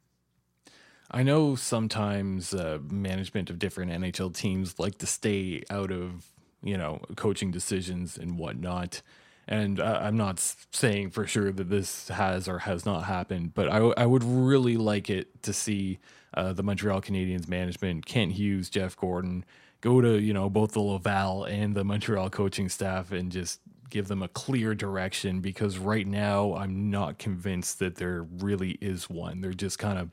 [1.10, 6.26] I know sometimes uh, management of different NHL teams like to stay out of,
[6.62, 9.00] you know, coaching decisions and whatnot.
[9.46, 10.38] And I'm not
[10.72, 14.22] saying for sure that this has or has not happened, but I, w- I would
[14.22, 15.98] really like it to see
[16.34, 19.44] uh, the Montreal Canadiens management, Kent Hughes, Jeff Gorton,
[19.80, 23.60] go to, you know, both the Laval and the Montreal coaching staff and just
[23.90, 29.08] give them a clear direction because right now I'm not convinced that there really is
[29.08, 29.40] one.
[29.40, 30.10] They're just kind of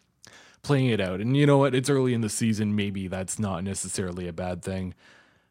[0.62, 1.22] playing it out.
[1.22, 1.76] And you know what?
[1.76, 2.76] It's early in the season.
[2.76, 4.94] Maybe that's not necessarily a bad thing.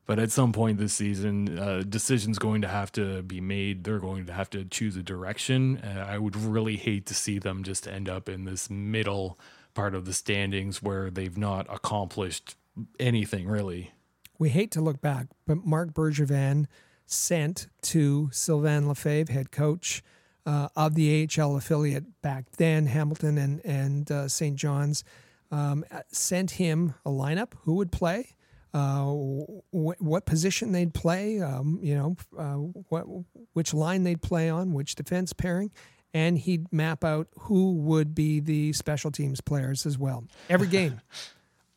[0.06, 3.84] But at some point this season, uh, decisions going to have to be made.
[3.84, 5.78] They're going to have to choose a direction.
[5.78, 9.38] Uh, I would really hate to see them just end up in this middle
[9.74, 12.56] part of the standings where they've not accomplished
[12.98, 13.92] anything really.
[14.38, 16.66] We hate to look back, but Marc Bergevin
[17.06, 20.02] sent to Sylvain Lefebvre, head coach
[20.46, 24.56] uh, of the AHL affiliate back then, Hamilton and and uh, St.
[24.56, 25.04] John's,
[25.50, 28.30] um, sent him a lineup who would play,
[28.72, 32.54] uh, wh- what position they'd play, um, you know, uh,
[32.88, 33.04] what
[33.52, 35.70] which line they'd play on, which defense pairing,
[36.14, 40.24] and he'd map out who would be the special teams players as well.
[40.48, 41.00] Every game.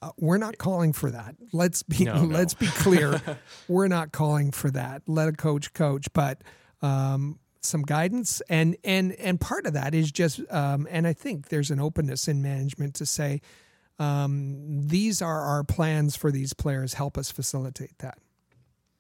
[0.02, 1.36] Uh, we're not calling for that.
[1.52, 2.38] Let's be No, no.
[2.38, 3.20] let's be clear.
[3.68, 5.02] we're not calling for that.
[5.08, 6.44] Let a coach coach, but
[6.84, 11.50] um, some guidance and and and part of that is just um, and I think
[11.50, 13.42] there's an openness in management to say
[13.98, 16.94] um, these are our plans for these players.
[16.94, 18.20] Help us facilitate that.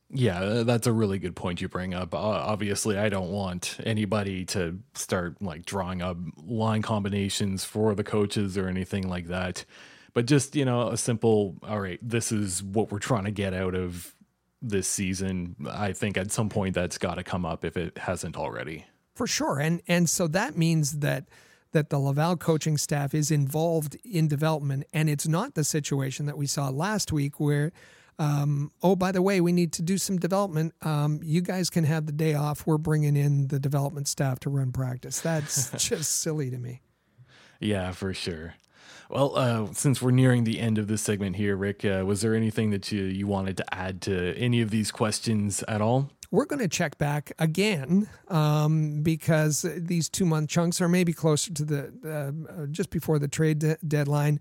[0.09, 2.13] Yeah, that's a really good point you bring up.
[2.13, 8.05] Uh, obviously, I don't want anybody to start like drawing up line combinations for the
[8.05, 9.65] coaches or anything like that.
[10.13, 13.53] But just, you know, a simple, all right, this is what we're trying to get
[13.53, 14.15] out of
[14.61, 15.55] this season.
[15.69, 18.85] I think at some point that's got to come up if it hasn't already.
[19.13, 19.59] For sure.
[19.59, 21.25] And and so that means that
[21.73, 26.37] that the Laval coaching staff is involved in development and it's not the situation that
[26.37, 27.71] we saw last week where
[28.19, 30.73] um, oh by the way we need to do some development.
[30.81, 32.65] Um, you guys can have the day off.
[32.65, 35.19] We're bringing in the development staff to run practice.
[35.19, 36.81] That's just silly to me.
[37.59, 38.55] Yeah, for sure.
[39.09, 42.35] Well, uh, since we're nearing the end of this segment here, Rick, uh, was there
[42.35, 46.11] anything that you, you wanted to add to any of these questions at all?
[46.31, 51.53] we're going to check back again um, because these two month chunks are maybe closer
[51.53, 54.39] to the uh, just before the trade de- deadline.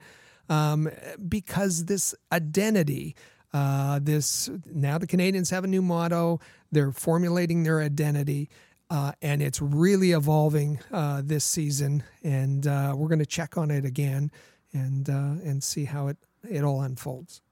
[0.48, 0.88] Um,
[1.28, 3.16] because this identity
[3.56, 6.40] uh, this now the Canadiens have a new motto.
[6.70, 8.50] They're formulating their identity
[8.90, 12.04] uh, and it's really evolving uh, this season.
[12.22, 14.30] And uh, we're going to check on it again
[14.72, 16.18] and uh, and see how it
[16.48, 17.42] it all unfolds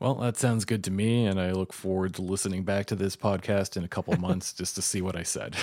[0.00, 3.16] Well, that sounds good to me, and I look forward to listening back to this
[3.16, 5.56] podcast in a couple months just to see what I said.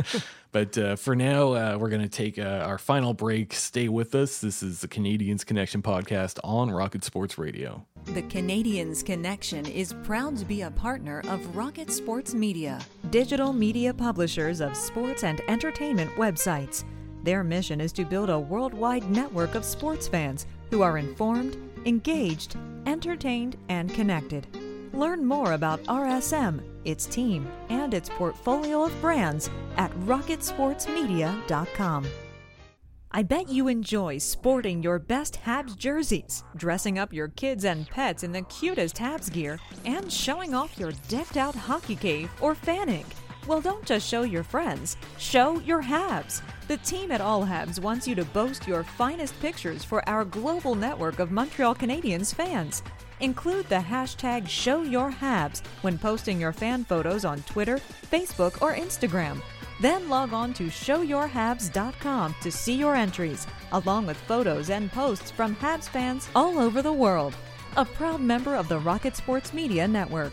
[0.52, 3.52] but uh, for now, uh, we're going to take uh, our final break.
[3.52, 4.40] Stay with us.
[4.40, 7.86] This is the Canadiens Connection podcast on Rocket Sports Radio.
[8.06, 12.80] The Canadiens Connection is proud to be a partner of Rocket Sports Media,
[13.10, 16.84] digital media publishers of sports and entertainment websites.
[17.22, 22.56] Their mission is to build a worldwide network of sports fans who are informed, engaged,
[22.86, 24.48] entertained, and connected.
[24.92, 32.06] Learn more about RSM, its team, and its portfolio of brands at rocketsportsmedia.com.
[33.16, 38.24] I bet you enjoy sporting your best Habs jerseys, dressing up your kids and pets
[38.24, 43.04] in the cutest Habs gear, and showing off your decked out hockey cave or fanning.
[43.46, 46.40] Well, don't just show your friends, show your Habs.
[46.66, 50.74] The team at All Habs wants you to boast your finest pictures for our global
[50.74, 52.82] network of Montreal Canadiens fans.
[53.20, 57.80] Include the hashtag ShowYourHabs when posting your fan photos on Twitter,
[58.10, 59.42] Facebook, or Instagram.
[59.78, 65.54] Then log on to showyourhabs.com to see your entries, along with photos and posts from
[65.56, 67.36] Habs fans all over the world.
[67.76, 70.32] A proud member of the Rocket Sports Media Network.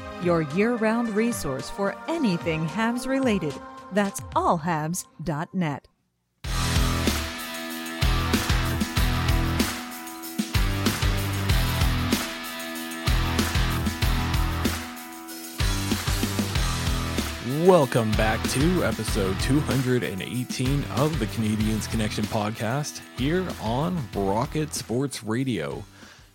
[0.23, 3.53] your year round resource for anything Habs related.
[3.91, 5.87] That's allhabs.net.
[17.65, 25.83] Welcome back to episode 218 of the Canadiens Connection podcast here on Rocket Sports Radio.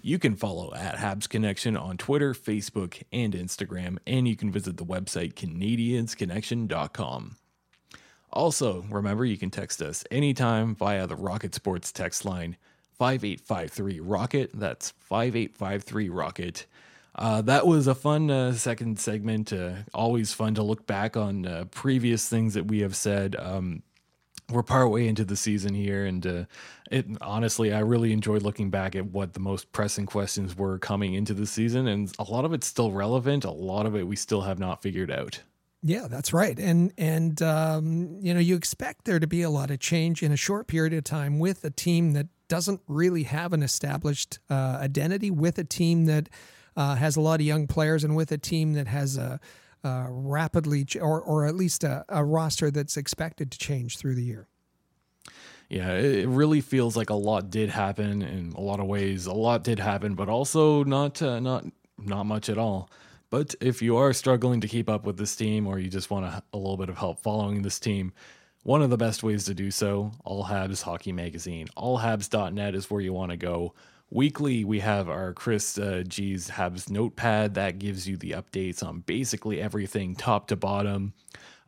[0.07, 4.77] You can follow at Habs Connection on Twitter, Facebook, and Instagram, and you can visit
[4.77, 7.37] the website CanadiensConnection.com.
[8.33, 12.57] Also, remember you can text us anytime via the Rocket Sports text line
[13.01, 14.51] 5853 Rocket.
[14.55, 16.67] That's 5853 Rocket.
[17.17, 19.53] Uh, that was a fun uh, second segment.
[19.53, 23.35] Uh, always fun to look back on uh, previous things that we have said.
[23.37, 23.83] Um,
[24.51, 26.45] we're partway into the season here, and uh,
[26.91, 31.15] it honestly, I really enjoyed looking back at what the most pressing questions were coming
[31.15, 33.45] into the season, and a lot of it's still relevant.
[33.45, 35.43] A lot of it we still have not figured out.
[35.83, 36.59] Yeah, that's right.
[36.59, 40.33] And and um, you know, you expect there to be a lot of change in
[40.33, 44.79] a short period of time with a team that doesn't really have an established uh,
[44.81, 46.29] identity, with a team that
[46.77, 49.41] uh, has a lot of young players, and with a team that has a,
[49.87, 54.15] a rapidly ch- or or at least a, a roster that's expected to change through
[54.15, 54.49] the year.
[55.69, 59.27] Yeah, it really feels like a lot did happen in a lot of ways.
[59.27, 61.65] A lot did happen, but also not uh, not
[61.99, 62.91] not much at all.
[63.31, 66.27] But if you are struggling to keep up with this team, or you just want
[66.27, 68.13] a, a little bit of help following this team,
[68.63, 71.69] one of the best ways to do so, All Habs Hockey Magazine.
[71.77, 73.75] Allhabs.net is where you want to go.
[74.11, 79.01] Weekly, we have our Chris uh, G's Habs notepad that gives you the updates on
[79.01, 81.13] basically everything top to bottom.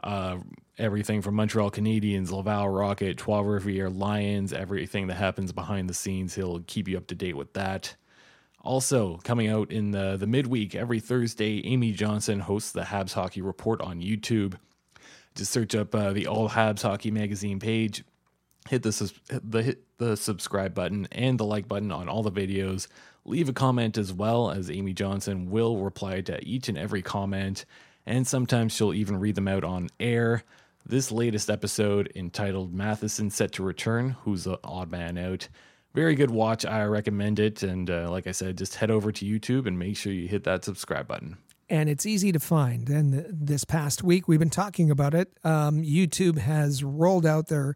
[0.04, 0.38] Uh,
[0.78, 6.36] everything from Montreal Canadiens, Laval Rocket, Trois Rivières Lions, everything that happens behind the scenes.
[6.36, 7.96] He'll keep you up to date with that.
[8.60, 13.40] Also, coming out in the, the midweek every Thursday, Amy Johnson hosts the Habs Hockey
[13.40, 14.54] Report on YouTube.
[15.34, 18.04] Just search up uh, the All Habs Hockey Magazine page,
[18.68, 19.12] hit the,
[19.42, 22.86] the hit the subscribe button and the like button on all the videos.
[23.24, 27.64] Leave a comment as well, as Amy Johnson will reply to each and every comment,
[28.06, 30.42] and sometimes she'll even read them out on air.
[30.86, 35.48] This latest episode, entitled Matheson Set to Return, who's the odd man out.
[35.94, 36.64] Very good watch.
[36.64, 37.62] I recommend it.
[37.62, 40.44] And uh, like I said, just head over to YouTube and make sure you hit
[40.44, 41.36] that subscribe button.
[41.68, 42.88] and it's easy to find.
[42.88, 45.30] And this past week, we've been talking about it.
[45.44, 47.74] Um, YouTube has rolled out their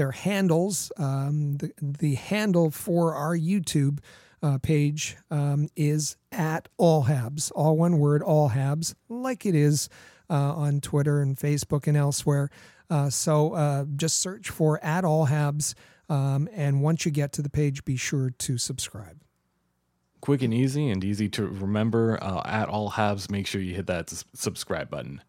[0.00, 0.90] their handles.
[0.96, 3.98] Um, the, the handle for our YouTube
[4.42, 9.90] uh, page um, is at all habs, all one word, all habs, like it is
[10.30, 12.48] uh, on Twitter and Facebook and elsewhere.
[12.88, 15.74] Uh, so uh, just search for at all Habs.
[16.08, 19.20] Um, and once you get to the page, be sure to subscribe.
[20.22, 22.18] Quick and easy and easy to remember.
[22.22, 25.20] Uh, at all Habs, make sure you hit that subscribe button.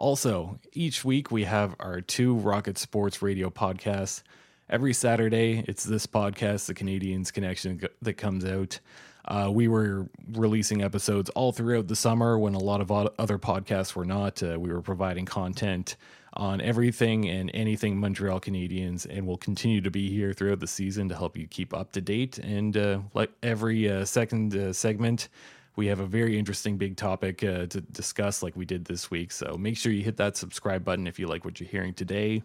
[0.00, 4.22] Also, each week we have our two Rocket Sports radio podcasts.
[4.70, 8.80] Every Saturday, it's this podcast, The Canadiens Connection, that comes out.
[9.26, 13.94] Uh, we were releasing episodes all throughout the summer when a lot of other podcasts
[13.94, 14.42] were not.
[14.42, 15.96] Uh, we were providing content
[16.32, 21.10] on everything and anything Montreal Canadiens, and we'll continue to be here throughout the season
[21.10, 22.38] to help you keep up to date.
[22.38, 25.28] And uh, like every uh, second uh, segment,
[25.76, 29.32] we have a very interesting big topic uh, to discuss, like we did this week.
[29.32, 32.42] So make sure you hit that subscribe button if you like what you're hearing today.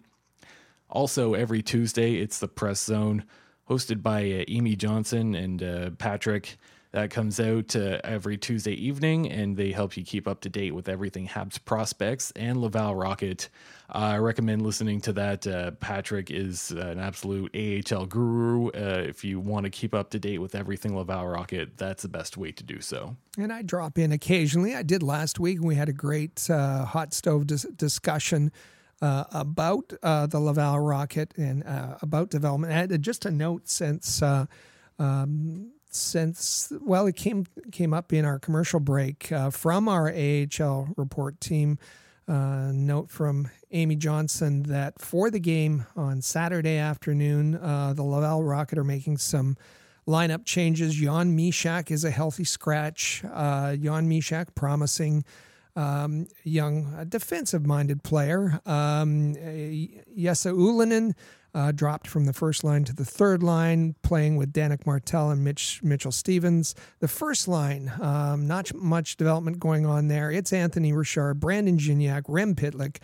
[0.90, 3.26] Also, every Tuesday, it's the Press Zone,
[3.70, 6.58] hosted by uh, Amy Johnson and uh, Patrick.
[6.96, 10.74] That comes out uh, every Tuesday evening, and they help you keep up to date
[10.74, 13.50] with everything Habs prospects and Laval Rocket.
[13.94, 15.46] Uh, I recommend listening to that.
[15.46, 18.68] Uh, Patrick is an absolute AHL guru.
[18.68, 22.08] Uh, if you want to keep up to date with everything Laval Rocket, that's the
[22.08, 23.18] best way to do so.
[23.38, 24.74] And I drop in occasionally.
[24.74, 28.54] I did last week, and we had a great uh, hot stove dis- discussion.
[29.02, 32.72] Uh, about uh, the Laval rocket and uh, about development.
[32.72, 38.80] And just a note since um, since well, it came came up in our commercial
[38.80, 41.78] break uh, from our AHL report team.
[42.28, 48.44] Uh, note from Amy Johnson that for the game on Saturday afternoon, uh, the Laval
[48.44, 49.58] Rocket are making some
[50.08, 50.96] lineup changes.
[50.96, 53.24] Jan Mysak is a healthy scratch.
[53.32, 55.24] Uh, Jan Mysak, promising
[55.76, 58.60] um, young defensive minded player.
[58.66, 61.14] Um, Jesse Ylönen
[61.56, 65.41] uh, dropped from the first line to the third line, playing with Danick Martel and
[65.41, 66.76] Mitch Mitchell Stevens.
[66.99, 70.30] The first line, um, not much development going on there.
[70.30, 72.98] It's Anthony Richard, Brandon Gignac, Rem Pitlick.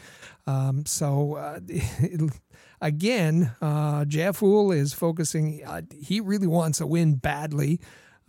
[0.46, 1.60] Um, so uh,
[2.82, 5.64] again, uh, Jeff Houle is focusing.
[5.66, 7.80] Uh, he really wants a win badly.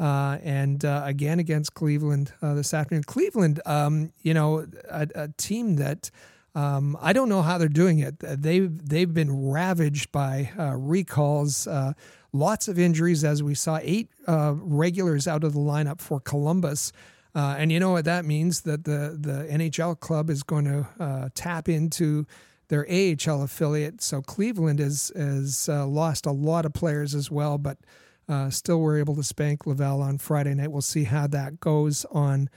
[0.00, 3.04] Uh, and uh, again against Cleveland uh, this afternoon.
[3.04, 6.10] Cleveland, um, you know, a, a team that
[6.54, 8.16] um, I don't know how they're doing it.
[8.18, 11.94] They've they've been ravaged by uh, recalls, uh,
[12.32, 13.78] lots of injuries, as we saw.
[13.82, 16.92] Eight uh, regulars out of the lineup for Columbus,
[17.34, 20.86] uh, and you know what that means that the the NHL club is going to
[21.00, 22.26] uh, tap into
[22.68, 24.02] their AHL affiliate.
[24.02, 27.78] So Cleveland has has uh, lost a lot of players as well, but
[28.50, 30.70] still were able to spank Laval on Friday night.
[30.70, 32.50] We'll see how that goes on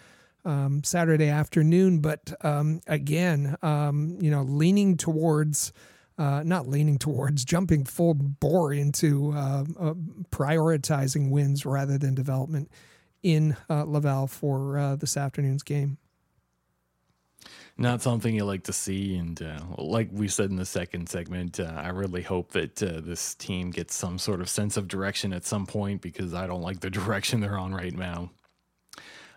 [0.46, 2.00] um, Saturday afternoon.
[2.00, 5.74] But um, again, um, you know, leaning towards,
[6.18, 9.94] uh, not leaning towards, jumping full bore into uh, uh,
[10.30, 12.72] prioritizing wins rather than development
[13.24, 15.98] in uh, Laval for uh, this afternoon's game.
[17.78, 21.60] Not something you like to see, and uh, like we said in the second segment,
[21.60, 25.66] I really hope that this team gets some sort of sense of direction at some
[25.66, 28.32] point because I don't like the direction they're on right now.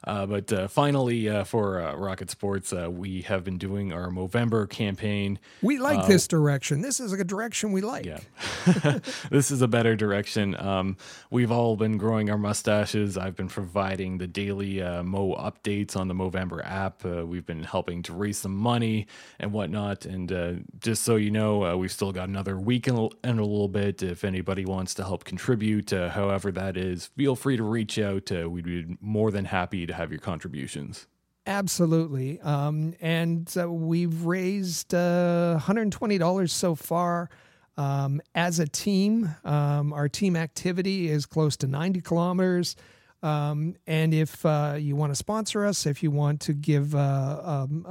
[0.05, 4.09] Uh, but uh, finally, uh, for uh, Rocket Sports, uh, we have been doing our
[4.09, 5.39] Movember campaign.
[5.61, 6.83] We like uh, this direction.
[6.83, 8.07] This is a direction we like.
[8.07, 8.21] Yeah,
[9.31, 10.55] this is a better direction.
[10.59, 10.97] Um,
[11.31, 13.19] we've all been growing our mustaches.
[13.19, 17.05] I've been providing the daily Mo updates on the Movember app.
[17.05, 19.07] we've been helping to raise some money
[19.41, 20.07] and whatnot.
[20.07, 23.69] And just so you know, we've still got another week and a, and a, little
[23.69, 24.03] bit.
[24.03, 28.31] If anybody wants to help contribute, however that is, feel free to reach out.
[28.31, 31.07] we'd be more than happy to have your contributions.
[31.47, 32.41] Absolutely.
[32.41, 37.31] Um, and uh, we've raised uh, $120 so far.
[37.79, 42.77] Um, as a team, um, our team activity is close to 90 kilometers.
[43.23, 47.41] Um, and if uh, you want to sponsor us, if you want to give uh,
[47.43, 47.87] um,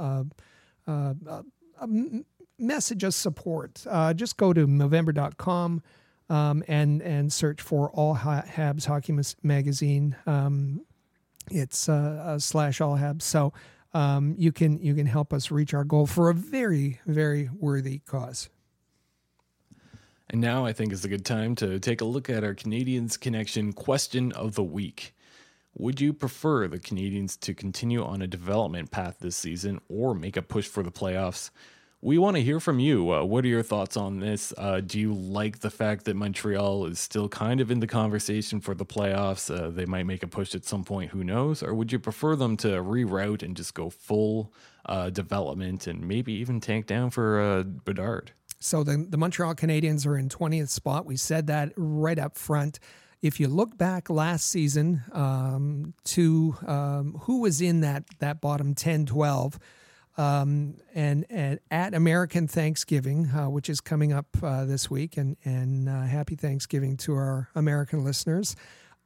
[0.86, 1.42] uh, uh,
[1.80, 1.88] a
[2.58, 3.84] message of support,
[4.14, 5.82] just go to Movember.com
[6.30, 10.16] um, and, and search for All Habs Hockey Magazine.
[10.26, 10.82] Um,
[11.50, 13.22] it's uh, slash all habs.
[13.22, 13.52] So
[13.94, 18.00] um, you can you can help us reach our goal for a very very worthy
[18.06, 18.48] cause.
[20.30, 23.18] And now I think is a good time to take a look at our Canadiens
[23.18, 25.14] Connection question of the week.
[25.78, 30.36] Would you prefer the Canadiens to continue on a development path this season or make
[30.36, 31.50] a push for the playoffs?
[32.00, 33.12] We want to hear from you.
[33.12, 34.54] Uh, what are your thoughts on this?
[34.56, 38.60] Uh, do you like the fact that Montreal is still kind of in the conversation
[38.60, 39.52] for the playoffs?
[39.52, 41.60] Uh, they might make a push at some point, who knows?
[41.60, 44.52] Or would you prefer them to reroute and just go full
[44.86, 48.30] uh, development and maybe even tank down for uh, Bedard?
[48.60, 51.04] So the, the Montreal Canadiens are in 20th spot.
[51.04, 52.78] We said that right up front.
[53.22, 58.76] If you look back last season um, to um, who was in that, that bottom
[58.76, 59.58] 10 12,
[60.18, 65.36] Um, and, and at American Thanksgiving, uh, which is coming up uh, this week, and
[65.44, 68.56] and uh, happy Thanksgiving to our American listeners.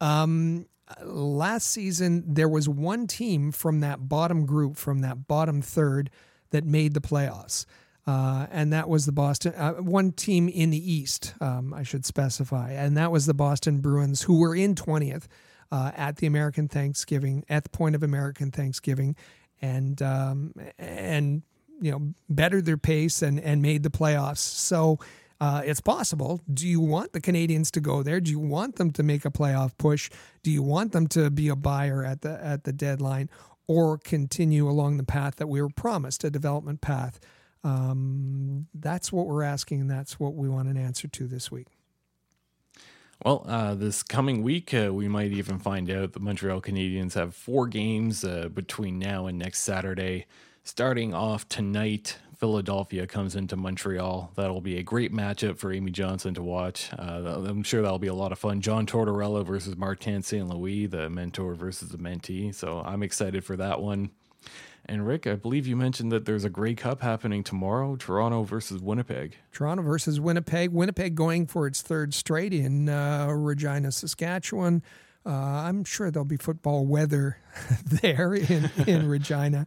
[0.00, 0.66] Um,
[1.04, 6.10] last season, there was one team from that bottom group, from that bottom third,
[6.50, 7.66] that made the playoffs.
[8.06, 12.04] Uh, and that was the Boston, uh, one team in the East, um, I should
[12.04, 12.72] specify.
[12.72, 15.26] And that was the Boston Bruins, who were in 20th
[15.70, 19.14] uh, at the American Thanksgiving, at the point of American Thanksgiving
[19.62, 21.42] and um, and
[21.80, 24.38] you know bettered their pace and and made the playoffs.
[24.38, 24.98] So
[25.40, 26.40] uh, it's possible.
[26.52, 28.20] Do you want the Canadiens to go there?
[28.20, 30.10] Do you want them to make a playoff push?
[30.42, 33.30] Do you want them to be a buyer at the at the deadline,
[33.66, 37.18] or continue along the path that we were promised, a development path?
[37.64, 41.68] Um, that's what we're asking, and that's what we want an answer to this week.
[43.24, 47.36] Well, uh, this coming week, uh, we might even find out the Montreal Canadiens have
[47.36, 50.26] four games uh, between now and next Saturday.
[50.64, 54.32] Starting off tonight, Philadelphia comes into Montreal.
[54.34, 56.90] That'll be a great matchup for Amy Johnson to watch.
[56.98, 58.60] Uh, I'm sure that'll be a lot of fun.
[58.60, 60.48] John Tortorella versus Martin St.
[60.48, 62.52] Louis, the mentor versus the mentee.
[62.52, 64.10] So I'm excited for that one.
[64.86, 68.82] And Rick, I believe you mentioned that there's a Grey Cup happening tomorrow, Toronto versus
[68.82, 69.36] Winnipeg.
[69.52, 70.72] Toronto versus Winnipeg.
[70.72, 74.82] Winnipeg going for its third straight in uh, Regina, Saskatchewan.
[75.24, 77.38] Uh, I'm sure there'll be football weather
[77.84, 79.66] there in, in Regina.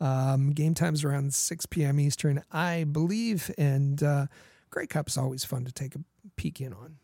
[0.00, 2.00] Um, game time's around 6 p.m.
[2.00, 3.50] Eastern, I believe.
[3.56, 4.26] And uh,
[4.70, 6.00] Grey Cup's always fun to take a
[6.36, 6.96] peek in on.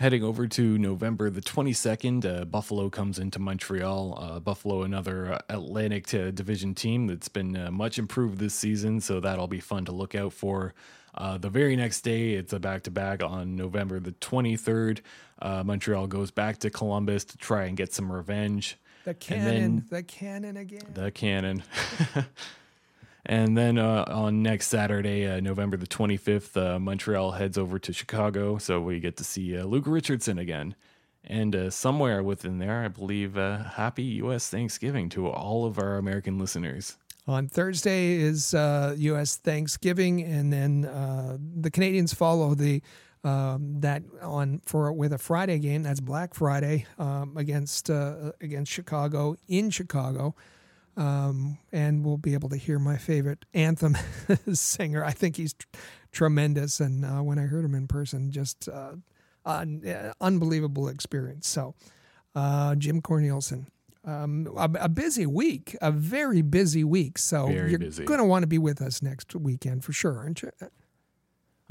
[0.00, 4.18] Heading over to November the 22nd, uh, Buffalo comes into Montreal.
[4.18, 9.02] Uh, Buffalo, another uh, Atlantic uh, Division team that's been uh, much improved this season,
[9.02, 10.72] so that'll be fun to look out for.
[11.14, 15.00] Uh, the very next day, it's a back to back on November the 23rd.
[15.42, 18.78] Montreal goes back to Columbus to try and get some revenge.
[19.04, 20.94] The cannon, the cannon again.
[20.94, 21.62] The cannon.
[23.26, 27.92] And then uh, on next Saturday, uh, November the 25th, uh, Montreal heads over to
[27.92, 28.58] Chicago.
[28.58, 30.74] So we get to see uh, Luke Richardson again.
[31.22, 34.48] And uh, somewhere within there, I believe, uh, happy U.S.
[34.48, 36.96] Thanksgiving to all of our American listeners.
[37.26, 39.36] On Thursday is U.S.
[39.36, 42.82] Thanksgiving, and then the Canadiens follow the
[43.22, 45.82] um, that on for with a Friday game.
[45.82, 50.34] That's Black Friday um, against against Chicago in Chicago.
[50.96, 53.96] Um, and we'll be able to hear my favorite anthem
[54.52, 55.04] singer.
[55.04, 55.66] I think he's tr-
[56.12, 58.92] tremendous, and uh, when I heard him in person, just uh,
[59.44, 61.48] an uh, unbelievable experience.
[61.48, 61.74] So,
[62.34, 63.66] uh, Jim Cornelison.
[64.02, 67.18] Um, a, a, busy week, a very busy week.
[67.18, 70.40] So very you're going to want to be with us next weekend for sure, aren't
[70.40, 70.50] you?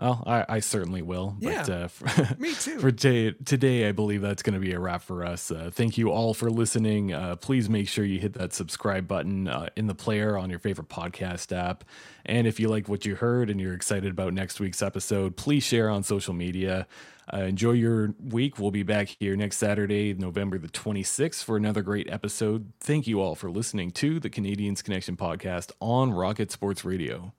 [0.02, 1.36] Well, I, I certainly will.
[1.40, 2.80] Yeah, but, uh, for, me too.
[2.80, 5.52] For t- today, I believe that's going to be a wrap for us.
[5.52, 7.14] Uh, thank you all for listening.
[7.14, 10.60] Uh, please make sure you hit that subscribe button uh, in the player on your
[10.60, 11.84] favorite podcast app.
[12.26, 15.64] And if you like what you heard and you're excited about next week's episode, please
[15.64, 16.88] share on social media.
[17.32, 18.58] Uh, enjoy your week.
[18.58, 22.72] We'll be back here next Saturday, November the 26th, for another great episode.
[22.80, 27.34] Thank you all for listening to the Canadiens Connection podcast on Rocket Sports Radio.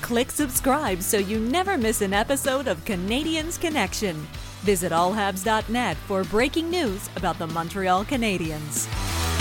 [0.00, 4.16] Click subscribe so you never miss an episode of Canadiens Connection.
[4.62, 9.33] Visit allhabs.net for breaking news about the Montreal Canadiens.